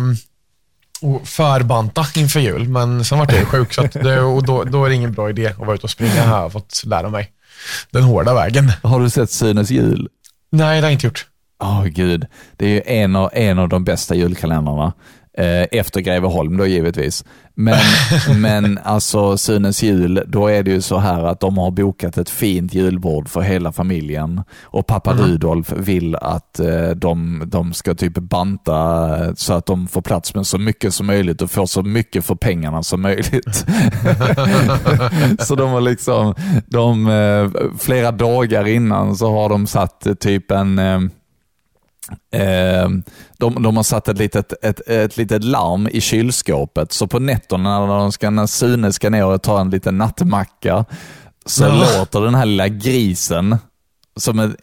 och 1.02 1.28
förbanta 1.28 2.06
inför 2.16 2.40
jul. 2.40 2.68
Men 2.68 3.04
sen 3.04 3.18
vart 3.18 3.30
jag 3.32 3.40
ju 3.40 3.46
sjuk, 3.46 3.72
så 3.74 3.82
det, 3.92 4.20
och 4.20 4.46
då, 4.46 4.64
då 4.64 4.84
är 4.84 4.88
det 4.88 4.94
ingen 4.94 5.12
bra 5.12 5.30
idé 5.30 5.46
att 5.46 5.58
vara 5.58 5.74
ute 5.74 5.82
och 5.82 5.90
springa. 5.90 6.12
Här 6.12 6.26
har 6.26 6.40
jag 6.42 6.52
fått 6.52 6.82
lära 6.86 7.08
mig 7.08 7.32
den 7.90 8.02
hårda 8.02 8.34
vägen. 8.34 8.72
Har 8.82 9.00
du 9.00 9.10
sett 9.10 9.30
Sunes 9.30 9.70
jul? 9.70 10.08
Nej, 10.52 10.66
det 10.76 10.80
har 10.80 10.82
jag 10.82 10.92
inte 10.92 11.06
gjort. 11.06 11.26
Åh 11.60 11.84
gud, 11.84 12.26
det 12.56 12.66
är 12.66 12.70
ju 12.70 12.82
en 12.86 13.16
av, 13.16 13.30
en 13.32 13.58
av 13.58 13.68
de 13.68 13.84
bästa 13.84 14.14
julkalendrarna. 14.14 14.92
Eh, 15.38 15.66
efter 15.70 16.00
Greveholm 16.00 16.56
då 16.56 16.66
givetvis. 16.66 17.24
Men, 17.54 17.78
men 18.40 18.78
alltså 18.84 19.36
Sunes 19.36 19.82
jul, 19.82 20.22
då 20.26 20.46
är 20.46 20.62
det 20.62 20.70
ju 20.70 20.80
så 20.80 20.98
här 20.98 21.24
att 21.24 21.40
de 21.40 21.58
har 21.58 21.70
bokat 21.70 22.18
ett 22.18 22.30
fint 22.30 22.74
julbord 22.74 23.28
för 23.28 23.40
hela 23.40 23.72
familjen 23.72 24.42
och 24.62 24.86
pappa 24.86 25.12
Rudolf 25.12 25.72
vill 25.72 26.16
att 26.16 26.60
eh, 26.60 26.88
de, 26.88 27.42
de 27.46 27.72
ska 27.72 27.94
typ 27.94 28.18
banta 28.18 28.74
eh, 29.24 29.34
så 29.34 29.54
att 29.54 29.66
de 29.66 29.88
får 29.88 30.02
plats 30.02 30.34
med 30.34 30.46
så 30.46 30.58
mycket 30.58 30.94
som 30.94 31.06
möjligt 31.06 31.42
och 31.42 31.50
får 31.50 31.66
så 31.66 31.82
mycket 31.82 32.24
för 32.24 32.34
pengarna 32.34 32.82
som 32.82 33.02
möjligt. 33.02 33.66
så 35.38 35.54
de 35.54 35.70
har 35.70 35.80
liksom, 35.80 36.34
de, 36.66 37.06
eh, 37.06 37.70
flera 37.78 38.12
dagar 38.12 38.68
innan 38.68 39.16
så 39.16 39.32
har 39.32 39.48
de 39.48 39.66
satt 39.66 40.06
eh, 40.06 40.14
typ 40.14 40.50
en 40.50 41.10
eh, 42.34 42.88
de, 43.38 43.62
de 43.62 43.76
har 43.76 43.82
satt 43.82 44.08
ett 44.08 44.18
litet, 44.18 44.52
ett, 44.64 44.88
ett 44.88 45.16
litet 45.16 45.44
larm 45.44 45.88
i 45.92 46.00
kylskåpet, 46.00 46.92
så 46.92 47.06
på 47.06 47.18
nätterna 47.18 47.86
när, 47.86 47.98
de 47.98 48.12
ska, 48.12 48.30
när 48.30 48.46
Sune 48.46 48.92
ska 48.92 49.10
ner 49.10 49.24
och 49.26 49.42
ta 49.42 49.60
en 49.60 49.70
liten 49.70 49.98
nattmacka, 49.98 50.84
så 51.46 51.64
Ja. 51.64 51.98
låter 51.98 52.20
den 52.20 52.34
här 52.34 52.46
lilla 52.46 52.68
grisen 52.68 53.56
som 54.16 54.38
ett... 54.38 54.56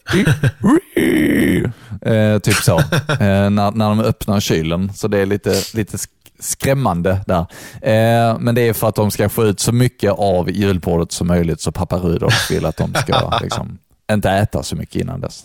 eh, 2.02 2.38
typ 2.38 2.54
så. 2.56 2.78
Eh, 2.78 3.50
när, 3.50 3.70
när 3.70 3.88
de 3.88 4.00
öppnar 4.00 4.40
kylen. 4.40 4.92
Så 4.94 5.08
det 5.08 5.18
är 5.18 5.26
lite, 5.26 5.50
lite 5.74 5.96
sk- 5.96 6.08
skrämmande 6.40 7.20
där. 7.26 7.40
Eh, 7.82 8.38
men 8.38 8.54
det 8.54 8.60
är 8.68 8.72
för 8.72 8.88
att 8.88 8.94
de 8.94 9.10
ska 9.10 9.28
få 9.28 9.44
ut 9.44 9.60
så 9.60 9.72
mycket 9.72 10.12
av 10.12 10.50
julbordet 10.50 11.12
som 11.12 11.26
möjligt, 11.26 11.60
så 11.60 11.72
pappa 11.72 11.96
Rudolf 11.96 12.50
vill 12.50 12.66
att 12.66 12.76
de 12.76 12.94
ska 12.94 13.38
liksom, 13.42 13.78
inte 14.12 14.30
äta 14.30 14.62
så 14.62 14.76
mycket 14.76 14.96
innan 14.96 15.20
dess. 15.20 15.44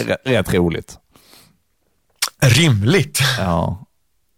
Eh, 0.00 0.30
rätt 0.30 0.54
roligt. 0.54 0.98
Rimligt. 2.42 3.20
Ja. 3.38 3.86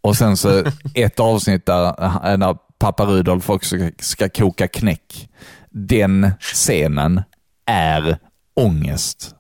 Och 0.01 0.16
sen 0.16 0.36
så 0.36 0.64
ett 0.94 1.20
avsnitt 1.20 1.66
där 1.66 2.36
när 2.36 2.57
pappa 2.78 3.05
Rudolf 3.05 3.51
också 3.51 3.76
ska 3.99 4.28
koka 4.28 4.68
knäck. 4.68 5.28
Den 5.70 6.30
scenen 6.40 7.22
är 7.66 8.18
ångest. 8.55 9.34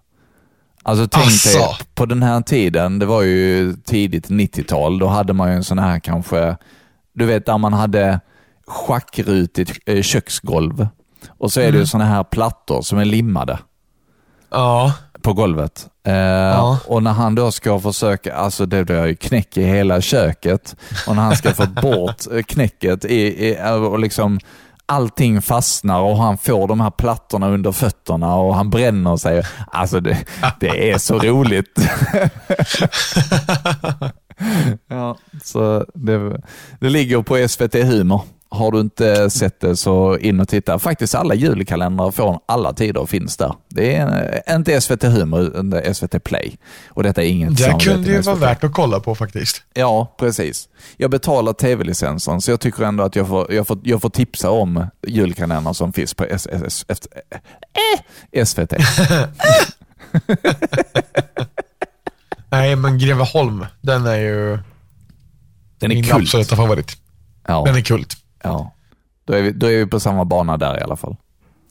Alltså 0.82 1.08
tänk 1.08 1.44
dig, 1.44 1.56
Asså. 1.56 1.84
på 1.94 2.06
den 2.06 2.22
här 2.22 2.40
tiden, 2.40 2.98
det 2.98 3.06
var 3.06 3.22
ju 3.22 3.76
tidigt 3.84 4.28
90-tal, 4.28 4.98
då 4.98 5.06
hade 5.06 5.32
man 5.32 5.50
ju 5.50 5.54
en 5.56 5.64
sån 5.64 5.78
här 5.78 6.00
kanske, 6.00 6.56
du 7.12 7.26
vet 7.26 7.46
där 7.46 7.58
man 7.58 7.72
hade 7.72 8.20
schackrutigt 8.66 9.78
eh, 9.86 10.02
köksgolv. 10.02 10.88
Och 11.28 11.52
så 11.52 11.60
är 11.60 11.72
det 11.72 11.78
ju 11.78 11.86
såna 11.86 12.04
här 12.04 12.24
plattor 12.24 12.82
som 12.82 12.98
är 12.98 13.04
limmade 13.04 13.58
Ja. 14.50 14.92
På 15.26 15.32
golvet. 15.32 15.86
Eh, 16.06 16.14
Och 16.86 17.02
när 17.02 17.12
han 17.12 17.34
då 17.34 17.52
ska 17.52 17.80
försöka, 17.80 18.34
alltså 18.34 18.66
det 18.66 18.84
blir 18.84 19.06
ju 19.06 19.14
knäck 19.16 19.56
i 19.56 19.62
hela 19.64 20.00
köket 20.00 20.76
och 21.06 21.16
när 21.16 21.22
han 21.22 21.36
ska 21.36 21.52
få 21.52 21.66
bort 21.66 22.32
eh, 22.32 22.42
knäcket 22.42 23.04
i, 23.04 23.48
i, 23.48 23.56
och 23.90 23.98
liksom 23.98 24.40
allting 24.86 25.42
fastnar 25.42 26.00
och 26.00 26.16
han 26.18 26.38
får 26.38 26.68
de 26.68 26.80
här 26.80 26.90
plattorna 26.90 27.48
under 27.48 27.72
fötterna 27.72 28.34
och 28.36 28.54
han 28.54 28.70
bränner 28.70 29.16
sig. 29.16 29.42
Alltså 29.72 30.00
det, 30.00 30.18
det 30.60 30.90
är 30.90 30.98
så 30.98 31.18
roligt. 31.18 31.78
ja, 34.88 35.16
så 35.44 35.84
det, 35.94 36.40
det 36.80 36.88
ligger 36.88 37.22
på 37.22 37.48
SVT 37.48 37.74
Humor. 37.74 38.22
Har 38.48 38.72
du 38.72 38.80
inte 38.80 39.30
sett 39.30 39.60
det 39.60 39.76
så 39.76 40.18
in 40.18 40.40
och 40.40 40.48
titta. 40.48 40.78
Faktiskt 40.78 41.14
alla 41.14 41.34
julkalendrar 41.34 42.10
från 42.10 42.38
alla 42.46 42.72
tider 42.72 43.06
finns 43.06 43.36
där. 43.36 43.54
Det 43.68 43.96
är 43.96 44.56
inte 44.56 44.80
SVT 44.80 45.02
Humor, 45.02 45.40
utan 45.42 45.94
SVT 45.94 46.24
Play. 46.24 46.56
Och 46.88 47.02
detta 47.02 47.22
är 47.22 47.26
inget 47.26 47.56
Det 47.56 47.76
kunde 47.80 48.10
ju 48.12 48.20
vara 48.20 48.36
värt 48.36 48.64
att 48.64 48.72
kolla 48.72 49.00
på 49.00 49.14
faktiskt. 49.14 49.62
Ja, 49.74 50.14
precis. 50.18 50.68
Jag 50.96 51.10
betalar 51.10 51.52
tv-licensen, 51.52 52.40
så 52.40 52.50
jag 52.50 52.60
tycker 52.60 52.84
ändå 52.84 53.04
att 53.04 53.16
jag 53.16 53.28
får, 53.28 53.52
jag 53.52 53.66
får, 53.66 53.78
jag 53.82 54.02
får 54.02 54.10
tipsa 54.10 54.50
om 54.50 54.86
julkalendrar 55.06 55.72
som 55.72 55.92
finns 55.92 56.14
på 56.14 56.24
S, 56.24 56.48
S, 56.52 56.84
S, 56.88 57.00
eh, 58.32 58.44
SVT. 58.44 58.72
Nej, 62.50 62.76
men 62.76 62.98
Greveholm, 62.98 63.66
den 63.80 64.06
är 64.06 64.16
ju 64.16 64.58
Den 65.78 65.90
är 65.90 65.94
min 65.94 66.04
kult. 66.04 66.14
absoluta 66.14 66.56
favorit. 66.56 66.92
Ja, 67.46 67.64
Den 67.66 67.76
är 67.76 67.80
kult. 67.80 68.16
Ja. 68.48 68.72
Då, 69.24 69.32
är 69.32 69.42
vi, 69.42 69.52
då 69.52 69.66
är 69.66 69.76
vi 69.76 69.86
på 69.86 70.00
samma 70.00 70.24
bana 70.24 70.56
där 70.56 70.78
i 70.78 70.82
alla 70.82 70.96
fall. 70.96 71.16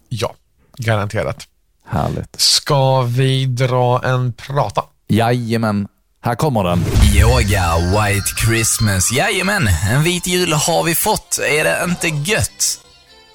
Ja, 0.10 0.34
garanterat. 0.78 1.48
Härligt. 1.88 2.42
Ska 2.42 3.02
vi 3.02 3.46
dra 3.46 4.04
en 4.04 4.34
prata? 4.34 4.84
Jajamän, 5.08 5.88
här 6.22 6.36
kommer 6.36 6.64
den. 6.64 6.84
Yoga, 7.16 7.78
White 7.78 8.30
Christmas. 8.46 9.12
Jajamän, 9.12 9.68
en 9.92 10.04
vit 10.04 10.28
jul 10.28 10.54
har 10.54 10.84
vi 10.84 10.96
fått. 10.96 11.40
Är 11.50 11.64
det 11.64 11.84
inte 11.84 12.08
gött? 12.08 12.80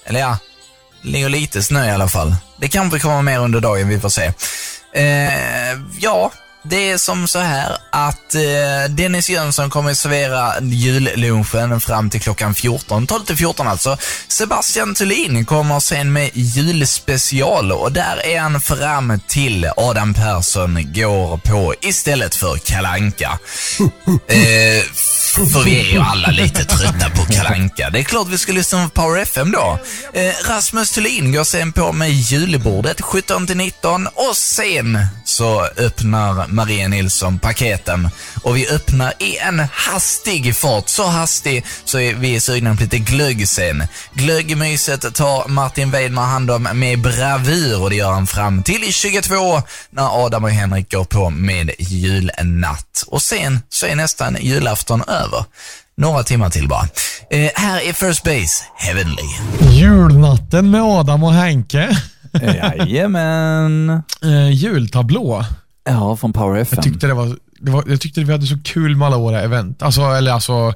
Eller 0.05 0.21
ja, 0.21 0.39
det 1.03 1.09
ligger 1.09 1.29
lite 1.29 1.63
snö 1.63 1.87
i 1.87 1.91
alla 1.91 2.09
fall. 2.09 2.35
Det 2.57 2.69
kanske 2.69 2.99
kommer 2.99 3.23
mer 3.23 3.39
under 3.39 3.61
dagen, 3.61 3.89
vi 3.89 4.01
får 4.01 4.09
se. 4.09 4.33
Eh, 4.93 5.79
ja, 5.99 6.33
det 6.63 6.91
är 6.91 6.99
som 6.99 7.29
så 7.29 7.39
här 7.39 7.77
att 7.91 8.35
eh, 8.35 8.91
Dennis 8.91 9.31
Jönsson 9.31 9.71
kommer 9.71 9.91
att 9.91 9.99
servera 9.99 10.61
jullunchen 10.61 11.81
fram 11.81 12.11
till 12.11 12.21
klockan 12.21 12.55
14, 12.55 13.07
12 13.07 13.25
till 13.25 13.37
14 13.37 13.69
alltså. 13.69 13.97
Sebastian 14.29 14.95
Thulin 14.95 15.45
kommer 15.45 15.81
sen 15.81 16.13
med 16.13 16.31
julspecial 16.35 17.73
och 17.73 17.93
där 17.93 18.27
är 18.27 18.41
han 18.41 18.61
fram 18.61 19.21
till 19.29 19.71
Adam 19.77 20.15
Persson 20.15 20.93
går 20.93 21.37
på 21.37 21.75
istället 21.81 22.35
för 22.35 22.57
Kalanka. 22.57 23.39
Eh, 24.29 24.85
för 25.31 25.65
vi 25.65 25.81
är 25.81 25.93
ju 25.93 25.99
alla 25.99 26.29
lite 26.29 26.65
trötta 26.65 27.11
på 27.11 27.33
Kalanka. 27.33 27.91
Det 27.91 27.99
är 27.99 28.03
klart 28.03 28.29
vi 28.29 28.39
ska 28.39 28.53
lyssna 28.53 28.89
på 28.89 29.03
Power 29.03 29.23
FM 29.23 29.53
då. 29.53 29.79
Eh, 30.13 30.33
Rasmus 30.49 30.91
Thulin 30.91 31.33
går 31.33 31.45
sen 31.45 31.73
på 31.73 31.93
med 31.93 32.11
julbordet 32.11 33.01
17 33.01 33.47
till 33.47 33.57
19 33.57 34.07
och 34.07 34.37
sen 34.37 35.07
så 35.25 35.65
öppnar 35.77 36.47
Maria 36.49 36.89
Nilsson 36.89 37.39
paketen 37.39 38.11
och 38.43 38.57
vi 38.57 38.69
öppnar 38.69 39.13
i 39.19 39.37
en 39.37 39.63
hastig 39.73 40.57
fart. 40.57 40.89
Så 40.89 41.07
hastig 41.07 41.65
så 41.85 41.99
är 41.99 42.15
vi 42.15 42.37
är 42.37 42.41
sugna 42.41 42.75
på 42.75 42.83
lite 42.83 42.99
glögg 42.99 43.49
sen. 43.49 43.85
Glöggmyset 44.13 45.15
tar 45.15 45.49
Martin 45.49 45.91
Weidmar 45.91 46.27
hand 46.27 46.51
om 46.51 46.63
med 46.63 47.01
bravur 47.01 47.83
och 47.83 47.91
det 47.91 47.97
gör 47.97 48.13
han 48.13 48.27
fram 48.27 48.63
till 48.63 48.93
22 48.93 49.63
när 49.91 50.25
Adam 50.25 50.45
och 50.45 50.51
Henrik 50.51 50.93
går 50.93 51.05
på 51.05 51.31
med 51.31 51.71
julnatt. 51.79 53.05
Och 53.07 53.23
sen 53.23 53.61
så 53.69 53.87
är 53.87 53.95
nästan 53.95 54.37
julafton 54.41 55.03
över. 55.03 55.20
Några 55.97 56.23
timmar 56.23 56.51
till 56.51 56.69
bara. 56.69 56.89
Eh, 57.31 57.51
här 57.55 57.81
är 57.89 57.93
First 57.93 58.25
Base, 58.25 58.65
Heavenly. 58.77 59.29
Julnatten 59.71 60.71
med 60.71 60.83
Adam 60.83 61.25
och 61.25 61.33
Henke. 61.33 61.99
Jajamän. 62.43 64.03
Eh, 64.23 64.51
jultablå. 64.51 65.45
Ja, 65.85 66.17
från 66.17 66.33
Power 66.33 66.61
FM. 66.61 66.77
Jag 66.77 66.85
tyckte 66.85 67.07
det 67.07 67.15
var, 67.15 67.37
det 67.61 67.71
var, 67.71 67.85
jag 67.87 68.01
tyckte 68.01 68.21
vi 68.25 68.33
hade 68.33 68.47
så 68.47 68.59
kul 68.65 68.97
med 68.97 69.07
alla 69.07 69.19
våra 69.19 69.41
event. 69.41 69.83
Alltså, 69.83 70.01
eller 70.03 70.33
alltså, 70.33 70.75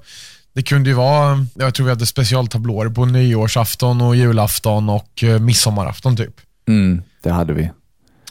det 0.55 0.62
kunde 0.62 0.90
ju 0.90 0.95
vara, 0.95 1.47
jag 1.55 1.74
tror 1.74 1.84
vi 1.84 1.90
hade 1.90 2.07
specialtablåer 2.07 2.88
på 2.88 3.05
nyårsafton 3.05 4.01
och 4.01 4.16
julafton 4.16 4.88
och 4.88 5.24
eh, 5.24 5.40
midsommarafton 5.40 6.16
typ. 6.16 6.34
Mm, 6.68 7.03
det 7.22 7.30
hade 7.30 7.53
vi. 7.53 7.70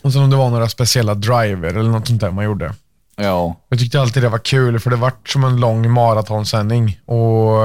Och 0.02 0.14
sen 0.14 0.22
om 0.22 0.30
det 0.30 0.36
var 0.36 0.50
några 0.50 0.70
speciella 0.70 1.16
driver 1.16 1.70
eller 1.70 1.90
något 1.90 2.08
sånt 2.08 2.22
där 2.22 2.32
man 2.32 2.46
gjorde. 2.46 2.74
Ja, 3.16 3.56
Jag 3.70 3.80
tyckte 3.80 4.02
alltid 4.02 4.24
det 4.24 4.30
var 4.30 4.38
kul 4.40 4.80
för 4.80 4.90
det 4.90 4.96
vart 4.96 5.30
som 5.30 5.44
en 5.44 5.60
lång 5.60 5.92
maratonsändning 5.92 7.00
och 7.06 7.58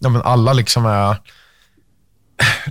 ja, 0.00 0.08
men 0.08 0.22
alla 0.22 0.52
liksom 0.52 0.86
är 0.86 1.16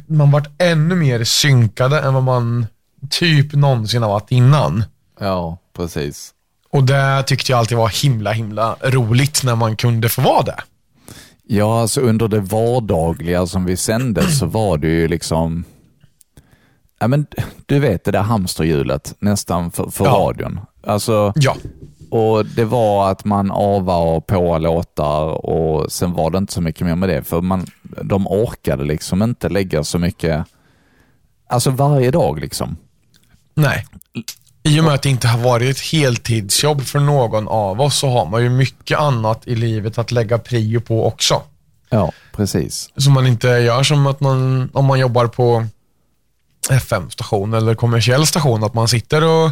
man 0.07 0.31
vart 0.31 0.49
ännu 0.61 0.95
mer 0.95 1.23
synkade 1.23 1.99
än 1.99 2.13
vad 2.13 2.23
man 2.23 2.65
typ 3.09 3.53
någonsin 3.53 4.01
har 4.01 4.09
varit 4.09 4.31
innan. 4.31 4.83
ja, 5.19 5.57
precis. 5.75 6.33
Och 6.71 6.83
det 6.83 7.23
tyckte 7.23 7.51
jag 7.51 7.59
alltid 7.59 7.77
var 7.77 7.89
himla, 8.03 8.31
himla 8.31 8.75
roligt 8.81 9.43
när 9.43 9.55
man 9.55 9.75
kunde 9.75 10.09
få 10.09 10.21
vara 10.21 10.41
det. 10.43 10.55
Ja, 11.43 11.81
alltså 11.81 12.01
under 12.01 12.27
det 12.27 12.39
vardagliga 12.39 13.47
som 13.47 13.65
vi 13.65 13.77
sände 13.77 14.31
så 14.31 14.45
var 14.45 14.77
det 14.77 14.87
ju 14.87 15.07
liksom, 15.07 15.63
ja 16.99 17.07
men 17.07 17.25
du 17.65 17.79
vet 17.79 18.03
det 18.03 18.11
där 18.11 18.21
hamsterhjulet 18.21 19.15
nästan 19.19 19.71
för, 19.71 19.89
för 19.89 20.05
Ja. 20.05 20.11
radion. 20.11 20.59
Alltså, 20.87 21.33
Ja. 21.35 21.55
Och 22.11 22.45
det 22.45 22.65
var 22.65 23.11
att 23.11 23.25
man 23.25 23.51
ava 23.51 23.95
och 23.95 24.27
på 24.27 24.57
låtar 24.57 25.45
och 25.45 25.91
sen 25.91 26.13
var 26.13 26.29
det 26.29 26.37
inte 26.37 26.53
så 26.53 26.61
mycket 26.61 26.87
mer 26.87 26.95
med 26.95 27.09
det. 27.09 27.23
För 27.23 27.41
man, 27.41 27.67
de 28.03 28.27
orkade 28.27 28.83
liksom 28.83 29.23
inte 29.23 29.49
lägga 29.49 29.83
så 29.83 29.99
mycket, 29.99 30.45
alltså 31.49 31.69
varje 31.69 32.11
dag 32.11 32.39
liksom. 32.39 32.77
Nej. 33.53 33.85
I 34.63 34.79
och 34.79 34.83
med 34.83 34.93
att 34.93 35.01
det 35.01 35.09
inte 35.09 35.27
har 35.27 35.39
varit 35.39 35.77
ett 35.77 35.83
heltidsjobb 35.91 36.81
för 36.81 36.99
någon 36.99 37.47
av 37.47 37.81
oss 37.81 37.99
så 37.99 38.09
har 38.09 38.25
man 38.25 38.43
ju 38.43 38.49
mycket 38.49 38.99
annat 38.99 39.47
i 39.47 39.55
livet 39.55 39.97
att 39.97 40.11
lägga 40.11 40.37
prio 40.37 40.81
på 40.81 41.05
också. 41.05 41.41
Ja, 41.89 42.11
precis. 42.31 42.89
Som 42.97 43.13
man 43.13 43.27
inte 43.27 43.47
gör 43.47 43.83
som 43.83 44.07
att 44.07 44.19
man, 44.19 44.69
om 44.73 44.85
man 44.85 44.99
jobbar 44.99 45.27
på 45.27 45.65
FM-station 46.69 47.53
eller 47.53 47.75
kommersiell 47.75 48.27
station, 48.27 48.63
att 48.63 48.73
man 48.73 48.87
sitter 48.87 49.23
och 49.23 49.51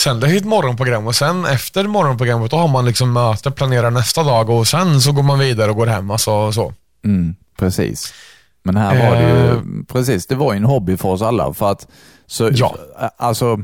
sänder 0.00 0.28
sitt 0.28 0.44
morgonprogram 0.44 1.06
och 1.06 1.14
sen 1.16 1.44
efter 1.44 1.84
morgonprogrammet 1.86 2.50
då 2.50 2.56
har 2.56 2.68
man 2.68 2.84
liksom 2.84 3.12
möte, 3.12 3.50
planerar 3.50 3.90
nästa 3.90 4.22
dag 4.22 4.50
och 4.50 4.68
sen 4.68 5.00
så 5.00 5.12
går 5.12 5.22
man 5.22 5.38
vidare 5.38 5.70
och 5.70 5.76
går 5.76 5.86
hem. 5.86 6.10
Alltså, 6.10 6.52
så. 6.52 6.72
Mm, 7.04 7.34
precis. 7.58 8.14
Men 8.62 8.76
här 8.76 9.10
var 9.10 9.16
det 9.16 9.28
ju, 9.28 9.50
Eh. 9.50 9.58
precis, 9.92 10.26
det 10.26 10.34
var 10.34 10.52
ju 10.52 10.56
en 10.56 10.64
hobby 10.64 10.96
för 10.96 11.08
oss 11.08 11.22
alla. 11.22 11.54
För 11.54 11.70
att, 11.70 11.86
så, 12.26 12.50
Ja. 12.54 12.74
alltså, 13.16 13.58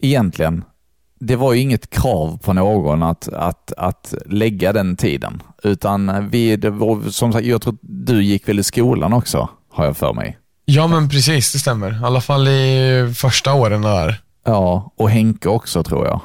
egentligen, 0.00 0.64
det 1.20 1.36
var 1.36 1.52
ju 1.52 1.60
inget 1.60 1.90
krav 1.90 2.38
på 2.42 2.52
någon 2.52 3.02
att, 3.02 3.28
att, 3.28 3.72
att 3.76 4.14
lägga 4.26 4.72
den 4.72 4.96
tiden. 4.96 5.42
Utan 5.62 6.28
vi, 6.28 6.56
det 6.56 6.70
var, 6.70 7.10
som 7.10 7.32
sagt, 7.32 7.46
jag 7.46 7.62
tror 7.62 7.76
du 7.80 8.22
gick 8.24 8.48
väl 8.48 8.58
i 8.58 8.62
skolan 8.62 9.12
också, 9.12 9.48
har 9.72 9.84
jag 9.84 9.96
för 9.96 10.12
mig. 10.12 10.38
Ja 10.64 10.86
men 10.86 11.08
precis, 11.08 11.52
det 11.52 11.58
stämmer. 11.58 12.00
I 12.02 12.04
alla 12.04 12.20
fall 12.20 12.48
i 12.48 13.12
första 13.16 13.52
åren 13.54 13.82
där. 13.82 14.20
Ja, 14.44 14.92
och 14.96 15.10
Henke 15.10 15.48
också 15.48 15.82
tror 15.82 16.06
jag. 16.06 16.20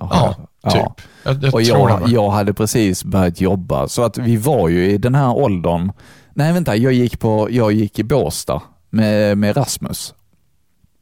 Har 0.00 0.08
Ja, 0.10 0.36
jag- 0.62 0.72
typ. 0.72 1.06
Jag, 1.24 1.62
jag 1.62 1.80
och 1.82 1.90
jag, 1.90 2.08
jag 2.08 2.30
hade 2.30 2.54
precis 2.54 3.04
börjat 3.04 3.40
jobba, 3.40 3.88
så 3.88 4.02
att 4.02 4.18
vi 4.18 4.36
var 4.36 4.68
ju 4.68 4.90
i 4.90 4.98
den 4.98 5.14
här 5.14 5.36
åldern. 5.36 5.92
Nej, 6.34 6.52
vänta, 6.52 6.76
jag 6.76 6.92
gick, 6.92 7.18
på, 7.20 7.48
jag 7.50 7.72
gick 7.72 7.98
i 7.98 8.04
Båstad 8.04 8.62
med, 8.90 9.38
med 9.38 9.56
Rasmus. 9.56 10.14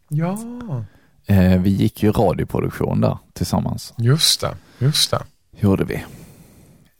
Ja, 0.08 0.38
Eh, 1.28 1.60
vi 1.60 1.70
gick 1.70 2.02
ju 2.02 2.12
radioproduktion 2.12 3.00
där 3.00 3.18
tillsammans, 3.32 3.94
just 3.98 4.40
det. 4.40 4.54
Just 4.78 5.10
det. 5.10 5.22
gjorde 5.60 5.84
vi. 5.84 6.04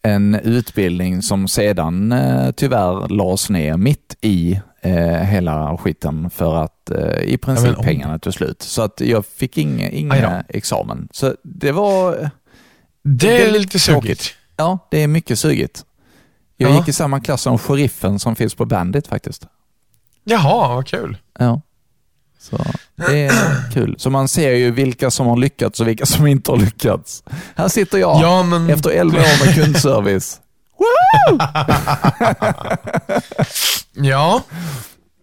En 0.03 0.35
utbildning 0.35 1.23
som 1.23 1.49
sedan 1.49 2.13
eh, 2.13 2.51
tyvärr 2.51 3.09
lades 3.09 3.51
ner 3.51 3.77
mitt 3.77 4.17
i 4.21 4.61
eh, 4.87 5.23
hela 5.25 5.77
skiten 5.77 6.31
för 6.31 6.55
att 6.65 6.91
eh, 6.91 7.21
i 7.23 7.39
princip 7.39 7.75
Ja, 7.77 7.83
pengarna 7.83 8.19
tog 8.19 8.35
slut. 8.35 8.63
Så 8.63 8.83
att 8.83 9.01
jag 9.01 9.27
fick 9.27 9.59
inga, 9.59 9.87
Aj 9.87 9.95
inga 9.99 10.45
examen. 10.49 11.09
Så 11.13 11.35
det 11.43 11.73
var, 11.73 12.31
Det 13.03 13.43
är 13.43 13.51
lite 13.51 13.79
sugigt. 13.79 14.35
ja, 14.57 14.79
det 14.91 15.03
är 15.03 15.07
mycket 15.09 15.39
sugigt. 15.39 15.85
Jag 16.57 16.71
Ja. 16.71 16.77
gick 16.79 16.89
i 16.89 16.93
samma 16.93 17.21
klass 17.21 17.43
som 17.43 17.59
sheriffen 17.59 18.19
som 18.19 18.37
finns 18.37 18.55
på 18.55 18.65
Bandit 18.65 19.07
faktiskt. 19.07 19.47
Jaha, 20.25 20.75
vad 20.75 20.87
kul. 20.87 21.17
Ja. 21.39 21.61
Så 22.39 22.57
det 22.97 23.19
är 23.27 23.71
kul. 23.75 23.95
Så 23.99 24.11
man 24.11 24.29
ser 24.29 24.51
ju 24.53 24.71
vilka 24.71 25.11
som 25.11 25.27
har 25.27 25.37
lyckats 25.37 25.81
och 25.81 25.89
vilka 25.89 26.07
som 26.07 26.27
inte 26.27 26.51
har 26.51 26.59
lyckats. 26.59 27.23
Här 27.57 27.69
sitter 27.69 27.99
jag 27.99 28.23
Ja, 28.23 28.43
men... 28.43 28.71
efter 28.71 28.91
11 28.91 29.19
år 29.19 29.47
med 29.47 29.55
kundservice. 29.55 30.41
Ja, 33.93 34.43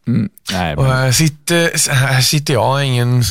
Mm. 0.08 0.30
Nej, 0.52 0.76
och 0.76 0.84
men, 0.84 0.92
här 0.92 1.12
sitter, 1.12 1.92
här 1.94 2.22
sitter 2.22 2.54
jag, 2.54 2.86
ingen, 2.86 3.24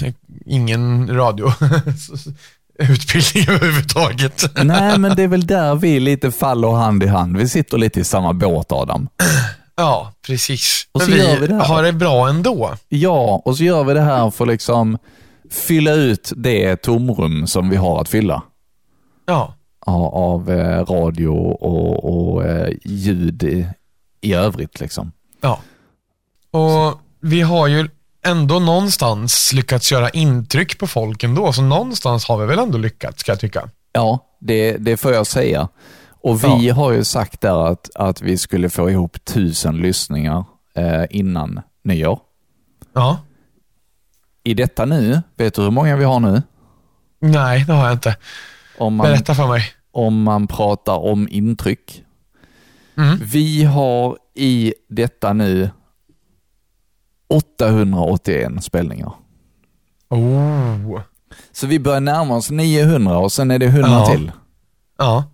ingen 0.47 1.15
radioutbildning 1.17 3.49
överhuvudtaget. 3.57 4.45
nej, 4.65 4.99
men 4.99 5.17
det 5.17 5.23
är 5.23 5.29
väl 5.29 5.47
där 5.47 5.75
vi 5.75 6.01
lite 6.01 6.31
faller 6.33 6.71
hand 6.73 7.03
i 7.03 7.07
hand. 7.07 7.37
Vi 7.37 7.49
sitter 7.49 7.79
lite 7.79 8.01
i 8.01 8.05
samma 8.05 8.33
båt, 8.33 8.73
Adam. 8.73 9.09
Ja, 9.77 10.13
precis. 10.27 10.87
Och 10.93 11.01
Men 11.01 11.09
så 11.09 11.15
vi, 11.15 11.23
gör 11.23 11.41
vi 11.41 11.47
det 11.47 11.55
här. 11.55 11.65
har 11.65 11.83
det 11.83 11.93
bra 11.93 12.29
ändå. 12.29 12.75
Ja, 12.89 13.43
och 13.45 13.57
så 13.57 13.65
gör 13.65 13.85
vi 13.85 13.95
det 13.95 14.01
här 14.03 14.31
för 14.31 14.45
att 14.45 14.51
liksom 14.51 14.99
fylla 15.51 15.93
ut 15.93 16.33
det 16.37 16.77
tomrum 16.77 17.47
som 17.47 17.69
vi 17.71 17.77
har 17.77 18.01
att 18.01 18.09
fylla. 18.09 18.43
Ja, 19.27 19.55
av, 19.87 20.51
eh, 20.51 20.85
radio 20.85 21.29
och, 21.29 22.05
och 22.33 22.45
eh, 22.45 22.73
ljud 22.85 23.43
i, 23.43 23.67
i 24.21 24.35
övrigt. 24.35 24.81
Liksom. 24.81 25.13
ja. 25.41 25.61
Och 26.51 27.01
vi 27.21 27.41
har 27.41 27.67
ju 27.67 27.89
ändå 28.25 28.59
någonstans 28.59 29.53
lyckats 29.53 29.93
göra 29.93 30.11
intryck 30.11 30.79
på 30.79 30.87
folk 30.87 31.25
ändå, 31.25 31.53
så 31.53 31.63
någonstans 31.63 32.29
har 32.29 32.39
vi 32.39 32.47
väl 32.47 32.59
ändå 32.59 32.79
lyckats, 32.79 33.21
ska 33.21 33.33
jag 33.33 33.41
tycka. 33.41 33.69
Ja, 33.93 34.19
det, 34.41 34.77
det 34.77 34.97
får 34.97 35.13
jag 35.13 35.27
säga. 35.27 35.69
Och 36.25 36.45
vi 36.45 36.67
Ja. 36.67 36.75
har 36.75 36.93
ju 36.93 37.05
sagt 37.05 37.41
där 37.41 37.67
att, 37.67 37.91
att 37.95 38.21
vi 38.23 38.39
skulle 38.39 38.71
få 38.71 38.91
ihop 38.91 39.25
tusen 39.25 39.77
lyssningar 39.77 40.45
eh, 40.75 41.05
innan 41.11 41.61
nyår. 41.85 42.19
Ja. 42.93 43.19
I 44.45 44.55
detta 44.55 44.85
nu, 44.85 45.23
vet 45.37 45.55
du 45.55 45.63
hur 45.63 45.71
många 45.71 45.97
vi 45.97 46.05
har 46.05 46.21
nu? 46.21 46.43
Nej, 47.21 47.65
det 47.67 47.73
har 47.73 47.85
jag 47.85 47.93
inte. 47.93 48.17
Om 48.83 48.95
man, 48.95 49.07
Berätta 49.07 49.35
för 49.35 49.49
mig. 49.49 49.65
om 49.93 50.23
man 50.23 50.47
pratar 50.47 50.97
om 50.99 51.29
intryck. 51.31 52.05
Mm. 52.97 53.19
Vi 53.25 53.65
har 53.65 54.17
i 54.35 54.75
detta 54.89 55.33
nu 55.33 55.71
881 57.29 58.65
spelningar. 58.65 59.13
Oh. 60.11 61.01
Så 61.53 61.67
vi 61.67 61.79
börjar 61.79 62.01
närma 62.01 62.35
oss 62.37 62.51
900 62.51 63.19
och 63.19 63.33
sen 63.33 63.51
är 63.51 63.59
det 63.59 63.67
100 63.67 63.89
Ja. 63.91 64.07
till. 64.07 64.33
Ja, 64.99 65.25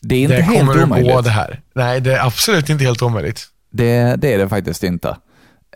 Det 0.00 0.14
är 0.14 0.20
inte 0.22 0.36
det 0.36 0.42
helt 0.42 0.58
kommer 0.60 0.78
att 0.78 0.84
omöjligt. 0.86 1.12
gå 1.14 1.20
det 1.20 1.30
här. 1.30 1.62
Nej, 1.74 2.00
det 2.00 2.12
är 2.16 2.26
absolut 2.26 2.68
inte 2.68 2.84
helt 2.84 3.02
omöjligt. 3.02 3.46
Det, 3.70 4.16
det 4.16 4.34
är 4.34 4.38
det 4.38 4.48
faktiskt 4.48 4.82
inte. 4.84 5.16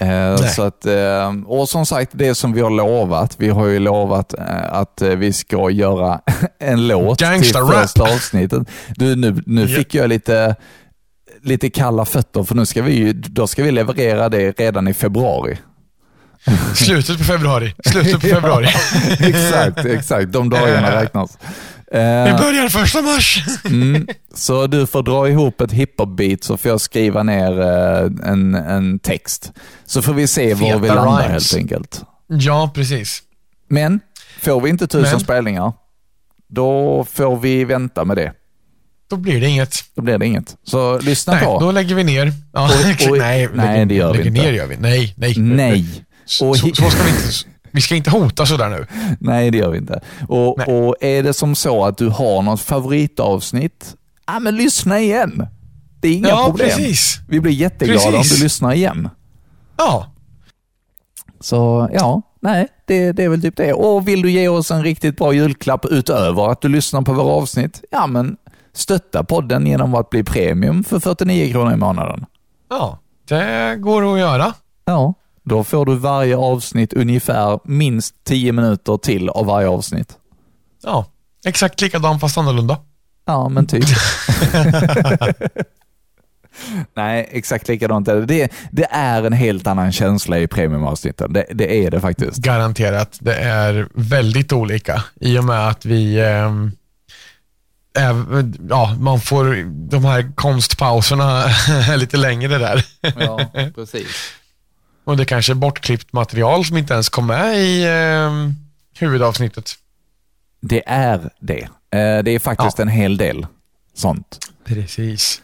Eh, 0.00 0.36
så 0.36 0.62
att, 0.62 0.86
eh, 0.86 1.32
och 1.46 1.68
som 1.68 1.86
sagt, 1.86 2.10
det 2.14 2.34
som 2.34 2.52
vi 2.52 2.60
har 2.60 2.70
lovat. 2.70 3.34
Vi 3.38 3.48
har 3.48 3.66
ju 3.66 3.78
lovat 3.78 4.34
eh, 4.38 4.72
att 4.72 5.02
vi 5.02 5.32
ska 5.32 5.70
göra 5.70 6.20
en 6.60 6.86
låt 6.88 7.18
till 7.18 7.26
Gangsta-rap. 7.26 7.72
första 7.82 8.02
avsnittet. 8.02 8.62
Du, 8.96 9.16
nu 9.16 9.42
nu 9.46 9.60
Ja. 9.62 9.76
fick 9.76 9.94
jag 9.94 10.08
lite, 10.08 10.56
lite 11.42 11.70
kalla 11.70 12.04
fötter 12.04 12.42
för 12.42 12.54
nu 12.54 12.66
ska 12.66 12.82
vi, 12.82 13.12
då 13.12 13.46
ska 13.46 13.62
vi 13.62 13.70
leverera 13.70 14.28
det 14.28 14.60
redan 14.60 14.88
i 14.88 14.94
februari. 14.94 15.58
Slutet 16.74 17.18
på 17.18 17.24
februari. 17.24 17.74
Slutet 17.84 18.12
på 18.20 18.20
februari. 18.28 18.66
exakt, 19.20 19.84
exakt. 19.84 20.32
De 20.32 20.50
dagarna 20.50 21.02
räknas. 21.02 21.38
Vi 21.92 21.98
Eh, 21.98 22.36
börjar 22.38 22.68
första 22.68 23.02
mars. 23.02 23.44
Mm. 23.64 24.06
Så 24.34 24.66
du 24.66 24.86
får 24.86 25.02
dra 25.02 25.28
ihop 25.28 25.60
ett 25.60 25.72
hiphop-beat 25.72 26.44
så 26.44 26.56
får 26.56 26.70
jag 26.70 26.80
skriva 26.80 27.22
ner 27.22 27.60
eh, 27.60 28.30
en, 28.30 28.54
en 28.54 28.98
text. 28.98 29.52
Så 29.86 30.02
får 30.02 30.14
vi 30.14 30.26
se 30.26 30.54
var 30.54 30.66
Feta 30.66 30.78
vi 30.78 30.88
landar 30.88 31.28
rhymes. 31.28 31.52
helt 31.52 31.62
enkelt. 31.62 32.02
Ja, 32.28 32.70
precis. 32.74 33.22
Men 33.68 34.00
får 34.40 34.60
vi 34.60 34.70
inte 34.70 34.86
tusen 34.86 35.10
Men? 35.10 35.20
spelningar, 35.20 35.72
då 36.48 37.04
får 37.12 37.36
vi 37.36 37.64
vänta 37.64 38.04
med 38.04 38.16
det. 38.16 38.32
Då 39.10 39.16
blir 39.16 39.40
det 39.40 39.46
inget. 39.48 39.74
Då 39.96 40.02
blir 40.02 40.18
det 40.18 40.26
inget. 40.26 40.56
Så 40.64 40.98
lyssna 40.98 41.32
Nej, 41.34 41.44
på. 41.44 41.58
då 41.60 41.70
lägger 41.72 41.94
vi 41.94 42.04
ner. 42.04 42.32
Ja, 42.52 42.64
Och- 42.64 42.70
och- 43.10 43.18
nej, 43.18 43.48
nej, 43.54 43.66
lägger, 43.66 43.86
det 43.86 43.94
gör 43.94 44.12
vi 44.12 44.18
lägger 44.18 44.30
inte. 44.30 44.42
ner 44.42 44.52
gör 44.52 44.66
vi. 44.66 44.76
Nej, 44.76 45.14
nej. 45.16 45.34
Nej. 45.38 45.84
Så, 46.24 46.48
Och 46.48 46.56
så, 46.58 46.66
hi- 46.66 46.74
så 46.74 46.90
ska 46.90 47.02
vi 47.02 47.10
inte... 47.10 47.22
Vi 47.76 47.82
ska 47.82 47.94
inte 47.94 48.10
hota 48.10 48.46
sådär 48.46 48.68
nu. 48.68 48.86
Nej, 49.20 49.50
det 49.50 49.58
gör 49.58 49.70
vi 49.70 49.78
inte. 49.78 50.00
Och, 50.28 50.68
och 50.68 50.96
är 51.00 51.22
det 51.22 51.32
som 51.34 51.54
så 51.54 51.84
att 51.84 51.98
du 51.98 52.08
har 52.08 52.42
något 52.42 52.60
favoritavsnitt, 52.60 53.96
ja 54.26 54.38
men 54.40 54.56
lyssna 54.56 55.00
igen. 55.00 55.46
Det 56.00 56.08
är 56.08 56.12
inga 56.14 56.28
ja, 56.28 56.46
problem. 56.46 56.68
precis. 56.68 57.20
Vi 57.28 57.40
blir 57.40 57.52
jätteglada 57.52 58.10
Precis. 58.10 58.32
om 58.32 58.36
du 58.36 58.42
lyssnar 58.44 58.72
igen. 58.72 59.08
Ja, 59.76 60.06
Så 61.40 61.88
ja, 61.92 62.22
nej, 62.40 62.68
det, 62.86 63.12
det 63.12 63.24
är 63.24 63.28
väl 63.28 63.42
typ 63.42 63.56
det. 63.56 63.72
Och 63.72 64.08
vill 64.08 64.22
du 64.22 64.30
ge 64.30 64.48
oss 64.48 64.70
en 64.70 64.82
riktigt 64.82 65.16
bra 65.16 65.32
julklapp 65.32 65.84
utöver 65.86 66.50
att 66.52 66.60
du 66.60 66.68
lyssnar 66.68 67.02
på 67.02 67.12
våra 67.12 67.32
avsnitt, 67.32 67.84
ja 67.90 68.06
men 68.06 68.36
stötta 68.72 69.24
podden 69.24 69.66
genom 69.66 69.94
att 69.94 70.10
bli 70.10 70.24
premium 70.24 70.84
för 70.84 71.00
49 71.00 71.52
kronor 71.52 71.72
i 71.72 71.76
månaden. 71.76 72.26
ja. 72.70 72.98
Det 73.28 73.76
går 73.80 74.12
att 74.14 74.18
göra. 74.18 74.54
Ja, 74.84 75.14
då 75.48 75.64
får 75.64 75.86
du 75.86 75.96
varje 75.96 76.36
avsnitt 76.36 76.92
ungefär 76.92 77.60
minst 77.64 78.14
10 78.24 78.52
minuter 78.52 78.96
till 78.96 79.28
av 79.28 79.46
varje 79.46 79.68
avsnitt. 79.68 80.16
Ja, 80.82 81.06
exakt 81.44 81.80
likadan 81.80 82.20
fast 82.20 82.38
annorlunda. 82.38 82.78
Ja, 83.26 83.48
men 83.48 83.66
typ. 83.66 83.84
Nej, 86.94 87.28
exakt 87.32 87.68
likadant 87.68 88.08
är 88.08 88.16
det. 88.16 88.26
det. 88.26 88.52
Det 88.70 88.86
är 88.90 89.22
en 89.22 89.32
helt 89.32 89.66
annan 89.66 89.92
känsla 89.92 90.38
i 90.38 90.46
premiumavsnitten. 90.46 91.32
Det, 91.32 91.46
det 91.50 91.84
är 91.84 91.90
det 91.90 92.00
faktiskt. 92.00 92.36
Garanterat. 92.36 93.18
Det 93.20 93.34
är 93.34 93.88
väldigt 93.94 94.52
olika 94.52 95.02
i 95.20 95.38
och 95.38 95.44
med 95.44 95.68
att 95.68 95.84
vi 95.84 96.20
ehm, 96.20 96.72
är, 97.98 98.24
ja, 98.68 98.96
man 99.00 99.20
får 99.20 99.64
de 99.90 100.04
här 100.04 100.32
konstpauserna 100.34 101.44
lite 101.96 102.16
längre 102.16 102.58
där. 102.58 102.86
Ja, 103.00 103.40
precis. 103.74 104.06
Och 105.06 105.16
det 105.16 105.24
kanske 105.24 105.52
är 105.52 105.54
bortklippt 105.54 106.12
material 106.12 106.64
som 106.64 106.76
inte 106.76 106.94
ens 106.94 107.08
kom 107.08 107.26
med 107.26 107.56
i 107.58 107.84
ehm, 107.88 108.54
huvudavsnittet. 108.98 109.72
Det 110.60 110.82
är 110.86 111.30
det. 111.40 111.62
Eh, 111.62 112.22
Det 112.24 112.30
är 112.30 112.38
faktiskt 112.38 112.78
Ja. 112.78 112.82
en 112.82 112.88
hel 112.88 113.16
del 113.16 113.46
sånt. 113.94 114.38
Precis. 114.64 115.42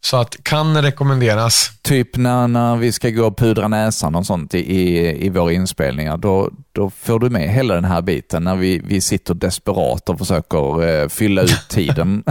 Så 0.00 0.16
att 0.16 0.36
kan 0.42 0.82
rekommenderas. 0.82 1.70
Typ 1.82 2.16
när, 2.16 2.48
när 2.48 2.76
vi 2.76 2.92
ska 2.92 3.10
gå 3.10 3.26
och 3.26 3.38
pudra 3.38 3.68
näsan 3.68 4.14
och 4.14 4.26
sånt 4.26 4.54
i, 4.54 5.26
i, 5.26 5.28
våra 5.28 5.52
inspelningar, 5.52 6.16
då, 6.16 6.50
då 6.72 6.90
får 6.90 7.18
du 7.18 7.30
med 7.30 7.48
hela 7.48 7.74
den 7.74 7.84
här 7.84 8.02
biten 8.02 8.44
när 8.44 8.56
vi, 8.56 8.78
vi 8.84 9.00
sitter 9.00 9.34
desperat 9.34 10.08
och 10.08 10.18
försöker 10.18 10.88
eh, 10.88 11.08
fylla 11.08 11.42
ut 11.42 11.68
tiden. 11.68 12.24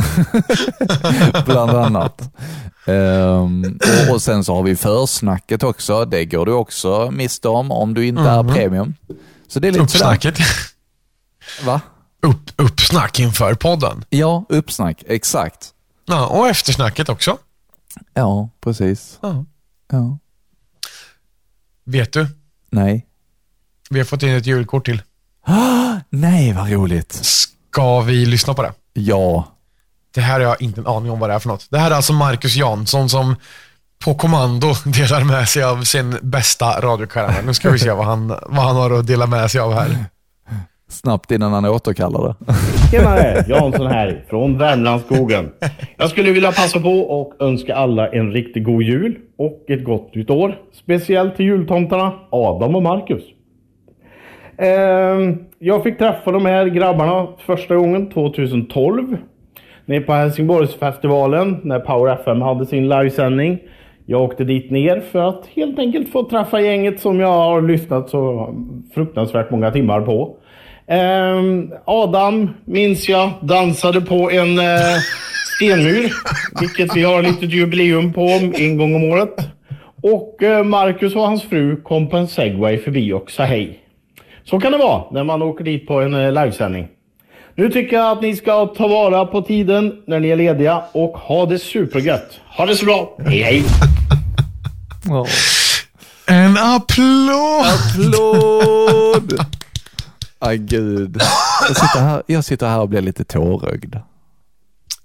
Bland 1.45 1.71
annat. 1.71 2.21
Ehm, 2.85 3.79
och, 4.07 4.13
och 4.13 4.21
sen 4.21 4.43
så 4.43 4.55
har 4.55 4.63
vi 4.63 4.75
försnacket 4.75 5.63
också. 5.63 6.05
Det 6.05 6.25
går 6.25 6.45
du 6.45 6.51
också 6.51 7.11
miste 7.11 7.47
om 7.47 7.71
om 7.71 7.93
du 7.93 8.05
inte 8.05 8.21
är 8.21 8.43
premium. 8.43 8.93
Så 9.47 9.59
det 9.59 9.67
är 9.67 9.71
lite 9.71 9.87
sådär. 9.87 10.13
Uppsnacket. 10.13 10.39
Va? 11.65 11.81
Upp, 12.21 12.51
uppsnack 12.55 13.19
inför 13.19 13.53
podden. 13.53 14.05
Ja, 14.09 14.45
uppsnack. 14.49 15.03
Exakt. 15.07 15.71
Ja, 16.05 16.27
och 16.27 16.47
eftersnacket 16.47 17.09
också. 17.09 17.37
Ja, 18.13 18.49
precis. 18.61 19.19
Ja. 19.21 19.45
Ja. 19.91 20.17
Vet 21.85 22.13
du? 22.13 22.27
Nej. 22.71 23.07
Vi 23.89 23.99
har 23.99 24.05
fått 24.05 24.23
in 24.23 24.29
ett 24.29 24.45
julkort 24.45 24.85
till. 24.85 25.01
Nej, 26.09 26.53
vad 26.53 26.71
roligt. 26.71 27.13
Ska 27.13 28.01
vi 28.01 28.25
lyssna 28.25 28.53
på 28.53 28.61
det? 28.61 28.73
Ja. 28.93 29.47
Det 30.11 30.21
här 30.21 30.33
har 30.33 30.39
jag 30.39 30.61
inte 30.61 30.81
en 30.81 30.87
aning 30.87 31.11
om 31.11 31.19
vad 31.19 31.29
det 31.29 31.33
är 31.33 31.39
för 31.39 31.47
något. 31.47 31.67
Det 31.69 31.79
här 31.79 31.91
är 31.91 31.95
alltså 31.95 32.13
Marcus 32.13 32.55
Jansson 32.55 33.09
som 33.09 33.35
på 33.99 34.15
kommando 34.15 34.73
delar 34.85 35.23
med 35.23 35.49
sig 35.49 35.63
av 35.63 35.83
sin 35.83 36.19
bästa 36.21 36.81
radiokaramell. 36.81 37.45
Nu 37.45 37.53
ska 37.53 37.69
vi 37.69 37.79
se 37.79 37.91
vad 37.91 38.05
han, 38.05 38.27
vad 38.27 38.65
han 38.65 38.75
har 38.75 38.91
att 38.91 39.07
dela 39.07 39.25
med 39.25 39.51
sig 39.51 39.61
av 39.61 39.73
här. 39.73 40.05
Snabbt 40.87 41.31
innan 41.31 41.53
han 41.53 41.65
återkallar 41.65 42.27
det. 42.27 42.53
Tjenare! 42.91 43.45
Jansson 43.47 43.87
här 43.87 44.23
från 44.29 44.57
Värmlandsskogen. 44.57 45.51
Jag 45.97 46.09
skulle 46.09 46.31
vilja 46.31 46.51
passa 46.51 46.79
på 46.79 46.89
och 46.89 47.33
önska 47.39 47.75
alla 47.75 48.07
en 48.07 48.31
riktigt 48.31 48.63
god 48.63 48.83
jul 48.83 49.17
och 49.37 49.65
ett 49.67 49.83
gott 49.83 50.15
nytt 50.15 50.29
år. 50.29 50.59
Speciellt 50.73 51.35
till 51.35 51.45
jultomtarna 51.45 52.13
Adam 52.29 52.75
och 52.75 52.83
Marcus. 52.83 53.23
Ehm, 54.57 55.37
jag 55.59 55.83
fick 55.83 55.97
träffa 55.97 56.31
de 56.31 56.45
här 56.45 56.65
grabbarna 56.65 57.27
första 57.45 57.75
gången 57.75 58.09
2012. 58.09 59.17
Nere 59.85 60.01
på 60.01 60.13
Helsingborgsfestivalen 60.13 61.59
när 61.63 61.79
Power 61.79 62.13
FM 62.13 62.41
hade 62.41 62.65
sin 62.65 62.89
livesändning. 62.89 63.59
Jag 64.05 64.21
åkte 64.21 64.43
dit 64.43 64.71
ner 64.71 64.99
för 64.99 65.19
att 65.19 65.47
helt 65.47 65.79
enkelt 65.79 66.09
få 66.09 66.23
träffa 66.23 66.61
gänget 66.61 66.99
som 66.99 67.19
jag 67.19 67.31
har 67.31 67.61
lyssnat 67.61 68.09
så 68.09 68.53
fruktansvärt 68.93 69.51
många 69.51 69.71
timmar 69.71 70.01
på. 70.01 70.37
Ehm, 70.87 71.71
Adam 71.85 72.49
minns 72.65 73.09
jag 73.09 73.31
dansade 73.41 74.01
på 74.01 74.31
en 74.31 74.59
eh, 74.59 74.97
stenmur, 75.55 76.13
vilket 76.59 76.95
vi 76.95 77.03
har 77.03 77.23
ett 77.23 77.25
litet 77.25 77.53
jubileum 77.53 78.13
på 78.13 78.27
en 78.53 78.77
gång 78.77 78.95
om 78.95 79.03
året. 79.03 79.35
Och 80.03 80.43
eh, 80.43 80.63
Marcus 80.63 81.15
och 81.15 81.21
hans 81.21 81.43
fru 81.43 81.81
kom 81.81 82.09
på 82.09 82.17
en 82.17 82.27
segway 82.27 82.77
förbi 82.77 83.13
och 83.13 83.31
sa 83.31 83.43
hej. 83.43 83.79
Så 84.43 84.59
kan 84.59 84.71
det 84.71 84.77
vara 84.77 85.03
när 85.11 85.23
man 85.23 85.41
åker 85.41 85.63
dit 85.63 85.87
på 85.87 86.01
en 86.01 86.13
eh, 86.13 86.31
livesändning. 86.31 86.87
Nu 87.55 87.69
tycker 87.69 87.95
jag 87.95 88.11
att 88.11 88.21
ni 88.21 88.35
ska 88.35 88.65
ta 88.65 88.87
vara 88.87 89.25
på 89.25 89.41
tiden 89.41 89.93
när 90.07 90.19
ni 90.19 90.29
är 90.29 90.35
lediga 90.35 90.83
och 90.91 91.17
ha 91.17 91.45
det 91.45 91.59
supergött. 91.59 92.39
Ha 92.57 92.65
det 92.65 92.75
så 92.75 92.85
bra. 92.85 93.17
Hej 93.25 93.41
hej! 93.41 93.63
En 96.27 96.57
applåd! 96.57 97.65
Applåd! 97.65 99.45
Aj 100.45 100.57
gud. 100.57 101.21
Jag 101.67 101.77
sitter, 101.77 101.99
här, 101.99 102.23
jag 102.27 102.45
sitter 102.45 102.67
här 102.67 102.79
och 102.79 102.89
blir 102.89 103.01
lite 103.01 103.23
tårögd. 103.23 103.95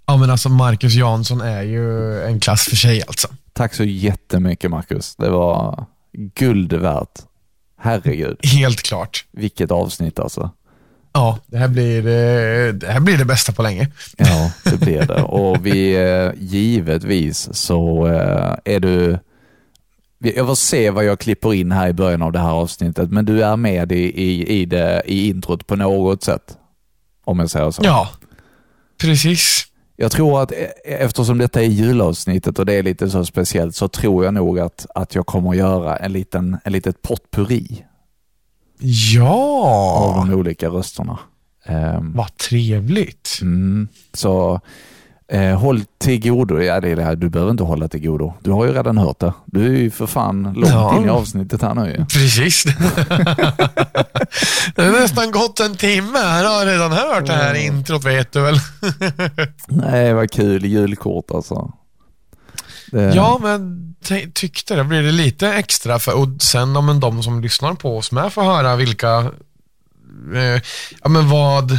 Ja 0.07 0.16
men 0.16 0.30
alltså 0.30 0.49
Marcus 0.49 0.95
Jansson 0.95 1.41
är 1.41 1.62
ju 1.62 2.20
en 2.22 2.41
klass 2.41 2.62
för 2.64 2.76
sig 2.76 3.03
alltså. 3.07 3.28
Tack 3.53 3.74
så 3.74 3.84
jättemycket 3.84 4.70
Marcus. 4.70 5.16
Det 5.16 5.30
var 5.30 5.84
guld 6.12 6.72
värt. 6.72 7.18
Herregud, 7.82 8.38
Helt 8.47 8.82
klart. 8.82 9.24
vilket 9.32 9.70
avsnitt 9.70 10.18
alltså. 10.18 10.51
Ja, 11.12 11.38
det 11.47 11.59
här 11.59 11.68
blir, 11.68 11.99
eh, 12.07 12.72
det, 12.74 12.86
här 12.86 13.01
blir 13.01 13.18
det 13.18 13.24
bästa 13.24 13.53
på 13.53 13.62
länge. 13.62 13.88
Ja, 14.16 14.53
det 14.64 14.80
blir 14.80 15.07
det. 15.07 15.22
Och 15.22 15.66
vi, 15.66 15.95
eh, 15.95 16.32
givetvis 16.38 17.49
så 17.53 18.07
eh, 18.07 18.55
är 18.64 18.80
du, 18.80 19.18
jag 20.21 20.47
får 20.47 20.55
se 20.55 20.91
vad 20.91 21.05
jag 21.05 21.18
klipper 21.18 21.55
in 21.55 21.73
här 21.73 21.89
i 21.89 21.93
början 21.93 22.23
av 22.23 22.33
det 22.33 22.39
här 22.39 22.51
avsnittet, 22.51 23.11
men 23.11 23.25
du 23.25 23.45
är 23.45 23.57
med 23.57 23.93
i, 23.93 24.23
i, 24.23 24.61
i, 24.61 24.66
det, 24.66 25.03
i 25.07 25.29
introt 25.29 25.66
på 25.66 25.77
något 25.77 26.23
sätt. 26.23 26.57
Om 27.25 27.39
jag 27.39 27.51
säger 27.51 27.71
så. 27.71 27.83
Ja, 27.85 28.09
precis. 29.01 29.66
Jag 29.97 30.12
tror 30.12 30.43
att 30.43 30.53
e- 30.53 30.73
eftersom 30.85 31.39
detta 31.39 31.62
är 31.62 31.66
julavsnittet 31.66 32.59
och 32.59 32.66
det 32.66 32.73
är 32.75 32.83
lite 32.83 33.11
så 33.11 33.25
speciellt 33.25 33.77
så 33.77 33.89
tror 33.89 34.25
jag 34.25 34.35
nog 34.35 34.59
att, 34.59 34.87
att 34.95 35.14
jag 35.14 35.27
kommer 35.27 35.51
att 35.51 35.57
göra 35.57 35.97
en 35.97 36.12
liten, 36.12 36.59
en 36.64 36.73
litet 36.73 37.03
potpurri 37.03 37.85
av 38.83 38.87
Ja, 39.14 40.25
de 40.27 40.35
olika 40.35 40.68
rösterna. 40.68 41.18
Ehm, 41.64 42.12
vad 42.12 42.37
trevligt. 42.37 43.39
Mm, 43.43 43.89
så 44.14 44.61
eh, 45.31 45.59
håll 45.59 45.83
till 45.99 46.22
godo. 46.31 46.61
Ja, 46.61 46.81
det 46.81 46.89
är 46.89 46.97
det 46.97 47.05
här. 47.05 47.16
Du 47.16 47.28
behöver 47.28 47.51
inte 47.51 47.62
hålla 47.62 47.89
till 47.89 48.01
godo. 48.07 48.35
Du 48.41 48.51
har 48.51 48.66
ju 48.66 48.72
redan 48.72 48.99
hört 48.99 49.20
det. 49.20 49.33
Du 49.47 49.66
är 49.66 49.78
ju 49.78 49.91
för 49.91 50.07
fan 50.07 50.43
långt 50.43 50.68
Ja. 50.68 50.97
in 50.99 51.05
i 51.05 51.09
avsnittet 51.09 51.62
här 51.62 51.74
nu 51.74 51.91
ju. 51.91 52.07
Precis. 52.07 52.64
det 54.74 54.83
har 54.83 55.01
nästan 55.01 55.31
gått 55.31 55.61
en 55.61 55.76
timme. 55.76 56.18
Jag 56.18 56.51
har 56.51 56.66
redan 56.66 56.93
hört 56.93 57.26
det 57.26 57.33
här 57.33 57.55
introt 57.55 58.05
vet 58.05 58.33
du 58.33 58.41
väl. 58.41 58.57
Nej, 59.68 60.14
vad 60.14 60.31
kul. 60.31 60.64
Julkort 60.64 61.31
alltså. 61.35 61.72
Det, 62.93 63.12
Ja, 63.14 63.39
men 63.43 63.95
ty- 64.05 64.31
tyckte 64.35 64.74
det. 64.74 64.85
Blir 64.85 65.03
det 65.03 65.12
lite 65.12 65.49
extra 65.49 65.99
för, 65.99 66.16
och 66.18 66.28
sen 66.43 66.76
om 66.76 67.01
de 67.01 67.22
som 67.22 67.41
lyssnar 67.41 67.74
på 67.74 67.99
oss 67.99 68.12
med 68.12 68.33
får 68.33 68.43
höra 68.43 68.76
vilka, 68.76 69.18
eh, 70.35 70.62
ja 71.03 71.09
men 71.09 71.28
vad, 71.31 71.78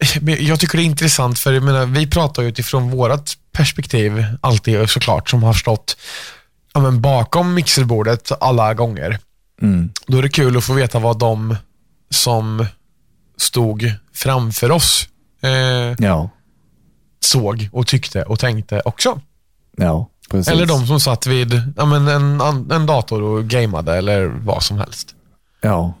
jag 0.38 0.60
tycker 0.60 0.78
det 0.78 0.82
är 0.84 0.86
intressant 0.86 1.38
för 1.38 1.52
jag 1.52 1.62
menar, 1.62 1.86
vi 1.86 2.06
pratar 2.06 2.42
ju 2.42 2.48
utifrån 2.48 2.90
vårat 2.90 3.36
perspektiv 3.52 4.24
alltid 4.40 4.90
såklart 4.90 5.30
som 5.30 5.42
har 5.42 5.52
stått 5.54 5.96
ja, 6.74 6.80
men 6.80 7.00
bakom 7.00 7.54
mixerbordet 7.54 8.32
alla 8.40 8.74
gånger. 8.74 9.18
Mm, 9.62 9.90
Då 10.06 10.18
är 10.18 10.22
det 10.22 10.28
kul 10.28 10.56
att 10.56 10.64
få 10.64 10.72
veta 10.72 10.98
vad 10.98 11.18
de 11.18 11.56
som 12.10 12.66
stod 13.36 13.92
framför 14.14 14.70
oss 14.70 15.08
eh, 15.42 15.94
ja, 15.98 16.30
såg 17.20 17.68
och 17.72 17.86
tyckte 17.86 18.22
och 18.22 18.38
tänkte 18.38 18.82
också. 18.84 19.20
ja. 19.76 20.08
Eller 20.46 20.66
de 20.66 20.86
som 20.86 21.00
satt 21.00 21.26
vid 21.26 21.62
ja, 21.76 21.84
men 21.84 22.08
en, 22.08 22.40
en 22.70 22.86
dator 22.86 23.22
och 23.22 23.44
gameade 23.44 23.96
eller 23.96 24.26
vad 24.26 24.62
som 24.62 24.78
helst. 24.78 25.14
Ja. 25.60 25.94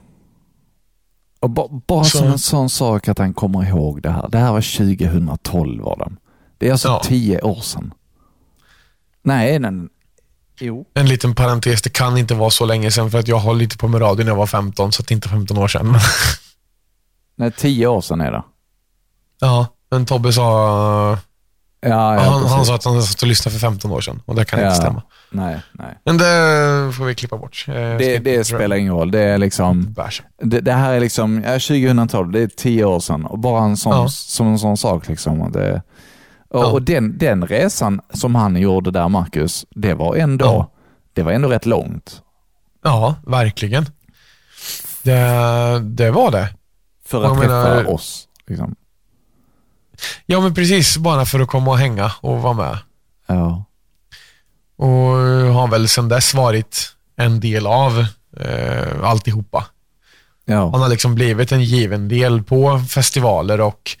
Och 1.40 1.50
ba, 1.50 1.68
bara 1.86 2.04
Så- 2.04 2.18
som 2.18 2.26
en 2.26 2.38
sån 2.38 2.70
sak 2.70 3.08
att 3.08 3.18
han 3.18 3.34
kommer 3.34 3.68
ihåg 3.68 4.02
det 4.02 4.10
här. 4.10 4.28
Det 4.28 4.38
här 4.38 4.52
var 4.52 4.60
2012 4.60 5.82
var 5.82 5.96
det. 5.96 6.10
Det 6.58 6.68
är 6.68 6.72
alltså 6.72 6.88
Ja. 6.88 7.00
tio 7.04 7.40
år 7.42 7.60
sedan. 7.60 7.94
Nej, 9.22 9.58
den... 9.58 9.88
Jo. 10.60 10.84
En 10.94 11.08
liten 11.08 11.34
parentes, 11.34 11.82
det 11.82 11.90
kan 11.90 12.16
inte 12.18 12.34
vara 12.34 12.50
så 12.50 12.64
länge 12.66 12.90
sedan 12.90 13.10
för 13.10 13.18
att 13.18 13.28
jag 13.28 13.38
har 13.38 13.54
lite 13.54 13.76
på 13.78 13.88
med 13.88 14.00
radio 14.00 14.24
när 14.24 14.30
jag 14.30 14.36
var 14.36 14.46
15, 14.46 14.92
så 14.92 15.02
det 15.02 15.14
inte 15.14 15.28
är 15.28 15.30
15 15.30 15.58
år 15.58 15.68
sedan. 15.68 15.94
Nej, 17.36 17.52
tio 17.52 17.86
år 17.86 18.00
sedan 18.00 18.20
är 18.20 18.32
det. 18.32 18.42
ja, 19.40 19.66
men 19.90 20.06
Tobbe 20.06 20.32
sa, 20.32 21.18
Ja, 21.82 22.14
ja, 22.14 22.20
han, 22.20 22.46
han 22.46 22.64
sa 22.66 22.74
att 22.74 22.84
han 22.84 23.02
satt 23.02 23.22
och 23.22 23.28
lyssnade 23.28 23.52
för 23.52 23.60
15 23.60 23.90
år 23.92 24.00
sedan 24.00 24.22
och 24.26 24.34
det 24.34 24.44
kan 24.44 24.60
inte 24.60 24.74
stämma. 24.74 25.02
Nej, 25.30 25.60
nej. 25.72 25.98
Men 26.04 26.16
det 26.18 26.92
får 26.96 27.04
vi 27.04 27.14
klippa 27.14 27.36
bort. 27.38 27.64
Eh, 27.68 27.74
Det, 27.74 28.18
det 28.18 28.44
spelar 28.44 28.76
ingen 28.76 28.92
roll. 28.94 29.10
Det 29.10 29.20
är 29.20 29.38
liksom... 29.38 29.94
Det, 30.42 30.60
det 30.60 30.72
här 30.72 30.92
är 30.94 31.00
liksom, 31.00 31.42
ja, 31.46 31.50
2012, 31.52 32.32
det 32.32 32.40
är 32.40 32.46
tio 32.46 32.84
år 32.84 33.00
sedan 33.00 33.26
och 33.26 33.38
bara 33.38 33.64
en 33.64 33.76
sån, 33.76 33.92
Ja. 33.92 34.08
som 34.08 34.46
en 34.46 34.58
sån 34.58 34.76
sak 34.76 35.08
liksom. 35.08 35.40
Och, 35.42 35.52
det, 35.52 35.82
och, 36.50 36.60
Ja. 36.60 36.66
och 36.66 36.82
den, 36.82 37.18
den 37.18 37.46
resan 37.46 38.00
som 38.14 38.34
han 38.34 38.56
gjorde 38.56 38.90
där, 38.90 39.08
Marcus, 39.08 39.66
det 39.70 39.94
var 39.94 40.16
ändå, 40.16 40.44
Ja. 40.46 40.70
det 41.12 41.22
var 41.22 41.32
ändå 41.32 41.48
rätt 41.48 41.66
långt. 41.66 42.22
Ja, 42.84 43.14
verkligen. 43.26 43.86
Det, 45.02 45.80
det 45.84 46.10
var 46.10 46.30
det. 46.30 46.48
För 47.06 47.22
Jag 47.22 47.32
att 47.32 47.38
menar- 47.38 47.64
träffa 47.76 47.90
oss. 47.90 48.28
Liksom. 48.46 48.74
Ja, 50.26 50.40
men 50.40 50.54
precis. 50.54 50.96
Bara 50.96 51.26
för 51.26 51.40
att 51.40 51.48
komma 51.48 51.70
och 51.70 51.78
hänga 51.78 52.12
och 52.20 52.42
vara 52.42 52.54
med. 52.54 52.78
Ja. 53.26 53.64
Och 54.76 55.16
har 55.54 55.68
väl 55.68 55.88
sedan 55.88 56.08
dess 56.08 56.34
varit 56.34 56.92
en 57.16 57.40
del 57.40 57.66
av 57.66 58.06
eh, 58.36 59.02
alltihopa. 59.02 59.66
Ja. 60.44 60.70
Han 60.70 60.80
har 60.80 60.88
liksom 60.88 61.14
blivit 61.14 61.52
en 61.52 61.62
given 61.62 62.08
del 62.08 62.42
på 62.42 62.82
festivaler 62.88 63.60
och 63.60 63.96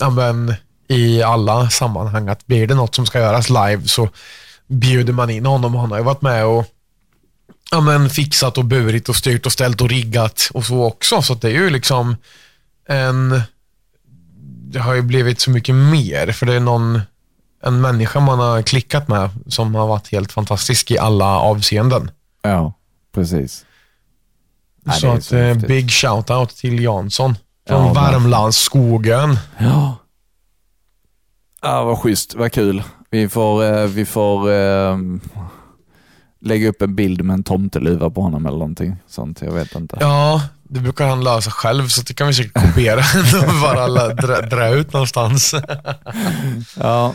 ja, 0.00 0.10
men, 0.10 0.54
i 0.88 1.22
alla 1.22 1.70
sammanhang 1.70 2.28
att 2.28 2.46
blir 2.46 2.66
det 2.66 2.74
något 2.74 2.94
som 2.94 3.06
ska 3.06 3.18
göras 3.18 3.48
live 3.48 3.82
så 3.84 4.08
bjuder 4.66 5.12
man 5.12 5.30
in 5.30 5.46
honom. 5.46 5.74
Han 5.74 5.90
har 5.90 5.98
ju 5.98 6.04
varit 6.04 6.22
med 6.22 6.44
och 6.44 6.66
ja, 7.70 7.80
men, 7.80 8.10
fixat 8.10 8.58
och 8.58 8.64
burit 8.64 9.08
och 9.08 9.16
styrt 9.16 9.46
och 9.46 9.52
ställt 9.52 9.80
och 9.80 9.88
riggat 9.88 10.50
och 10.54 10.64
så 10.64 10.84
också. 10.84 11.22
Så 11.22 11.34
det 11.34 11.48
är 11.48 11.52
ju 11.52 11.70
liksom 11.70 12.16
än 12.88 13.42
det 14.72 14.80
har 14.80 14.94
ju 14.94 15.02
blivit 15.02 15.40
så 15.40 15.50
mycket 15.50 15.74
mer. 15.74 16.32
För 16.32 16.46
det 16.46 16.54
är 16.54 16.60
någon, 16.60 17.00
en 17.62 17.80
människa 17.80 18.20
man 18.20 18.38
har 18.38 18.62
klickat 18.62 19.08
med 19.08 19.30
som 19.46 19.74
har 19.74 19.86
varit 19.86 20.12
helt 20.12 20.32
fantastisk 20.32 20.90
i 20.90 20.98
alla 20.98 21.38
avseenden. 21.38 22.10
Ja, 22.42 22.72
precis. 23.14 23.64
Ja, 24.84 24.92
det 24.92 24.98
så 25.00 25.10
att 25.10 25.24
så 25.24 25.36
eh, 25.36 25.56
big 25.56 25.88
shout-out 25.88 26.60
till 26.60 26.82
Jansson. 26.82 27.34
Ja, 27.68 27.74
Från 27.76 27.84
verkligen. 27.94 28.12
Värmlandsskogen. 28.22 29.38
Ja. 29.58 29.96
Ja, 31.62 31.84
vad 31.84 31.98
schysst. 31.98 32.34
Vad 32.34 32.52
kul. 32.52 32.82
Vi 33.10 33.28
får, 33.28 33.64
eh, 33.64 33.86
vi 33.86 34.04
får 34.04 34.52
eh, 34.52 34.98
lägga 36.40 36.68
upp 36.68 36.82
en 36.82 36.94
bild 36.94 37.24
med 37.24 37.34
en 37.34 37.42
tomteluva 37.42 38.10
på 38.10 38.22
honom 38.22 38.46
eller 38.46 38.58
någonting 38.58 38.96
sånt. 39.06 39.42
Jag 39.42 39.52
vet 39.52 39.74
inte. 39.74 39.96
Ja, 40.00 40.42
det 40.72 40.80
brukar 40.80 41.06
han 41.06 41.24
lösa 41.24 41.50
själv, 41.50 41.88
så 41.88 42.02
det 42.02 42.14
kan 42.14 42.26
vi 42.26 42.34
säkert 42.34 42.52
kopiera 42.52 42.98
och 43.48 43.60
bara 43.62 44.08
dra, 44.08 44.40
dra 44.40 44.68
ut 44.68 44.92
någonstans. 44.92 45.54
Ja. 46.80 47.14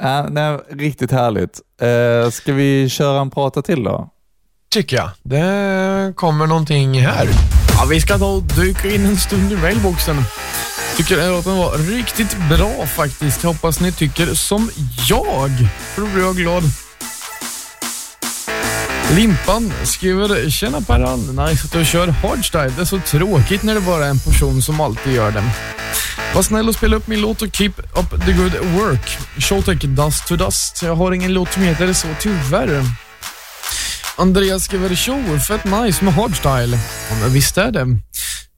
Ja, 0.00 0.26
nej, 0.30 0.58
riktigt 0.70 1.12
härligt. 1.12 1.60
Eh, 1.80 2.30
ska 2.30 2.52
vi 2.52 2.88
köra 2.88 3.20
en 3.20 3.30
prata 3.30 3.62
till 3.62 3.84
då? 3.84 4.08
Tycker 4.70 4.96
jag. 4.96 5.10
Det 5.22 6.12
kommer 6.16 6.46
någonting 6.46 7.00
här. 7.00 7.28
Ja, 7.78 7.84
vi 7.90 8.00
ska 8.00 8.18
ta 8.18 8.26
och 8.26 8.42
dyka 8.42 8.90
in 8.90 9.06
en 9.06 9.16
stund 9.16 9.52
i 9.52 9.56
mailboxen. 9.56 10.16
Tycker 10.96 11.16
den 11.16 11.24
här 11.24 11.32
låten 11.32 11.56
var 11.56 11.78
riktigt 11.78 12.36
bra 12.50 12.86
faktiskt. 12.86 13.42
Hoppas 13.42 13.80
ni 13.80 13.92
tycker 13.92 14.26
som 14.34 14.70
jag, 15.08 15.50
för 15.94 16.02
då 16.02 16.08
blir 16.08 16.24
jag 16.24 16.36
glad. 16.36 16.62
Limpan 19.16 19.72
skriver 19.84 20.50
“Tjena 20.50 20.80
Perran, 20.80 21.20
nice 21.20 21.64
att 21.64 21.72
du 21.72 21.84
kör 21.84 22.08
hardstyle. 22.08 22.72
Det 22.76 22.80
är 22.80 22.84
så 22.84 23.00
tråkigt 23.00 23.62
när 23.62 23.74
det 23.74 23.80
bara 23.80 24.06
är 24.06 24.10
en 24.10 24.18
person 24.18 24.62
som 24.62 24.80
alltid 24.80 25.12
gör 25.12 25.30
det. 25.30 25.44
Var 26.34 26.42
snäll 26.42 26.68
och 26.68 26.74
spela 26.74 26.96
upp 26.96 27.06
min 27.06 27.20
låt 27.20 27.42
och 27.42 27.56
keep 27.56 27.72
up 27.94 28.26
the 28.26 28.32
good 28.32 28.52
work. 28.52 29.18
Showtech 29.38 29.78
Dust 29.78 30.26
to 30.26 30.36
Dust. 30.36 30.82
Jag 30.82 30.96
har 30.96 31.12
ingen 31.12 31.34
låt 31.34 31.52
som 31.52 31.62
heter 31.62 31.92
så 31.92 32.08
tyvärr. 32.20 32.82
Andreas 34.16 34.64
skriver 34.64 34.94
“Tjo, 34.94 35.38
fett 35.48 35.64
nice 35.64 36.04
med 36.04 36.14
hardstyle”. 36.14 36.78
Ja, 37.10 37.16
men 37.20 37.32
visst 37.32 37.58
är 37.58 37.70
det. 37.70 37.86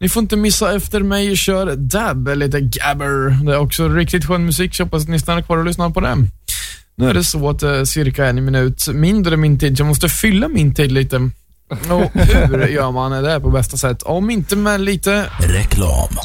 Ni 0.00 0.08
får 0.08 0.22
inte 0.22 0.36
missa 0.36 0.74
efter 0.74 1.00
mig 1.00 1.36
kör 1.36 1.76
Dab, 1.76 2.28
lite 2.28 2.60
Gabber. 2.60 3.44
Det 3.44 3.52
är 3.52 3.58
också 3.58 3.88
riktigt 3.88 4.24
skön 4.26 4.44
musik, 4.44 4.74
så 4.74 4.82
hoppas 4.82 5.02
att 5.02 5.08
ni 5.08 5.18
stannar 5.18 5.42
kvar 5.42 5.56
och 5.56 5.64
lyssnar 5.64 5.90
på 5.90 6.00
det. 6.00 6.16
Nu 6.96 7.10
är 7.10 7.14
det 7.14 7.24
så 7.24 7.48
att 7.48 7.58
det 7.58 7.76
är 7.76 7.84
cirka 7.84 8.26
en 8.26 8.44
minut 8.44 8.88
mindre 8.88 9.36
min 9.36 9.58
tid, 9.58 9.76
så 9.76 9.80
jag 9.80 9.88
måste 9.88 10.08
fylla 10.08 10.48
min 10.48 10.74
tid 10.74 10.92
lite. 10.92 11.16
Och 11.70 12.10
hur 12.14 12.66
gör 12.66 12.90
man 12.90 13.22
det 13.22 13.40
på 13.40 13.50
bästa 13.50 13.76
sätt? 13.76 14.02
Om 14.02 14.30
inte 14.30 14.56
med 14.56 14.80
lite... 14.80 15.26
Reklam. 15.38 16.08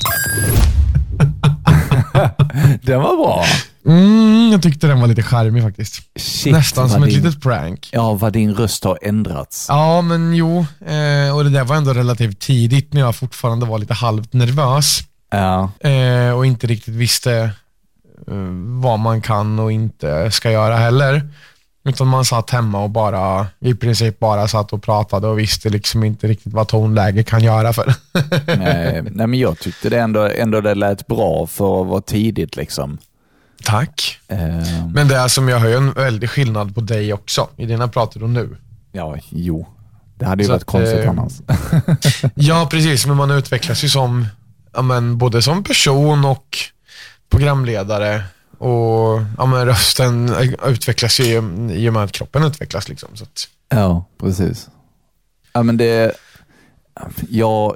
Den 2.82 3.02
var 3.02 3.18
bra. 3.18 3.44
Mm, 3.88 4.50
jag 4.52 4.62
tyckte 4.62 4.88
den 4.88 5.00
var 5.00 5.08
lite 5.08 5.24
charmig 5.24 5.64
faktiskt. 5.64 6.02
Shit, 6.20 6.54
Nästan 6.54 6.90
som 6.90 7.00
vad 7.02 7.10
ett 7.10 7.16
din, 7.16 7.24
litet 7.24 7.42
prank. 7.42 7.90
Ja, 7.92 8.14
vad 8.14 8.34
din 8.34 8.54
röst 8.54 8.84
har 8.84 9.00
ändrats. 9.02 9.66
Ja, 9.70 10.02
men 10.02 10.36
jo. 10.36 10.60
Eh, 10.86 11.36
och 11.36 11.44
det 11.44 11.50
där 11.50 11.64
var 11.64 11.76
ändå 11.76 11.94
relativt 11.94 12.40
tidigt 12.40 12.94
när 12.94 13.02
jag 13.02 13.16
fortfarande 13.16 13.66
var 13.66 13.80
lite 13.80 13.94
halvt 13.94 14.34
nervös. 14.34 15.00
Ja, 15.32 15.72
Eh, 15.90 16.32
och 16.32 16.46
inte 16.46 16.68
riktigt 16.68 16.96
visste 16.96 17.34
eh, 17.34 17.50
vad 18.82 19.00
man 19.00 19.22
kan 19.22 19.60
och 19.60 19.72
inte 19.72 20.32
ska 20.32 20.52
göra 20.52 20.76
heller. 20.76 21.30
Utan 21.88 22.08
man 22.08 22.26
satt 22.26 22.50
hemma 22.50 22.84
och 22.84 22.90
bara, 22.90 23.48
i 23.60 23.74
princip 23.76 24.20
bara 24.20 24.48
satt 24.48 24.74
och 24.74 24.84
pratade 24.84 25.28
och 25.28 25.40
visste 25.40 25.70
liksom 25.70 26.04
inte 26.04 26.28
riktigt 26.28 26.54
vad 26.54 26.68
tonläge 26.68 27.24
kan 27.24 27.44
göra 27.44 27.74
för. 27.74 27.94
nej, 28.58 29.02
nej, 29.12 29.28
men 29.28 29.34
jag 29.40 29.60
tyckte 29.60 29.90
det 29.90 30.00
ändå, 30.00 30.22
ändå 30.36 30.62
det 30.62 30.76
lät 30.76 31.08
bra 31.08 31.48
för 31.48 31.82
att 31.82 31.88
vara 31.88 32.02
tidigt 32.02 32.56
liksom. 32.56 32.98
Tack. 33.64 34.20
Eh, 34.28 34.38
Men 34.94 35.08
det 35.08 35.16
är 35.16 35.28
som 35.28 35.50
jag 35.50 35.60
hör 35.60 35.78
en 35.78 35.92
väldig 35.94 36.30
skillnad 36.30 36.76
på 36.76 36.82
dig 36.82 37.14
också, 37.14 37.48
i 37.58 37.66
dina 37.66 37.88
pratar 37.88 38.24
och 38.24 38.30
nu. 38.30 38.58
ja, 38.92 39.16
jo. 39.30 39.68
Det 40.18 40.26
hade 40.26 40.44
ju 40.44 40.48
Så 40.48 40.52
varit 40.52 40.62
att, 40.62 40.68
konstigt 40.68 41.00
eh, 41.04 41.10
annars. 41.10 41.34
Ja, 42.36 42.68
precis. 42.72 43.06
Men 43.06 43.18
man 43.18 43.32
utvecklas 43.32 43.84
ju 43.84 43.90
som, 43.90 44.26
ja, 44.74 44.82
men, 44.82 45.18
både 45.18 45.42
som 45.42 45.64
person 45.64 46.26
och 46.26 46.58
programledare. 47.36 48.24
Och 48.58 49.22
ja, 49.38 49.46
men, 49.46 49.66
rösten 49.66 50.36
utvecklas 50.66 51.20
ju 51.20 51.26
i 51.72 51.90
och 51.90 51.94
med 51.94 52.04
att 52.04 52.12
kroppen 52.12 52.44
utvecklas. 52.44 52.90
Liksom, 52.90 53.10
så 53.14 53.24
att, 53.24 53.48
Ja, 53.70 54.06
precis. 54.20 54.70
Ja, 55.54 55.64
men 55.64 55.78
det... 55.78 56.12
Jag, 57.30 57.76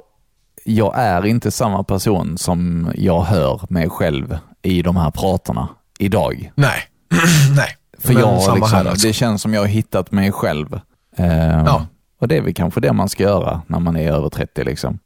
jag 0.64 0.92
är 0.98 1.26
inte 1.26 1.50
samma 1.50 1.84
person 1.84 2.38
som 2.38 2.90
jag 2.94 3.22
hör 3.22 3.60
mig 3.68 3.90
själv 3.90 4.38
i 4.62 4.82
de 4.82 4.96
här 4.96 5.10
pratarna 5.10 5.68
idag. 5.98 6.52
nej. 6.54 6.82
nej. 7.56 7.76
För 7.98 8.12
Men 8.14 8.22
jag, 8.22 8.56
liksom, 8.58 8.86
alltså. 8.86 9.06
det 9.06 9.12
känns 9.12 9.42
som 9.42 9.54
jag 9.54 9.60
har 9.60 9.66
hittat 9.68 10.12
mig 10.12 10.32
själv. 10.32 10.80
Eh, 11.16 11.62
Ja. 11.64 11.86
Och 12.20 12.28
det 12.28 12.36
är 12.36 12.40
väl 12.42 12.54
kanske 12.54 12.80
det 12.80 12.92
man 12.92 13.08
ska 13.08 13.22
göra 13.22 13.62
när 13.66 13.78
man 13.78 13.96
är 13.96 14.12
över 14.12 14.28
30. 14.28 14.64
Liksom. 14.64 14.98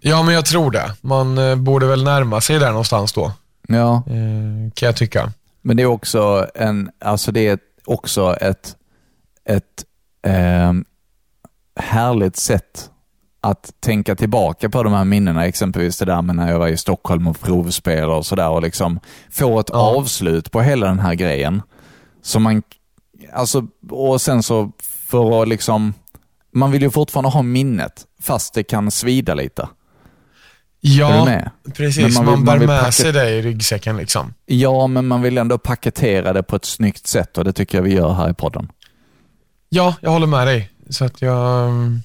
Ja, 0.00 0.22
men 0.22 0.34
jag 0.34 0.44
tror 0.44 0.70
det. 0.70 0.92
Man 1.00 1.38
eh, 1.38 1.56
borde 1.56 1.86
väl 1.86 2.04
närma 2.04 2.40
sig 2.40 2.58
där 2.58 2.70
någonstans 2.70 3.12
då, 3.12 3.32
Ja, 3.70 3.94
eh, 4.06 4.72
kan 4.74 4.86
jag 4.86 4.96
tycka. 4.96 5.32
men 5.62 5.76
det 5.76 5.82
är 5.82 5.86
också, 5.86 6.46
en, 6.54 6.90
alltså 6.98 7.32
det 7.32 7.46
är 7.48 7.58
också 7.84 8.36
ett, 8.40 8.76
ett 9.44 9.84
eh, 10.26 10.72
härligt 11.76 12.36
sätt 12.36 12.90
att 13.40 13.72
tänka 13.80 14.16
tillbaka 14.16 14.70
på 14.70 14.82
de 14.82 14.92
här 14.92 15.04
minnena, 15.04 15.46
exempelvis 15.46 15.98
det 15.98 16.04
där 16.04 16.22
med 16.22 16.36
när 16.36 16.50
jag 16.52 16.58
var 16.58 16.68
i 16.68 16.76
Stockholm 16.76 17.26
och 17.28 17.40
provspelade 17.40 18.12
och 18.14 18.26
sådär 18.26 18.48
och 18.48 18.62
liksom 18.62 19.00
få 19.30 19.60
ett 19.60 19.70
Ja. 19.72 19.96
avslut 19.96 20.50
på 20.50 20.60
hela 20.60 20.86
den 20.86 20.98
här 20.98 21.14
grejen. 21.14 21.62
Så 22.22 22.40
man, 22.40 22.62
alltså, 23.32 23.66
och 23.90 24.20
sen 24.20 24.42
så 24.42 24.72
för 24.82 25.42
att 25.42 25.48
liksom, 25.48 25.94
man 26.52 26.70
vill 26.70 26.82
ju 26.82 26.90
fortfarande 26.90 27.30
ha 27.30 27.42
minnet, 27.42 28.06
fast 28.20 28.54
det 28.54 28.62
kan 28.62 28.90
svida 28.90 29.34
lite. 29.34 29.68
Ja, 30.80 31.40
precis. 31.74 32.14
Man 32.16 32.24
Man, 32.24 32.34
vill- 32.34 32.44
man 32.44 32.44
bär 32.44 32.58
vill 32.58 32.68
med 32.68 32.94
sig 32.94 33.12
det 33.12 33.30
i 33.30 33.42
ryggsäcken. 33.42 33.96
Liksom. 33.96 34.34
Ja, 34.46 34.86
men 34.86 35.06
man 35.08 35.22
vill 35.22 35.38
ändå 35.38 35.58
paketera 35.58 36.32
det 36.32 36.42
på 36.42 36.56
ett 36.56 36.64
snyggt 36.64 37.06
sätt 37.06 37.38
och 37.38 37.44
det 37.44 37.52
tycker 37.52 37.78
jag 37.78 37.82
vi 37.82 37.94
gör 37.94 38.12
här 38.12 38.30
i 38.30 38.34
podden. 38.34 38.68
Ja, 39.68 39.94
jag 40.00 40.10
håller 40.10 40.26
med 40.26 40.46
dig. 40.46 40.70
Så 40.90 41.04
att 41.04 41.22
jag 41.22 41.68
mm, 41.68 42.00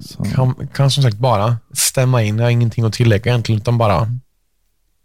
Så. 0.00 0.24
kan, 0.24 0.68
kan 0.74 0.90
som 0.90 1.02
sagt 1.02 1.16
bara 1.16 1.56
stämma 1.72 2.22
in. 2.22 2.36
Jag 2.38 2.44
har 2.44 2.50
ingenting 2.50 2.84
att 2.84 2.92
tillägga 2.92 3.30
egentligen, 3.32 3.60
utan 3.60 3.78
bara 3.78 4.08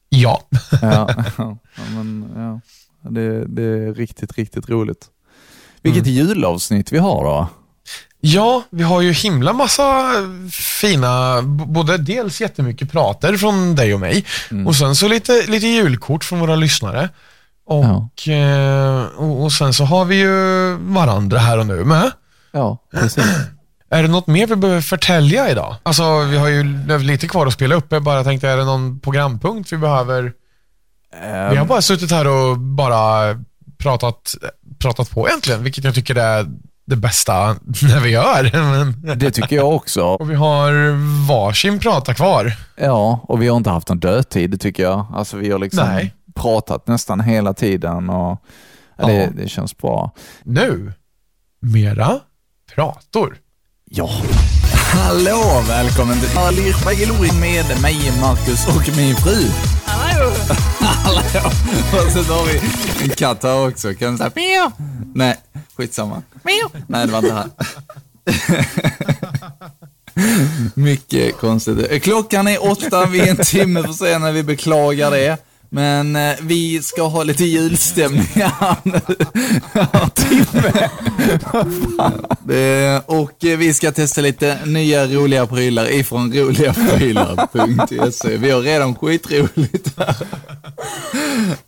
ja. 0.10 0.42
Ja, 0.82 1.10
ja, 1.38 1.58
men, 1.96 2.30
ja. 2.36 2.62
Det, 3.10 3.46
det 3.46 3.64
är 3.64 3.94
riktigt, 3.94 4.38
riktigt 4.38 4.70
roligt. 4.70 5.06
Vilket 5.82 6.08
julavsnitt 6.08 6.92
vi 6.92 6.98
har 6.98 7.24
då. 7.24 7.48
Ja, 8.22 8.64
vi 8.70 8.84
har 8.84 9.02
ju 9.02 9.12
himla 9.12 9.54
massa 9.54 10.12
fina, 10.82 11.42
både 11.42 11.98
dels 11.98 12.42
jättemycket 12.42 12.92
prater 12.92 13.38
från 13.38 13.76
dig 13.76 13.94
och 13.94 14.00
mig 14.00 14.26
och 14.68 14.76
sen 14.76 14.96
så 14.96 15.08
lite, 15.08 15.46
lite 15.48 15.68
julkort 15.68 16.24
från 16.24 16.40
våra 16.40 16.56
lyssnare. 16.56 17.10
Och, 17.66 18.28
eh, 18.28 19.06
och, 19.06 19.44
och 19.44 19.52
sen 19.52 19.74
så 19.74 19.84
har 19.84 20.06
vi 20.06 20.16
ju 20.16 20.76
varandra 20.76 21.40
här 21.40 21.58
och 21.58 21.66
nu 21.66 21.84
med. 21.84 22.12
Ja, 22.52 22.78
precis. 22.92 23.26
Är 23.92 24.02
det 24.04 24.10
något 24.10 24.28
mer 24.28 24.48
vi 24.48 24.56
behöver 24.56 24.82
förtälja 24.82 25.50
idag? 25.50 25.76
Alltså, 25.84 26.20
vi 26.20 26.38
har 26.38 26.48
ju 26.48 26.64
lite 27.00 27.28
kvar 27.28 27.48
att 27.48 27.54
spela 27.54 27.76
upp. 27.76 27.86
Jag 27.90 28.04
bara 28.04 28.24
tänkte, 28.24 28.50
är 28.50 28.58
det 28.58 28.66
någon 28.66 29.00
programpunkt 29.00 29.74
vi 29.74 29.78
behöver? 29.78 30.34
Vi 31.52 31.58
har 31.58 31.66
bara 31.66 31.82
suttit 31.82 32.12
här 32.12 32.28
och 32.28 32.58
bara 32.58 33.36
pratat, 33.78 34.36
pratat 34.80 35.10
på 35.10 35.28
egentligen, 35.28 35.64
vilket 35.64 35.84
jag 35.84 35.96
tycker 35.96 36.16
är 36.16 36.46
det 36.90 36.96
bästa 36.96 37.48
när 37.82 38.00
vi 38.00 38.10
gör. 38.10 38.50
Men, 38.54 39.20
Det 39.20 39.32
tycker 39.32 39.56
jag 39.56 39.76
också. 39.76 40.04
och 40.20 40.30
vi 40.32 40.36
har 40.36 40.72
varsin 41.28 41.80
prata 41.80 42.14
kvar. 42.14 42.54
Ja, 42.76 43.20
och 43.24 43.42
vi 43.42 43.48
har 43.48 43.58
inte 43.58 43.70
haft 43.70 43.90
någon 43.90 44.00
dödtid, 44.00 44.52
det 44.52 44.58
tycker 44.58 44.84
jag. 44.84 45.06
Alltså 45.14 45.38
vi 45.38 45.52
har 45.52 45.60
liksom 45.60 45.88
Nej. 45.88 46.14
pratat 46.36 46.88
nästan 46.88 47.20
hela 47.20 47.54
tiden 47.54 48.10
och 48.10 48.44
ja, 48.98 49.08
det, 49.08 49.14
Ja. 49.14 49.30
det 49.36 49.50
känns 49.50 49.78
bra. 49.78 50.12
Nu, 50.44 50.94
mera 51.62 52.20
prator. 52.76 53.38
Ja. 53.86 54.10
Hallå, 54.94 55.64
välkommen 55.68 56.20
till 56.20 56.38
Alirbagelori 56.38 57.32
med 57.40 57.82
mig, 57.82 58.12
Marcus 58.22 58.68
och 58.68 58.98
min 58.98 59.16
fru. 59.16 59.48
Hallå! 59.86 60.32
Och 61.94 62.12
sen 62.12 62.26
har 62.26 62.46
vi 62.46 62.62
en 63.04 63.10
katt 63.10 63.44
här 63.44 63.68
också. 63.68 63.94
Kan 63.94 64.12
du 64.12 64.18
säga? 64.18 64.72
Nej, 65.16 65.36
skitsamma. 65.80 66.22
Nej, 66.88 67.06
det 67.08 67.12
var 67.12 67.20
inte 67.20 67.34
här. 67.34 67.50
Mycket 70.74 71.38
konstigt. 71.38 72.04
Klockan 72.04 72.48
är 72.48 72.72
åtta, 72.72 73.06
vi 73.06 73.20
är 73.20 73.30
en 73.30 73.38
timme 73.38 73.84
för 73.84 73.94
sena, 73.94 74.32
vi 74.32 74.44
beklagar 74.44 75.12
det. 75.12 75.38
Men 75.72 76.16
eh, 76.16 76.36
vi 76.42 76.82
ska 76.82 77.08
ha 77.08 77.24
lite 77.24 77.44
julstämning 77.46 78.28
här 78.34 78.76
nu. 78.84 79.02
Och 83.06 83.46
eh, 83.46 83.58
vi 83.58 83.74
ska 83.74 83.92
testa 83.92 84.22
lite 84.22 84.60
nya 84.66 85.08
roliga 85.08 85.48
prylar 85.48 85.92
ifrån 85.92 86.34
roligaprylar.se. 86.34 88.38
Vi 88.38 88.52
har 88.52 88.62
redan 88.62 88.96
skitroligt 88.96 89.94
här. 89.98 90.16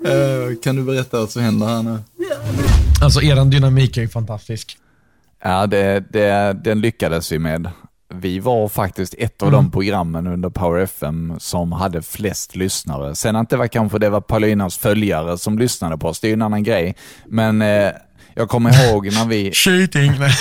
Eh, 0.05 0.55
Kan 0.63 0.75
du 0.75 0.83
berätta 0.83 1.19
vad 1.19 1.29
som 1.29 1.41
händer 1.41 1.67
här 1.67 1.83
nu? 1.83 1.99
Alltså, 3.01 3.21
eran 3.21 3.49
dynamik 3.49 3.97
är 3.97 4.01
ju 4.01 4.09
fantastisk. 4.09 4.77
Ja, 5.43 5.67
det, 5.67 6.03
det, 6.09 6.53
den 6.63 6.81
lyckades 6.81 7.31
vi 7.31 7.39
med. 7.39 7.69
Vi 8.13 8.39
var 8.39 8.67
faktiskt 8.67 9.15
ett 9.17 9.43
av 9.43 9.51
de 9.51 9.71
programmen 9.71 10.27
under 10.27 10.49
Power 10.49 10.81
FM 10.81 11.33
som 11.39 11.71
hade 11.71 12.01
flest 12.01 12.55
lyssnare. 12.55 13.15
Sen 13.15 13.35
att 13.35 13.49
det 13.49 13.57
var 13.57 13.67
kanske 13.67 13.99
det 13.99 14.09
var 14.09 14.21
Paulinas 14.21 14.77
följare 14.77 15.37
som 15.37 15.59
lyssnade 15.59 15.97
på 15.97 16.07
oss, 16.07 16.19
det 16.19 16.27
är 16.27 16.29
ju 16.29 16.33
en 16.33 16.41
annan 16.41 16.63
grej. 16.63 16.95
Men 17.25 17.61
eh, 17.61 17.91
jag 18.33 18.49
kommer 18.49 18.69
ihåg 18.89 19.05
när 19.05 19.25
vi, 19.25 19.51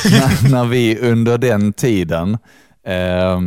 när, 0.11 0.51
när 0.51 0.64
vi 0.64 0.99
under 0.99 1.39
den 1.39 1.73
tiden, 1.73 2.39
eh, 2.87 3.41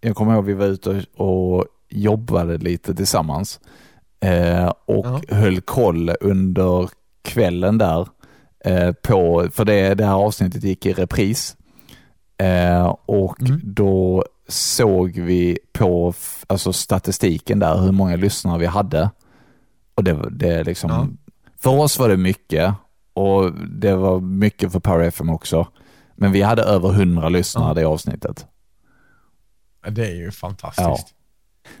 jag 0.00 0.14
kommer 0.16 0.34
ihåg 0.34 0.44
vi 0.44 0.54
var 0.54 0.66
ute 0.66 0.90
och, 1.16 1.56
och 1.56 1.64
jobbade 1.90 2.58
lite 2.58 2.94
tillsammans 2.94 3.60
eh, 4.20 4.72
och 4.86 5.06
Ja. 5.06 5.20
höll 5.36 5.60
koll 5.60 6.10
under 6.20 6.90
kvällen 7.24 7.78
där 7.78 8.08
eh, 8.64 8.92
på, 8.92 9.48
för 9.52 9.64
det, 9.64 9.94
det 9.94 10.04
här 10.04 10.14
avsnittet 10.14 10.64
gick 10.64 10.86
i 10.86 10.92
repris. 10.92 11.56
Eh, 12.38 12.96
och 13.06 13.40
Mm. 13.40 13.60
då 13.64 14.24
såg 14.48 15.10
vi 15.18 15.58
på 15.72 16.14
alltså 16.46 16.72
statistiken 16.72 17.58
där 17.58 17.78
hur 17.80 17.92
många 17.92 18.16
lyssnare 18.16 18.58
vi 18.58 18.66
hade. 18.66 19.10
Och 19.94 20.04
det, 20.04 20.30
det 20.30 20.64
liksom, 20.64 20.90
Ja. 20.90 21.06
för 21.58 21.70
oss 21.70 21.98
var 21.98 22.08
det 22.08 22.16
mycket 22.16 22.74
och 23.14 23.52
det 23.54 23.94
var 23.94 24.20
mycket 24.20 24.72
för 24.72 24.80
Power 24.80 25.04
FM 25.04 25.30
också. 25.30 25.66
Men 26.16 26.32
vi 26.32 26.42
hade 26.42 26.62
över 26.62 26.88
100 26.92 27.28
lyssnare 27.28 27.68
Ja. 27.70 27.74
det 27.74 27.84
avsnittet. 27.84 28.46
Det 29.90 30.06
är 30.06 30.14
ju 30.14 30.30
fantastiskt. 30.30 30.86
Ja. 30.88 30.98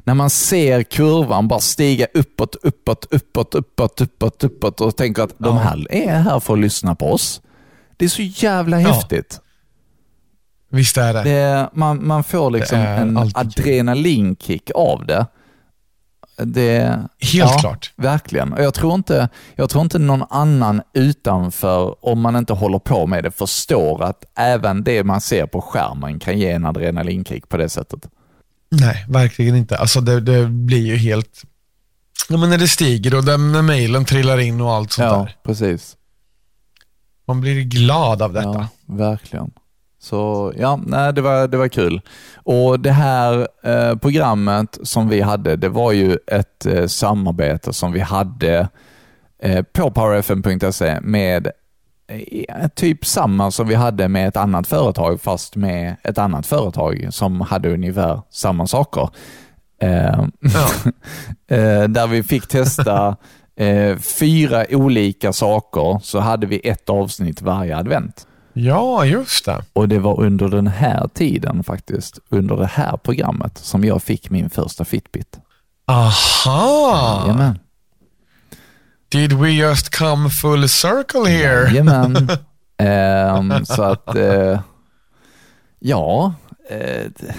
När 0.04 0.14
man 0.14 0.30
ser 0.30 0.82
kurvan 0.82 1.48
bara 1.48 1.60
stiga 1.60 2.06
uppåt, 2.14 2.54
uppåt, 2.62 3.04
uppåt, 3.10 3.54
uppåt, 3.54 4.00
uppåt, 4.00 4.44
uppåt 4.44 4.80
och 4.80 4.96
tänker 4.96 5.22
att 5.22 5.34
de 5.38 5.56
Ja. 5.56 5.62
här 5.62 5.92
är 5.92 6.18
här 6.18 6.40
för 6.40 6.54
att 6.54 6.60
lyssna 6.60 6.94
på 6.94 7.06
oss. 7.12 7.40
Det 7.96 8.04
är 8.04 8.08
så 8.08 8.22
jävla 8.22 8.76
häftigt. 8.78 9.40
Visst 10.74 10.96
är 10.96 11.14
det. 11.14 11.22
Det, 11.22 11.68
man, 11.72 12.06
man 12.06 12.24
får 12.24 12.50
liksom 12.50 12.78
en 12.78 13.16
alltid 13.16 13.36
adrenalinkick 13.36 14.70
av 14.74 15.06
det. 15.06 15.26
det 16.38 17.00
Helt 17.32 17.60
klart. 17.60 17.92
Verkligen. 17.96 18.52
Och 18.52 18.62
jag 18.62 18.74
tror, 18.74 18.94
inte, 18.94 19.28
jag 19.54 19.70
tror 19.70 19.82
inte 19.82 19.98
någon 19.98 20.24
annan 20.30 20.82
utanför, 20.94 22.04
om 22.06 22.20
man 22.20 22.36
inte 22.36 22.52
håller 22.52 22.78
på 22.78 23.06
med 23.06 23.24
det, 23.24 23.30
förstår 23.30 24.02
att 24.04 24.24
även 24.38 24.84
det 24.84 25.04
man 25.04 25.20
ser 25.20 25.46
på 25.46 25.60
skärmen 25.60 26.18
kan 26.18 26.38
ge 26.38 26.50
en 26.50 26.64
adrenalinkick 26.66 27.48
på 27.48 27.56
det 27.56 27.68
sättet. 27.68 28.06
Nej, 28.70 29.04
verkligen 29.08 29.56
inte. 29.56 29.78
Alltså 29.78 30.00
det, 30.00 30.20
det 30.20 30.46
blir 30.46 30.86
ju 30.86 30.96
helt... 30.96 31.42
Ja, 32.28 32.36
men 32.36 32.50
när 32.50 32.58
det 32.58 32.68
stiger 32.68 33.14
och 33.14 33.24
när 33.24 33.62
mejlen 33.62 34.04
trillar 34.04 34.38
in 34.38 34.60
och 34.60 34.72
allt 34.72 34.92
sånt 34.92 35.06
Ja, 35.12 35.16
där. 35.18 35.36
precis. 35.44 35.96
Man 37.26 37.40
blir 37.40 37.62
glad 37.62 38.22
av 38.22 38.32
detta. 38.32 38.48
Ja, 38.48 38.68
verkligen. 38.86 39.50
Så 40.04 40.52
ja, 40.56 40.80
nej, 40.86 41.12
det, 41.12 41.20
var, 41.20 41.48
det 41.48 41.56
var 41.56 41.68
kul. 41.68 42.00
Och 42.36 42.80
det 42.80 42.90
här 42.90 43.48
eh, 43.62 43.96
programmet 43.96 44.78
som 44.82 45.08
vi 45.08 45.20
hade, 45.20 45.56
det 45.56 45.68
var 45.68 45.92
ju 45.92 46.18
ett 46.26 46.66
eh, 46.66 46.86
samarbete 46.86 47.72
som 47.72 47.92
vi 47.92 48.00
hade 48.00 48.68
eh, 49.42 49.62
på 49.62 49.90
powerfm.se 49.90 51.00
med 51.00 51.50
eh, 52.06 52.68
typ 52.74 53.06
samma 53.06 53.50
som 53.50 53.68
vi 53.68 53.74
hade 53.74 54.08
med 54.08 54.28
ett 54.28 54.36
annat 54.36 54.66
företag, 54.66 55.20
fast 55.20 55.56
med 55.56 55.96
ett 56.02 56.18
annat 56.18 56.46
företag 56.46 57.06
som 57.10 57.40
hade 57.40 57.72
ungefär 57.72 58.22
samma 58.30 58.66
saker. 58.66 59.08
Eh, 59.82 60.24
Ja. 60.40 60.70
eh, 61.56 61.88
där 61.88 62.06
vi 62.06 62.22
fick 62.22 62.46
testa 62.48 63.16
fyra 64.18 64.64
olika 64.70 65.32
saker, 65.32 65.98
så 66.02 66.18
hade 66.18 66.46
vi 66.46 66.60
ett 66.68 66.90
avsnitt 66.90 67.42
varje 67.42 67.76
advent. 67.76 68.26
Ja, 68.56 69.04
just 69.04 69.44
det. 69.44 69.62
Och 69.72 69.88
det 69.88 69.98
var 69.98 70.20
under 70.20 70.48
den 70.48 70.66
här 70.66 71.08
tiden 71.14 71.64
faktiskt, 71.64 72.18
under 72.28 72.56
det 72.56 72.66
här 72.66 72.96
programmet, 72.96 73.58
som 73.58 73.84
jag 73.84 74.02
fick 74.02 74.30
min 74.30 74.50
första 74.50 74.84
Fitbit. 74.84 75.38
Aha! 75.86 77.22
Jajamän. 77.26 77.58
Did 79.08 79.32
we 79.32 79.50
just 79.50 79.98
come 79.98 80.30
full 80.30 80.68
circle 80.68 81.30
here? 81.30 81.68
Jajamän. 81.70 82.28
Ehm, 82.78 83.64
så 83.66 83.82
att, 83.82 84.16
eh, 84.16 84.60
ja, 85.78 86.34
d- 86.68 87.34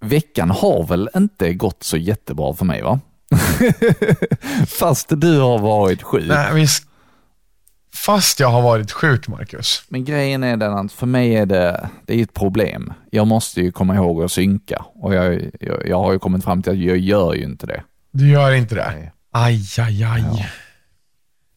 veckan 0.00 0.50
har 0.50 0.86
väl 0.86 1.08
inte 1.16 1.54
gått 1.54 1.82
så 1.82 1.96
jättebra 1.96 2.54
för 2.54 2.64
mig 2.64 2.82
va? 2.82 3.00
Fast 4.66 5.06
du 5.08 5.38
har 5.40 5.58
varit 5.58 6.02
sjuk. 6.02 6.24
Nej. 6.28 6.66
Fast 7.94 8.40
jag 8.40 8.48
har 8.48 8.62
varit 8.62 8.92
sjuk, 8.92 9.28
Marcus. 9.28 9.84
Men 9.88 10.04
grejen 10.04 10.44
är 10.44 10.56
den 10.56 10.72
att 10.72 10.92
för 10.92 11.06
mig 11.06 11.36
är 11.36 11.46
det, 11.46 11.88
det 12.06 12.14
är 12.14 12.22
ett 12.22 12.34
problem. 12.34 12.92
Jag 13.10 13.26
måste 13.26 13.60
ju 13.60 13.72
komma 13.72 13.94
ihåg 13.94 14.22
att 14.22 14.32
synka 14.32 14.84
och 14.94 15.14
jag, 15.14 15.50
jag, 15.60 15.88
jag 15.88 15.98
har 15.98 16.12
ju 16.12 16.18
kommit 16.18 16.44
fram 16.44 16.62
till 16.62 16.72
att 16.72 16.78
jag 16.78 16.98
gör 16.98 17.34
ju 17.34 17.44
inte 17.44 17.66
det. 17.66 17.82
Du 18.10 18.28
gör 18.28 18.52
inte 18.52 18.74
det? 18.74 18.90
Nej. 18.96 19.12
Aj, 19.30 19.62
aj, 19.78 20.04
aj. 20.04 20.52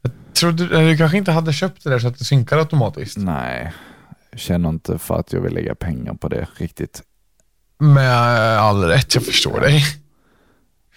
Jag 0.02 0.12
trodde, 0.34 0.88
du 0.90 0.98
kanske 0.98 1.18
inte 1.18 1.32
hade 1.32 1.54
köpt 1.54 1.84
det 1.84 1.90
där 1.90 2.00
så 2.00 2.08
att 2.08 2.18
det 2.18 2.26
synkar 2.26 2.58
automatiskt? 2.58 3.18
Nej, 3.18 3.74
jag 4.32 4.40
känner 4.40 4.70
inte 4.70 4.98
för 4.98 5.20
att 5.20 5.34
jag 5.34 5.42
vill 5.42 5.54
lägga 5.54 5.76
pengar 5.76 6.14
på 6.14 6.28
det 6.28 6.48
riktigt. 6.58 7.02
Med 7.80 8.18
all 8.60 8.84
rätt, 8.84 9.16
jag 9.16 9.24
förstår 9.24 9.60
dig. 9.60 9.84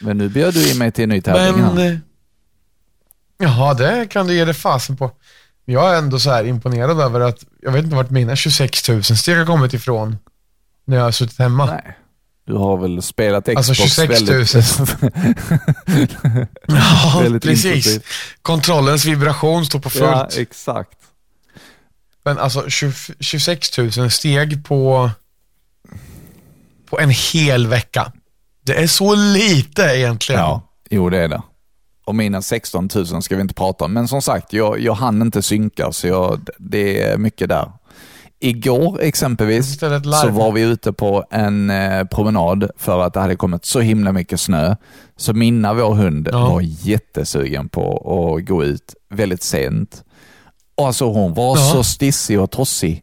Men 0.00 0.18
nu 0.18 0.28
bjöd 0.28 0.54
du 0.54 0.70
in 0.70 0.78
mig 0.78 0.92
till 0.92 1.04
en 1.04 1.08
ny 1.08 1.20
tävling 1.20 1.64
Men... 1.74 2.00
Jaha, 3.38 3.74
det 3.74 4.06
kan 4.10 4.26
du 4.26 4.34
ge 4.34 4.44
dig 4.44 4.54
fasen 4.54 4.96
på. 4.96 5.10
Jag 5.64 5.94
är 5.94 5.98
ändå 5.98 6.18
så 6.18 6.30
här 6.30 6.44
imponerad 6.44 7.00
över 7.00 7.20
att, 7.20 7.44
jag 7.62 7.72
vet 7.72 7.84
inte 7.84 7.96
vart 7.96 8.10
mina 8.10 8.36
26 8.36 8.88
000 8.88 9.02
steg 9.04 9.36
har 9.36 9.46
kommit 9.46 9.74
ifrån 9.74 10.18
när 10.84 10.96
jag 10.96 11.04
har 11.04 11.12
suttit 11.12 11.38
hemma. 11.38 11.66
Nej. 11.66 11.96
Du 12.46 12.54
har 12.54 12.76
väl 12.76 13.02
spelat 13.02 13.48
Alltså 13.48 13.72
Xbox 13.72 13.94
26 13.94 14.20
000. 14.20 14.28
väldigt... 14.28 16.16
Ja, 16.66 17.20
väldigt 17.22 17.42
precis. 17.42 18.00
Kontrollens 18.42 19.04
vibration 19.04 19.66
står 19.66 19.78
på 19.78 19.90
fullt. 19.90 20.04
Ja, 20.04 20.28
exakt. 20.36 20.98
Men 22.24 22.38
alltså 22.38 22.70
20, 22.70 22.92
26 23.20 23.78
000 23.78 24.10
steg 24.10 24.64
på, 24.66 25.10
på 26.90 27.00
en 27.00 27.10
hel 27.10 27.66
vecka. 27.66 28.12
Det 28.62 28.82
är 28.82 28.86
så 28.86 29.14
lite 29.14 29.82
egentligen. 29.82 30.40
Ja, 30.40 30.62
jo 30.90 31.10
det 31.10 31.18
är 31.18 31.28
det. 31.28 31.42
Och 32.08 32.14
mina 32.14 32.42
16 32.42 32.88
000 32.94 33.22
ska 33.22 33.36
vi 33.36 33.42
inte 33.42 33.54
prata 33.54 33.84
om. 33.84 33.92
Men 33.92 34.08
som 34.08 34.22
sagt, 34.22 34.52
jag, 34.52 34.80
jag 34.80 34.94
hann 34.94 35.22
inte 35.22 35.42
synka 35.42 35.92
så 35.92 36.06
jag, 36.06 36.48
det 36.58 37.02
är 37.02 37.18
mycket 37.18 37.48
där. 37.48 37.72
Igår 38.40 39.00
exempelvis 39.00 39.80
så 40.20 40.28
var 40.28 40.52
vi 40.52 40.60
ute 40.60 40.92
på 40.92 41.24
en 41.30 41.70
eh, 41.70 42.04
promenad 42.04 42.70
för 42.76 43.00
att 43.02 43.14
det 43.14 43.20
hade 43.20 43.36
kommit 43.36 43.64
så 43.64 43.80
himla 43.80 44.12
mycket 44.12 44.40
snö. 44.40 44.76
Så 45.16 45.32
Minna, 45.34 45.74
vår 45.74 45.94
hund, 45.94 46.28
Ja. 46.32 46.48
var 46.48 46.60
jättesugen 46.64 47.68
på 47.68 47.96
att 48.38 48.46
gå 48.48 48.64
ut 48.64 48.94
väldigt 49.10 49.42
sent. 49.42 50.04
Alltså 50.82 51.04
hon 51.12 51.34
var 51.34 51.56
Ja. 51.58 51.72
så 51.72 51.84
stissig 51.84 52.40
och 52.40 52.50
tossig. 52.50 53.02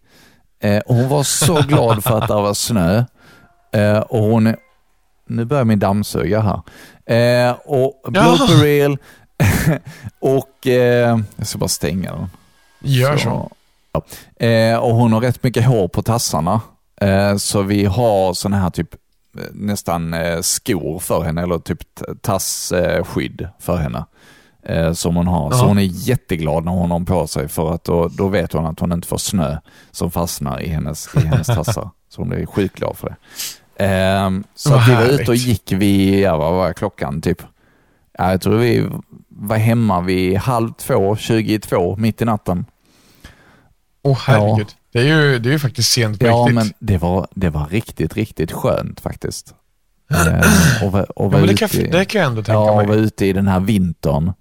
Eh, 0.61 0.81
hon 0.85 1.09
var 1.09 1.23
så 1.23 1.61
glad 1.67 2.03
för 2.03 2.17
att 2.17 2.27
det 2.27 2.33
var 2.33 2.53
snö. 2.53 3.03
Eh, 3.73 3.99
och 3.99 4.19
hon, 4.23 4.55
nu 5.27 5.45
börjar 5.45 5.65
min 5.65 5.79
dammsuga 5.79 6.41
här. 6.41 6.61
Eh, 7.49 7.55
och 7.65 8.11
blooper 8.11 8.63
reel 8.63 8.97
och 10.19 10.67
eh, 10.67 11.19
jag 11.35 11.47
ska 11.47 11.57
bara 11.57 11.67
stänga 11.67 12.11
den. 12.15 12.29
Gör 12.79 13.17
så. 13.17 13.51
Ja. 13.91 14.01
Eh, 14.45 14.77
och 14.77 14.95
hon 14.95 15.13
har 15.13 15.21
rätt 15.21 15.43
mycket 15.43 15.65
hår 15.65 15.87
på 15.87 16.01
tassarna. 16.01 16.61
Eh, 17.01 17.35
så 17.37 17.61
vi 17.61 17.85
har 17.85 18.33
såna 18.33 18.57
här 18.57 18.69
typ 18.69 18.93
eh, 19.37 19.41
nästan 19.53 20.13
eh, 20.13 20.41
skor 20.41 20.99
för 20.99 21.23
henne, 21.23 21.41
eller 21.43 21.59
typ 21.59 21.79
tassskydd 22.21 23.47
för 23.59 23.75
henne. 23.77 24.05
Som 24.93 25.15
hon 25.15 25.27
har. 25.27 25.51
Så 25.51 25.57
Ja. 25.57 25.67
hon 25.67 25.77
är 25.77 25.81
jätteglad 25.83 26.65
när 26.65 26.71
hon 26.71 26.91
har 26.91 26.99
på 26.99 27.27
sig 27.27 27.47
för 27.47 27.73
att 27.73 27.83
då, 27.83 28.07
då 28.07 28.27
vet 28.27 28.53
hon 28.53 28.65
att 28.65 28.79
hon 28.79 28.91
inte 28.91 29.07
får 29.07 29.17
snö 29.17 29.57
som 29.91 30.11
fastnar 30.11 30.59
i 30.61 30.67
hennes, 30.69 31.09
i 31.15 31.19
hennes 31.19 31.47
tassar. 31.47 31.89
Så 32.09 32.21
hon 32.21 32.29
blir 32.29 32.45
sjukt 32.45 32.75
glad 32.75 32.97
för 32.97 33.07
det. 33.09 33.15
Eh, 33.79 34.29
så 34.55 34.69
Vad 34.69 34.79
att 34.79 34.87
vi 34.89 34.93
var 34.93 35.01
härligt. 35.01 35.19
ute 35.21 35.31
och 35.31 35.35
gick 35.37 35.71
vid, 35.71 36.19
ja 36.19 36.37
vad 36.37 36.53
var 36.53 36.73
klockan 36.73 37.21
typ? 37.21 37.41
Ja, 38.17 38.31
jag 38.31 38.41
tror 38.41 38.57
vi 38.57 38.87
var 39.29 39.57
hemma 39.57 40.01
vid 40.01 40.37
halv 40.37 40.73
två, 40.73 41.15
22, 41.15 41.95
mitt 41.95 42.21
i 42.21 42.25
natten. 42.25 42.65
Åh 44.03 44.19
herregud. 44.27 44.67
Det, 44.91 44.99
är 44.99 45.03
ju, 45.03 45.39
det 45.39 45.49
är 45.49 45.53
ju 45.53 45.59
faktiskt 45.59 45.91
sent 45.91 46.19
på 46.19 46.25
Ja, 46.25 46.33
riktigt. 46.33 46.55
men 46.55 46.73
det 46.79 46.97
var, 46.97 47.27
det 47.35 47.49
var 47.49 47.65
riktigt, 47.65 48.13
riktigt 48.13 48.51
skönt 48.51 48.99
faktiskt. 48.99 49.53
Eh, 50.11 50.85
och 50.85 50.91
var, 50.91 51.19
och 51.19 51.25
Ja, 51.25 51.29
var 51.29 51.39
men 51.39 51.47
det, 51.47 51.57
kan, 51.57 51.69
i- 51.71 51.87
det 51.91 52.05
kan 52.05 52.21
jag 52.21 52.29
ändå 52.29 52.43
tänka 52.43 52.53
Ja, 52.53 52.69
och 52.71 52.75
var 52.75 52.85
mig. 52.85 52.97
ute 52.97 53.25
i 53.25 53.33
den 53.33 53.47
här 53.47 53.59
vintern 53.59 54.33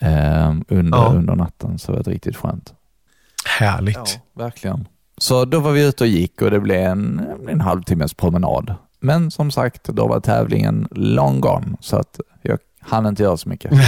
eh, 0.00 0.54
under, 0.68 0.98
Ja. 0.98 1.12
under 1.16 1.34
natten. 1.36 1.78
Så 1.78 1.92
det 1.92 1.98
var 1.98 2.04
riktigt 2.12 2.36
skönt. 2.36 2.74
Härligt. 3.58 4.18
verkligen. 4.36 4.88
Så 5.18 5.44
då 5.44 5.60
var 5.60 5.72
vi 5.72 5.86
ute 5.86 6.04
och 6.04 6.08
gick 6.08 6.42
och 6.42 6.50
det 6.50 6.60
blev 6.60 6.80
en, 6.80 7.20
en 7.48 7.60
halvtimmes 7.60 8.14
promenad. 8.14 8.74
Men 9.00 9.30
som 9.30 9.50
sagt, 9.50 9.84
då 9.84 10.06
var 10.06 10.20
tävlingen 10.20 10.88
long 10.90 11.40
gone. 11.40 11.76
Så 11.80 11.96
att 11.96 12.20
jag 12.42 12.58
hann 12.80 13.06
inte 13.06 13.22
göra 13.22 13.36
så 13.36 13.48
mycket. 13.48 13.70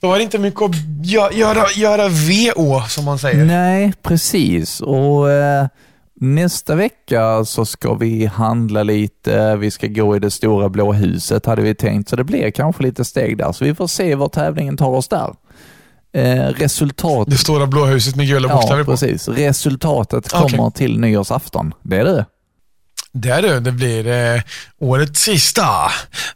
Då 0.00 0.08
var 0.08 0.16
det 0.16 0.22
inte 0.22 0.38
mycket 0.38 0.62
att 0.62 0.70
gö- 1.02 1.32
göra, 1.32 1.64
göra 1.76 2.08
VO, 2.08 2.80
som 2.88 3.04
man 3.04 3.18
säger. 3.18 3.44
Nej, 3.44 3.92
precis. 4.02 4.80
Och 4.80 5.30
eh, 5.30 5.66
Nästa 6.20 6.74
vecka 6.74 7.44
så 7.44 7.64
ska 7.64 7.94
vi 7.94 8.26
handla 8.26 8.82
lite, 8.82 9.56
vi 9.56 9.70
ska 9.70 9.86
gå 9.86 10.16
i 10.16 10.18
det 10.18 10.30
stora 10.30 10.68
blå 10.68 10.92
huset 10.92 11.46
hade 11.46 11.62
vi 11.62 11.74
tänkt, 11.74 12.08
så 12.08 12.16
det 12.16 12.24
blir 12.24 12.50
kanske 12.50 12.82
lite 12.82 13.04
steg 13.04 13.38
där. 13.38 13.52
Så 13.52 13.64
vi 13.64 13.74
får 13.74 13.86
se 13.86 14.14
var 14.14 14.28
tävlingen 14.28 14.76
tar 14.76 14.88
oss 14.88 15.08
där. 15.08 15.34
Eh, 16.16 16.46
resultat... 16.46 17.30
Det 17.30 17.38
stora 17.38 17.66
blå 17.66 17.84
huset 17.86 18.16
med 18.16 18.26
gula 18.26 18.48
bokstäver 18.48 18.78
Ja, 18.78 18.84
på. 18.84 18.90
precis. 18.90 19.28
Resultatet 19.28 20.28
kommer 20.28 20.60
Okej. 20.60 20.72
till 20.78 21.00
nyårsafton. 21.00 21.74
Det 21.82 21.96
är 21.96 22.04
det. 22.04 22.24
Det 23.12 23.28
är 23.30 23.42
det. 23.42 23.60
Det 23.60 23.72
blir 23.72 24.06
eh, 24.06 24.42
årets 24.80 25.20
sista. 25.20 25.66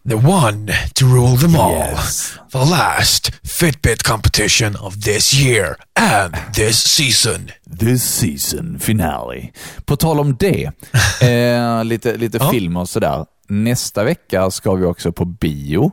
The 0.09 0.14
one 0.14 0.72
to 0.95 1.05
rule 1.07 1.39
them 1.41 1.57
all. 1.57 1.72
Yes. 1.72 2.33
The 2.53 2.59
last 2.59 3.31
Fitbit 3.61 4.03
competition 4.03 4.76
of 4.76 4.95
this 5.05 5.35
year 5.35 5.76
and 6.01 6.35
this 6.55 6.76
season. 6.78 7.51
This 7.81 8.05
season 8.05 8.78
finale. 8.81 9.49
På 9.85 9.97
tal 9.97 10.20
om 10.20 10.37
det, 10.37 10.70
eh, 11.22 11.85
lite, 11.85 12.16
lite 12.16 12.49
film 12.51 12.76
och 12.76 12.89
sådär. 12.89 13.24
Nästa 13.49 14.05
vecka 14.05 14.51
ska 14.51 14.74
vi 14.74 14.85
också 14.87 15.12
på 15.12 15.24
bio. 15.24 15.93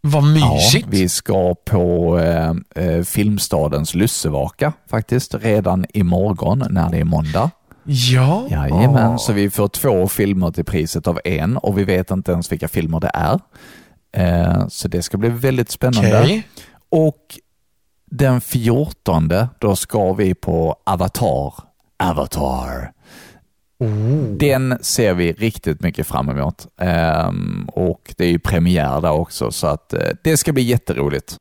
Vad 0.00 0.24
mysigt. 0.24 0.86
Ja, 0.86 0.90
vi 0.90 1.08
ska 1.08 1.54
på 1.54 2.18
eh, 2.18 2.84
eh, 2.84 3.02
Filmstadens 3.02 3.94
lussevaka 3.94 4.72
faktiskt, 4.90 5.34
redan 5.34 5.86
imorgon 5.94 6.64
när 6.70 6.90
det 6.90 6.98
är 6.98 7.04
måndag. 7.04 7.50
Ja. 7.84 8.46
Jajamän, 8.50 9.18
så 9.18 9.32
vi 9.32 9.50
får 9.50 9.68
två 9.68 10.08
filmer 10.08 10.50
till 10.50 10.64
priset 10.64 11.06
av 11.06 11.20
en 11.24 11.56
och 11.56 11.78
vi 11.78 11.84
vet 11.84 12.10
inte 12.10 12.32
ens 12.32 12.52
vilka 12.52 12.68
filmer 12.68 13.00
det 13.00 13.10
är. 13.14 13.40
Eh, 14.12 14.68
så 14.68 14.88
det 14.88 15.02
ska 15.02 15.18
bli 15.18 15.28
väldigt 15.28 15.70
spännande. 15.70 16.20
Okej. 16.22 16.46
Och 16.90 17.38
den 18.10 18.40
14, 18.40 19.32
då 19.58 19.76
ska 19.76 20.12
vi 20.12 20.34
på 20.34 20.76
Avatar. 20.86 21.54
Avatar. 22.02 22.92
Den 24.38 24.78
ser 24.80 25.14
vi 25.14 25.32
riktigt 25.32 25.80
mycket 25.80 26.06
fram 26.06 26.28
emot. 26.28 26.66
Ehm, 26.80 27.68
och 27.72 28.14
det 28.16 28.24
är 28.24 28.28
ju 28.28 28.38
premiär 28.38 29.00
där 29.00 29.12
också, 29.12 29.50
så 29.50 29.66
att 29.66 29.92
eh, 29.92 30.00
det 30.24 30.36
ska 30.36 30.52
bli 30.52 30.62
jätteroligt. 30.62 31.36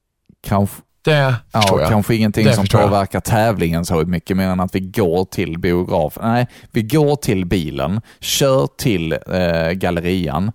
Kanske, 0.48 0.82
Det 1.02 1.36
ja, 1.52 1.64
jag. 1.80 1.90
kanske 1.90 2.16
ingenting 2.16 2.46
Det 2.46 2.54
som 2.54 2.64
förstår 2.64 2.82
jag. 2.82 2.90
påverkar 2.90 3.20
tävlingen 3.20 3.86
så 3.86 3.96
mycket 4.06 4.38
mer 4.38 4.48
än 4.48 4.60
att 4.60 4.76
vi 4.76 4.80
går 4.80 5.26
till 5.26 5.60
biografen. 5.60 6.24
Nej, 6.32 6.48
vi 6.72 6.82
går 6.82 7.16
till 7.16 7.46
bilen, 7.46 8.02
kör 8.20 8.68
till 8.78 9.12
eh, 9.14 9.72
gallerian, 9.72 10.52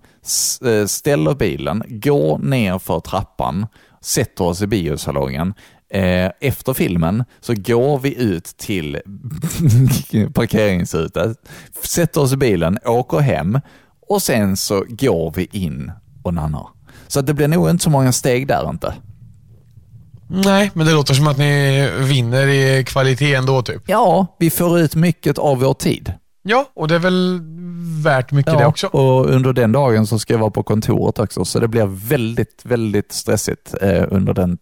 eh, 0.65 0.85
ställer 0.85 1.33
bilen, 1.35 1.83
går 1.87 2.37
ner 2.37 2.79
för 2.79 2.99
trappan, 2.99 3.67
sätter 4.01 4.43
oss 4.43 4.61
i 4.61 4.67
biosalongen. 4.67 5.53
Eh, 5.93 6.31
efter 6.39 6.73
filmen 6.73 7.23
så 7.41 7.53
går 7.53 7.99
vi 7.99 8.21
ut 8.23 8.45
till 8.45 8.95
parkeringshuset, 10.33 11.37
sätter 11.83 12.21
oss 12.21 12.33
i 12.33 12.37
bilen, 12.37 12.77
åker 12.85 13.19
hem 13.19 13.59
och 14.07 14.21
sen 14.21 14.57
så 14.57 14.85
går 14.89 15.33
vi 15.35 15.47
in 15.51 15.91
och 16.23 16.33
nannar. 16.33 16.67
Så 17.07 17.21
det 17.21 17.33
blir 17.33 17.47
nog 17.47 17.69
inte 17.69 17.83
så 17.83 17.89
många 17.89 18.11
steg 18.11 18.47
där 18.47 18.69
inte. 18.69 18.93
Nej, 20.27 20.71
men 20.73 20.85
det 20.85 20.93
låter 20.93 21.13
som 21.13 21.27
att 21.27 21.37
ni 21.37 21.89
vinner 21.99 22.47
i 22.47 22.83
kvalitet 22.83 23.33
ändå 23.33 23.61
typ. 23.61 23.83
Ja, 23.85 24.35
vi 24.39 24.49
får 24.49 24.79
ut 24.79 24.95
mycket 24.95 25.37
av 25.37 25.59
vår 25.59 25.73
tid. 25.73 26.13
Ja, 26.43 26.71
och 26.75 26.87
det 26.87 26.95
är 26.95 26.99
väl 26.99 27.41
värt 28.03 28.31
mycket 28.31 28.57
det 28.57 28.65
också. 28.65 28.87
och 28.87 29.29
under 29.29 29.53
den 29.53 29.71
dagen 29.71 30.07
så 30.07 30.19
ska 30.19 30.33
jag 30.33 30.39
vara 30.39 30.51
på 30.51 30.63
kontoret 30.63 31.19
också, 31.19 31.45
så 31.45 31.59
det 31.59 31.67
blir 31.67 31.85
väldigt, 31.85 32.61
väldigt 32.63 33.11
stressigt 33.11 33.75
eh, 33.81 34.03
under 34.09 34.33
den, 34.33 34.57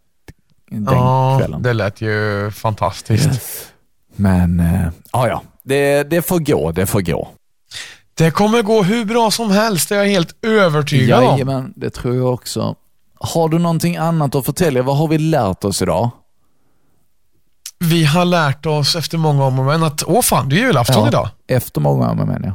den 0.76 0.84
Ja, 0.98 1.38
kvällen. 1.40 1.62
det 1.62 1.74
lät 1.74 2.02
ju 2.02 2.52
fantastiskt. 2.52 3.68
Men, 4.16 4.60
eh, 4.60 4.88
ja, 5.12 5.28
ja, 5.28 5.42
det, 5.64 6.04
det 6.04 6.22
får 6.22 6.40
gå, 6.40 6.72
det 6.72 6.86
får 6.86 7.02
gå. 7.02 7.30
Det 8.14 8.32
kommer 8.32 8.62
gå 8.62 8.84
hur 8.84 9.06
bra 9.06 9.32
som 9.32 9.52
helst, 9.52 9.90
det 9.90 9.96
är 9.96 10.00
jag 10.00 10.08
helt 10.10 10.46
övertygad 10.46 11.20
om. 11.24 11.26
Jajamän, 11.26 11.74
det 11.76 11.90
tror 11.90 12.16
jag 12.16 12.34
också. 12.34 12.76
Har 13.20 13.50
du 13.50 13.60
någonting 13.60 13.98
annat 13.98 14.36
att 14.36 14.46
förtälja? 14.46 14.84
Vad 14.84 14.98
har 14.98 15.08
vi 15.08 15.18
lärt 15.18 15.64
oss 15.64 15.82
idag? 15.82 16.10
Vi 17.80 18.04
har 18.06 18.26
lärt 18.26 18.66
oss 18.66 18.96
efter 18.96 19.18
många 19.18 19.44
om 19.46 19.60
och 19.60 19.66
men 19.66 19.84
att, 19.84 20.04
åh 20.08 20.22
fan, 20.22 20.50
det 20.50 20.56
är 20.56 20.60
julafton 20.60 21.08
idag. 21.08 21.30
Efter 21.48 21.82
många 21.82 22.10
om 22.10 22.20
och 22.20 22.28
men, 22.28 22.44
ja. 22.44 22.54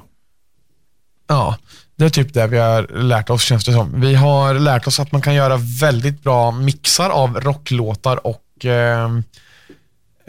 Ja, 1.28 1.56
det 1.96 2.04
är 2.04 2.08
typ 2.08 2.34
det 2.34 2.46
vi 2.46 2.58
har 2.58 2.82
lärt 3.02 3.30
oss 3.30 3.42
känns 3.42 3.64
det 3.64 3.72
som. 3.72 4.00
Vi 4.00 4.14
har 4.14 4.54
lärt 4.54 4.86
oss 4.86 5.00
att 5.00 5.12
man 5.12 5.22
kan 5.22 5.34
göra 5.34 5.56
väldigt 5.80 6.22
bra 6.22 6.50
mixar 6.50 7.10
av 7.10 7.40
rocklåtar 7.40 8.26
och 8.26 8.64
eh, 8.64 9.10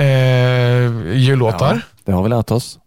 eh, 0.07 0.91
jullåtar. 1.13 1.75
Ja, 1.75 1.81
det 2.05 2.11
har 2.11 2.23
vi 2.23 2.29
lärt 2.29 2.51
oss. 2.51 2.77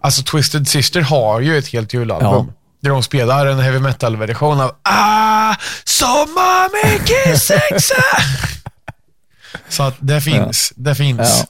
Alltså 0.00 0.22
Twisted 0.22 0.68
Sister 0.68 1.00
har 1.00 1.40
ju 1.40 1.58
ett 1.58 1.68
helt 1.68 1.94
julalbum. 1.94 2.46
Ja. 2.48 2.54
Där 2.80 2.90
de 2.90 3.02
spelar 3.02 3.46
en 3.46 3.58
heavy 3.60 3.78
metal-version 3.78 4.60
av 4.60 4.72
Ah, 4.82 5.54
sommar 5.84 6.92
mycket 6.92 7.42
sexa. 7.42 7.94
Så 9.68 9.82
att 9.82 9.94
det 9.98 10.20
finns. 10.20 10.72
Det 10.76 10.94
finns. 10.94 11.44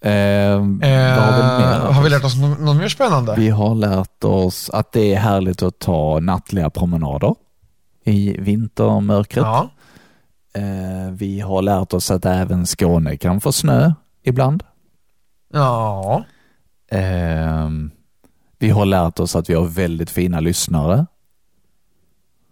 Eh, 0.00 0.10
Eh, 0.12 0.58
har 0.60 0.62
vi 0.62 0.82
mer 0.82 1.60
lärt 1.60 1.82
har 1.94 2.02
vi 2.02 2.06
oss? 2.08 2.10
lärt 2.12 2.24
oss 2.24 2.36
något, 2.36 2.60
något 2.60 2.76
mer 2.76 2.88
spännande? 2.88 3.34
Vi 3.36 3.48
har 3.48 3.74
lärt 3.74 4.24
oss 4.24 4.70
att 4.70 4.92
det 4.92 5.14
är 5.14 5.18
härligt 5.18 5.62
att 5.62 5.78
ta 5.78 6.20
nattliga 6.20 6.70
promenader 6.70 7.34
i 8.04 8.36
vintermörkret. 8.40 9.44
Ja. 9.44 9.68
Eh, 10.52 11.10
vi 11.12 11.40
har 11.40 11.62
lärt 11.62 11.92
oss 11.92 12.10
att 12.10 12.24
även 12.26 12.66
Skåne 12.66 13.16
kan 13.16 13.40
få 13.40 13.52
snö 13.52 13.92
ibland. 14.22 14.62
Ja. 15.52 16.24
Eh, 16.90 17.68
vi 18.58 18.70
har 18.70 18.84
lärt 18.86 19.20
oss 19.20 19.36
att 19.36 19.50
vi 19.50 19.54
har 19.54 19.64
väldigt 19.64 20.10
fina 20.10 20.40
lyssnare, 20.40 21.06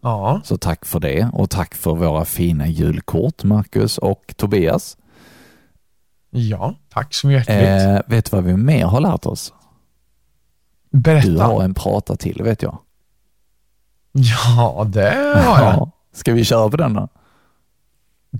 Ja. 0.03 0.41
så 0.45 0.57
tack 0.57 0.85
för 0.85 1.01
det. 1.01 1.31
Och 1.33 1.51
tack 1.51 1.75
för 1.75 1.95
våra 1.95 2.25
fina 2.25 2.67
julkort, 2.67 3.45
Marcus 3.45 3.99
och 3.99 4.35
Tobias. 4.37 4.97
Ja, 6.31 6.75
tack 6.93 7.15
så 7.15 7.31
hjärtligt. 7.31 7.57
Eh, 7.57 7.99
vet 8.07 8.25
du 8.31 8.37
vad 8.37 8.45
vi 8.45 8.57
mer 8.57 8.87
har 8.87 9.01
lärt 9.01 9.27
oss? 9.27 9.53
Berätta. 10.93 11.29
Du 11.29 11.39
har 11.39 11.63
en 11.63 11.75
prata 11.75 12.17
till, 12.17 12.43
vet 12.43 12.63
jag. 12.63 12.79
Ja, 14.13 14.87
det 14.89 15.43
har 15.45 15.63
jag. 15.63 15.75
Ja. 15.75 15.91
Ska 16.15 16.33
vi 16.33 16.45
köra 16.45 16.71
på 16.71 16.77
den 16.77 16.95
då? 16.95 17.09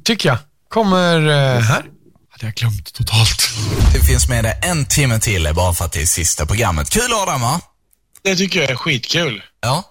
Tycker 0.05 0.29
jag. 0.29 0.39
Kommer 0.69 1.17
eh, 1.17 1.61
här. 1.61 1.85
Hade 2.31 2.47
jag 2.47 2.55
glömt 2.55 2.95
totalt. 2.95 3.49
Det 3.93 4.01
finns 4.01 4.29
med 4.29 4.45
det 4.45 4.53
en 4.53 4.85
timme 4.85 5.19
till 5.19 5.49
bara 5.55 5.73
för 5.73 5.85
att 5.85 5.93
det 5.93 6.03
är 6.03 6.07
sista 6.07 6.47
programmet. 6.47 6.91
Kul 6.91 7.13
Adam 7.23 7.41
va? 7.41 7.61
Det 8.23 8.37
tycker 8.37 8.61
jag 8.61 8.71
är 8.71 8.77
skitkul. 8.77 9.43
Ja. 9.61 9.85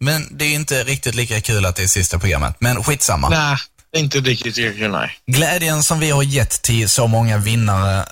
Men 0.00 0.36
det 0.38 0.44
är 0.44 0.54
inte 0.54 0.84
riktigt 0.84 1.14
lika 1.14 1.40
kul 1.40 1.66
att 1.66 1.76
det 1.76 1.82
är 1.82 1.86
sista 1.86 2.18
programmet. 2.18 2.56
Men 2.58 2.84
skitsamma. 2.84 3.28
Nej, 3.28 3.56
inte 3.96 4.20
riktigt 4.20 4.54
kul, 4.54 4.90
nej. 4.90 5.18
Glädjen 5.26 5.82
som 5.82 6.00
vi 6.00 6.10
har 6.10 6.22
gett 6.22 6.62
till 6.62 6.88
så 6.88 7.06
många 7.06 7.38
vinnare 7.38 7.98
eh, 8.00 8.04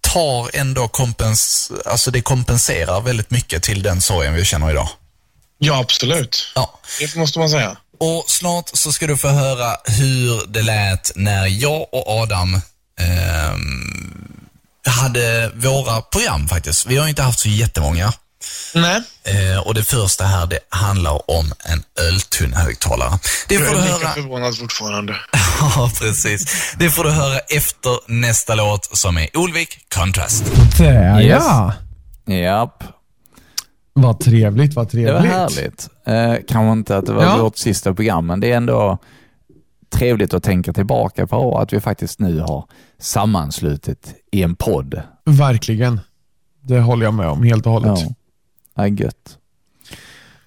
tar 0.00 0.56
ändå 0.56 0.88
kompens... 0.88 1.72
Alltså 1.86 2.10
det 2.10 2.20
kompenserar 2.20 3.00
väldigt 3.00 3.30
mycket 3.30 3.62
till 3.62 3.82
den 3.82 4.00
sorgen 4.02 4.34
vi 4.34 4.44
känner 4.44 4.70
idag. 4.70 4.88
Ja, 5.58 5.78
absolut. 5.78 6.52
Ja. 6.54 6.80
Det 7.00 7.14
måste 7.14 7.38
man 7.38 7.50
säga. 7.50 7.76
Och 8.00 8.24
snart 8.26 8.70
så 8.72 8.92
ska 8.92 9.06
du 9.06 9.16
få 9.16 9.28
höra 9.28 9.76
hur 9.84 10.46
det 10.46 10.62
lät 10.62 11.12
när 11.14 11.46
jag 11.46 11.80
och 11.92 12.08
Adam 12.08 12.60
ehm, 13.00 14.48
hade 14.86 15.52
våra 15.54 16.00
program 16.00 16.48
faktiskt. 16.48 16.86
Vi 16.86 16.96
har 16.96 17.08
inte 17.08 17.22
haft 17.22 17.38
så 17.38 17.48
jättemånga. 17.48 18.12
Nej, 18.74 19.02
Eh, 19.24 19.66
och 19.66 19.74
det 19.74 19.82
första 19.82 20.24
här, 20.24 20.46
det 20.46 20.58
handlar 20.68 21.30
om 21.30 21.52
en 21.64 21.82
öltunn 22.08 22.52
högtalare. 22.52 23.18
Det 23.48 23.54
jag 23.54 23.66
får 23.66 23.74
du 23.74 23.80
är 23.80 23.84
lika 23.84 23.98
höra... 23.98 24.08
förvånad 24.14 24.58
fortfarande. 24.58 25.16
Ja, 25.60 25.90
precis. 26.00 26.74
Det 26.78 26.90
får 26.90 27.04
du 27.04 27.10
höra 27.10 27.38
efter 27.38 28.10
nästa 28.12 28.54
låt 28.54 28.96
som 28.96 29.18
är 29.18 29.36
Olvik 29.36 29.78
Contrast. 29.94 30.44
Där 30.78 31.20
Yes. 31.22 31.42
ja. 31.46 31.72
Japp. 32.34 32.84
Vad 33.92 34.20
trevligt, 34.20 34.74
vad 34.74 34.86
Det 34.86 34.90
trevligt. 34.90 35.14
var 35.14 35.20
härligt. 35.20 35.88
Eh, 36.06 36.34
kanske 36.48 36.72
inte 36.72 36.96
att 36.96 37.06
det 37.06 37.12
var 37.12 37.22
Ja. 37.24 37.36
vårt 37.42 37.56
sista 37.58 37.94
program, 37.94 38.26
men 38.26 38.40
det 38.40 38.52
är 38.52 38.56
ändå 38.56 38.98
trevligt 39.92 40.34
att 40.34 40.42
tänka 40.42 40.72
tillbaka 40.72 41.26
på 41.26 41.58
att 41.58 41.72
vi 41.72 41.80
faktiskt 41.80 42.20
nu 42.20 42.40
har 42.40 42.64
sammanslutit 43.00 44.14
i 44.32 44.42
en 44.42 44.54
podd. 44.56 45.02
Verkligen. 45.24 46.00
Det 46.62 46.80
håller 46.80 47.04
jag 47.04 47.14
med 47.14 47.28
om 47.28 47.42
helt 47.42 47.66
och 47.66 47.72
hållet. 47.72 47.98
Ja, 48.00 48.14
ja 48.78 48.86
gött. 48.86 49.38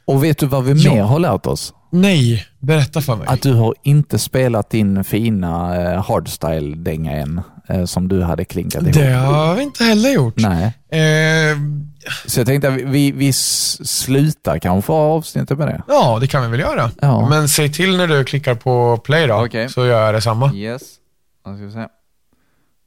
Och 0.06 0.24
vet 0.24 0.38
du 0.38 0.46
vad 0.46 0.64
vi 0.64 0.72
Ja. 0.84 0.94
mer 0.94 1.02
har 1.04 1.20
lärt 1.20 1.46
oss? 1.46 1.74
Nej, 1.90 2.46
berätta 2.60 3.02
för 3.02 3.16
mig. 3.16 3.28
Att 3.28 3.42
du 3.42 3.54
har 3.54 3.76
inte 3.84 4.20
spelat 4.20 4.70
din 4.70 5.04
fina 5.04 5.82
eh, 5.94 6.04
hardstyle-dänga 6.04 7.12
än, 7.12 7.42
eh, 7.68 7.86
som 7.86 8.08
du 8.08 8.22
hade 8.24 8.46
klinkat 8.46 8.82
ihop. 8.84 8.94
det 8.94 9.12
har 9.14 9.56
vi 9.56 9.64
inte 9.64 9.84
heller 9.84 10.10
gjort. 10.10 10.34
Nej. 10.38 10.64
Eh, 10.90 11.58
Så 12.28 12.40
jag 12.40 12.48
tänkte 12.48 12.68
att 12.68 12.74
vi, 12.74 13.12
vi, 13.12 13.34
slutar 13.34 14.60
kanske 14.60 14.92
avsnittet 14.94 15.58
med 15.58 15.68
det. 15.68 15.82
ja, 15.88 16.18
det 16.22 16.28
kan 16.28 16.42
vi 16.42 16.48
väl 16.48 16.60
göra. 16.60 16.92
Ja. 17.02 17.30
Men 17.30 17.50
säg 17.50 17.72
till 17.74 17.98
när 17.98 18.08
du 18.08 18.24
klickar 18.26 18.56
på 18.56 18.98
play 18.98 19.28
då, 19.28 19.46
Okej. 19.46 19.70
så 19.70 19.86
gör 19.86 20.06
jag 20.06 20.14
detsamma. 20.16 20.54
Yes. 20.54 20.82
Då 21.46 21.56
ska 21.56 21.66
vi 21.66 21.72
se. 21.72 21.86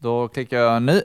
Då 0.03 0.28
klickar 0.28 0.57
jag 0.57 0.82
nu. 0.82 1.03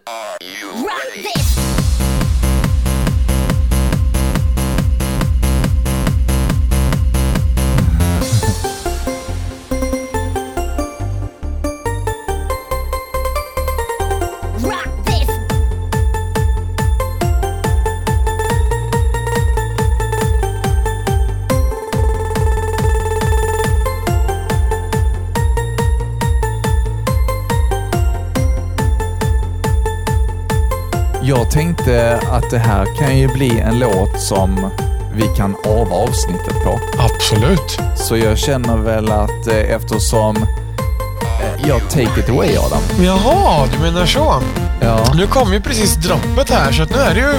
Jag 31.52 31.54
tänkte 31.54 32.20
att 32.32 32.50
det 32.50 32.58
här 32.60 32.86
kan 33.00 33.18
ju 33.18 33.28
bli 33.28 33.60
en 33.60 33.80
låt 33.80 34.22
som 34.22 34.70
vi 35.14 35.24
kan 35.38 35.56
ava 35.66 35.95
avsnittet 35.95 36.64
på. 36.64 36.80
Absolut. 37.00 37.80
Så 37.95 38.18
jag 38.18 38.38
känner 38.38 38.78
väl 38.78 39.12
att 39.12 39.47
eh, 39.47 39.56
eftersom... 39.76 40.36
eh, 40.38 41.68
Jag 41.68 41.82
take 41.89 42.20
it 42.20 42.30
away 42.30 42.58
Adam. 42.58 42.82
Jaha, 43.02 43.68
du 43.74 43.80
menar 43.80 44.06
så. 44.06 44.41
Ja. 44.82 45.14
Nu 45.16 45.28
kom 45.28 45.54
ju 45.54 45.62
precis 45.62 45.95
droppet 45.95 46.50
här, 46.50 46.72
så 46.72 46.84
att 46.84 46.89
nu 46.89 46.97
är 46.97 47.14
det 47.14 47.20
ju 47.20 47.34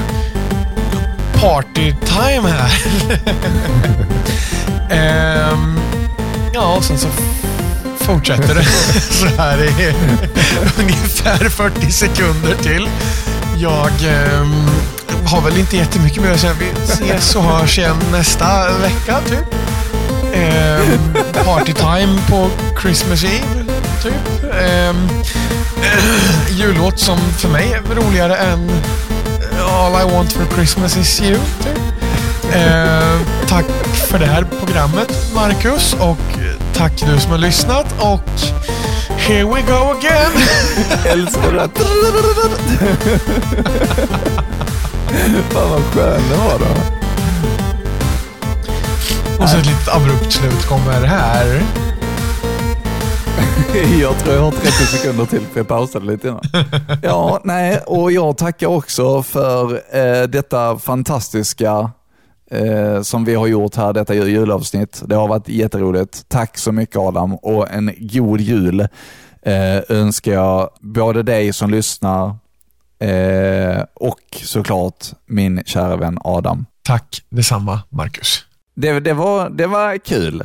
party 1.41 1.93
time 2.05 2.49
här. 2.49 2.73
Ehm, 4.91 5.81
ja, 6.55 6.75
och 6.77 6.85
sen 6.85 6.99
så 6.99 7.09
fortsätter 7.97 8.55
det 8.55 8.65
så 9.01 9.27
här 9.27 9.63
i 9.63 9.95
ungefär 10.79 11.49
40 11.49 11.91
sekunder 11.93 12.55
till. 12.63 12.89
Jag 13.63 13.87
eh, 13.87 14.47
har 15.27 15.41
väl 15.41 15.59
inte 15.59 15.77
jättemycket 15.77 16.23
mer 16.23 16.31
att 16.31 16.41
säga. 16.41 16.53
Vi 16.59 16.71
ses 16.85 17.37
och 17.37 17.43
hörs 17.43 17.79
igen 17.79 17.97
nästa 18.13 18.79
vecka, 18.79 19.21
typ. 19.29 19.55
Eh, 20.33 21.45
party 21.45 21.73
time 21.73 22.19
på 22.29 22.51
Christmas 22.83 23.25
Eve, 23.25 23.65
typ. 24.03 24.45
Eh, 24.61 24.95
jullåt 26.51 26.99
som 26.99 27.19
för 27.19 27.49
mig 27.49 27.73
är 27.73 27.95
roligare 27.95 28.37
än 28.37 28.71
All 29.69 29.93
I 29.93 30.15
want 30.15 30.33
for 30.33 30.47
Christmas 30.55 30.97
is 30.97 31.23
you. 31.23 31.39
Typ. 31.63 31.79
Eh, 32.55 33.21
tack 33.49 33.67
för 34.11 34.19
det 34.19 34.27
här 34.27 34.47
programmet, 34.59 35.13
Marcus. 35.35 35.95
Och 35.95 36.39
tack 36.75 36.93
du 37.07 37.21
som 37.21 37.31
har 37.31 37.39
lyssnat. 37.39 37.87
Och 37.99 38.31
here 39.31 39.47
we 39.47 39.63
go 39.63 39.95
again. 39.99 40.33
Älskar 41.07 41.53
det. 41.53 41.69
Fan 45.51 45.71
vad 45.71 45.83
skön 45.83 46.23
det 46.31 46.37
var 46.37 46.59
då. 46.59 46.67
Och 49.43 49.49
så 49.49 49.57
ett 49.57 49.67
litet 49.67 49.89
abrupt 49.89 50.33
slut 50.33 50.67
kommer 50.67 51.07
här. 51.07 51.63
Jag 54.01 54.19
tror 54.19 54.35
jag 54.35 54.43
har 54.43 54.51
30 54.51 54.71
sekunder 54.71 55.25
till 55.25 55.47
för 55.53 55.61
jag 55.61 55.69
pausade 55.69 56.07
lite 56.07 56.29
innan. 56.29 56.43
Ja, 57.03 57.41
nej, 57.45 57.81
och 57.87 58.13
jag 58.13 58.37
tackar 58.39 58.67
också 58.67 59.23
för 59.23 59.73
eh, 59.75 60.23
detta 60.23 60.79
fantastiska 60.79 61.91
eh, 62.51 63.03
som 63.03 63.25
vi 63.25 63.35
har 63.35 63.47
gjort 63.47 63.77
här, 63.77 63.93
detta 63.93 64.15
julavsnitt. 64.15 65.03
Det 65.07 65.15
har 65.15 65.29
varit 65.29 65.49
jätteroligt. 65.49 66.29
Tack 66.29 66.59
så 66.59 66.73
mycket 66.73 66.97
Adam 66.97 67.35
och 67.35 67.71
en 67.71 67.95
god 67.99 68.41
jul 68.41 68.81
eh, 69.43 69.79
önskar 69.89 70.33
jag 70.33 70.71
både 70.81 71.23
dig 71.23 71.53
som 71.53 71.71
lyssnar 71.71 72.37
eh, 73.01 73.85
och 73.95 74.21
såklart 74.43 75.07
min 75.27 75.63
kära 75.67 75.97
vän 75.97 76.19
Adam. 76.25 76.67
Tack 76.83 77.23
detsamma, 77.29 77.81
Marcus. 77.89 78.45
Det, 78.77 79.01
det, 79.01 79.13
var, 79.13 79.51
det 79.51 79.67
var 79.67 79.99
kul. 79.99 80.43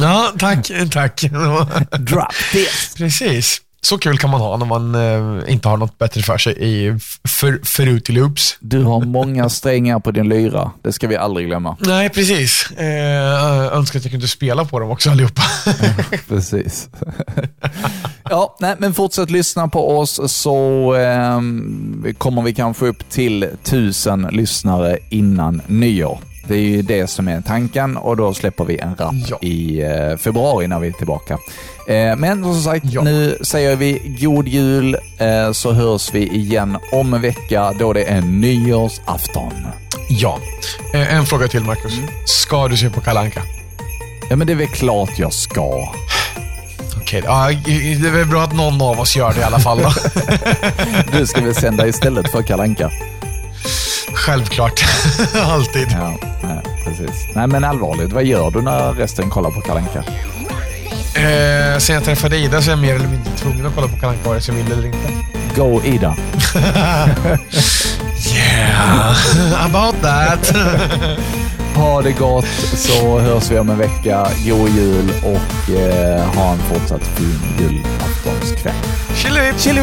Ja, 0.00 0.32
tack. 0.38 0.70
Tack. 0.92 1.20
Drop 1.98 2.34
this. 2.52 2.94
Precis. 2.96 3.60
Så 3.84 3.98
kul 3.98 4.18
kan 4.18 4.30
man 4.30 4.40
ha 4.40 4.56
när 4.56 4.66
man 4.66 4.94
eh, 4.94 5.52
inte 5.52 5.68
har 5.68 5.76
något 5.76 5.98
bättre 5.98 6.22
för 6.22 6.38
sig 6.38 6.54
i 6.58 6.98
för, 7.28 7.60
Fruity 7.64 8.12
Loops. 8.12 8.56
Du 8.60 8.82
har 8.82 9.00
många 9.00 9.48
strängar 9.48 10.00
på 10.00 10.10
din 10.10 10.28
lyra. 10.28 10.70
Det 10.82 10.92
ska 10.92 11.08
vi 11.08 11.16
aldrig 11.16 11.46
glömma. 11.46 11.76
Nej, 11.80 12.10
precis. 12.10 12.70
Eh, 12.70 13.76
önskar 13.76 13.98
att 13.98 14.04
jag 14.04 14.12
kunde 14.12 14.28
spela 14.28 14.64
på 14.64 14.78
dem 14.80 14.90
också 14.90 15.10
allihopa. 15.10 15.42
Precis. 16.28 16.88
ja, 18.30 18.56
nej, 18.60 18.76
men 18.78 18.94
fortsätt 18.94 19.30
lyssna 19.30 19.68
på 19.68 19.98
oss 19.98 20.32
så 20.32 20.94
ehm, 20.94 22.06
kommer 22.18 22.42
vi 22.42 22.54
kanske 22.54 22.86
upp 22.86 23.10
till 23.10 23.48
tusen 23.64 24.28
lyssnare 24.32 24.98
innan 25.10 25.62
nyår. 25.66 26.18
Det 26.48 26.54
är 26.54 26.58
ju 26.60 26.82
det 26.82 27.06
som 27.06 27.28
är 27.28 27.40
tanken 27.40 27.96
och 27.96 28.16
då 28.16 28.34
släpper 28.34 28.64
vi 28.64 28.78
en 28.78 28.94
rap 28.96 29.14
Ja. 29.28 29.38
i 29.40 29.82
eh, 29.82 30.16
februari 30.16 30.66
när 30.66 30.78
vi 30.80 30.88
är 30.88 30.92
tillbaka. 30.92 31.38
Eh, 31.88 32.16
men 32.16 32.42
som 32.44 32.62
sagt, 32.62 32.84
Ja. 32.88 33.02
nu 33.02 33.38
säger 33.42 33.76
vi 33.76 34.16
god 34.20 34.48
jul 34.48 34.96
eh, 35.18 35.52
så 35.52 35.72
hörs 35.72 36.14
vi 36.14 36.28
igen 36.28 36.78
om 36.92 37.14
en 37.14 37.20
vecka 37.22 37.72
då 37.78 37.92
det 37.92 38.04
är 38.04 38.20
nyårsafton. 38.20 39.52
ja. 40.08 40.38
Eh, 40.94 41.14
en 41.14 41.26
fråga 41.26 41.48
till, 41.48 41.60
Marcus. 41.60 41.92
Ska 42.26 42.68
du 42.68 42.76
se 42.76 42.90
på 42.90 43.00
Kalle 43.00 43.20
Anka? 43.20 43.42
Ja, 44.30 44.36
men 44.36 44.46
det 44.46 44.52
är 44.52 44.56
väl 44.56 44.66
klart 44.68 45.18
jag 45.18 45.32
ska. 45.32 45.88
Okej, 46.96 47.22
ja, 47.24 47.50
det 47.66 48.08
är 48.08 48.12
väl 48.12 48.26
bra 48.26 48.42
att 48.42 48.54
någon 48.54 48.82
av 48.82 49.00
oss 49.00 49.16
gör 49.16 49.32
det 49.34 49.40
i 49.40 49.42
alla 49.44 49.58
fall. 49.58 49.78
Då. 49.82 49.92
Du 51.18 51.26
ska 51.26 51.40
väl 51.40 51.54
sända 51.54 51.86
istället 51.86 52.30
för 52.30 52.42
Kalanka. 52.42 52.90
Självklart. 54.14 54.84
Alltid. 55.34 55.88
Ja, 55.90 56.14
nej, 56.42 56.60
precis. 56.84 57.28
Nej, 57.34 57.46
men 57.46 57.64
allvarligt, 57.64 58.12
vad 58.12 58.24
gör 58.24 58.50
du 58.50 58.62
när 58.62 58.92
resten 58.92 59.30
kollar 59.30 59.50
på 59.50 59.60
Kalanka? 59.60 60.04
Eh, 61.14 61.78
sen 61.78 61.94
jag 61.94 62.04
träffade 62.04 62.36
Ida 62.36 62.62
så 62.62 62.70
är 62.70 62.72
jag 62.72 62.78
mer 62.78 62.94
eller 62.94 63.08
mindre 63.08 63.32
tvungen 63.36 63.66
att 63.66 63.74
kolla 63.74 63.88
på 63.88 63.96
Kalle 63.96 64.12
Anka 64.12 64.28
vare 64.28 64.40
sig 64.40 64.54
jag 64.54 64.64
vill 64.64 64.72
eller 64.72 64.86
inte. 64.86 65.08
Go 65.56 65.80
Ida. 65.84 66.16
Yeah, 68.34 69.64
about 69.66 70.02
that. 70.02 70.56
Ha 71.74 72.02
det 72.02 72.12
gott 72.12 72.46
så 72.74 73.18
hörs 73.18 73.50
vi 73.50 73.58
om 73.58 73.70
en 73.70 73.78
vecka. 73.78 74.26
God 74.46 74.68
jul 74.68 75.10
och 75.22 75.74
eh, 75.74 76.24
ha 76.24 76.52
en 76.52 76.58
fortsatt 76.58 77.02
fin 77.06 77.38
julaftonskväll. 77.58 78.74
Chili! 79.14 79.52
Chili 79.58 79.80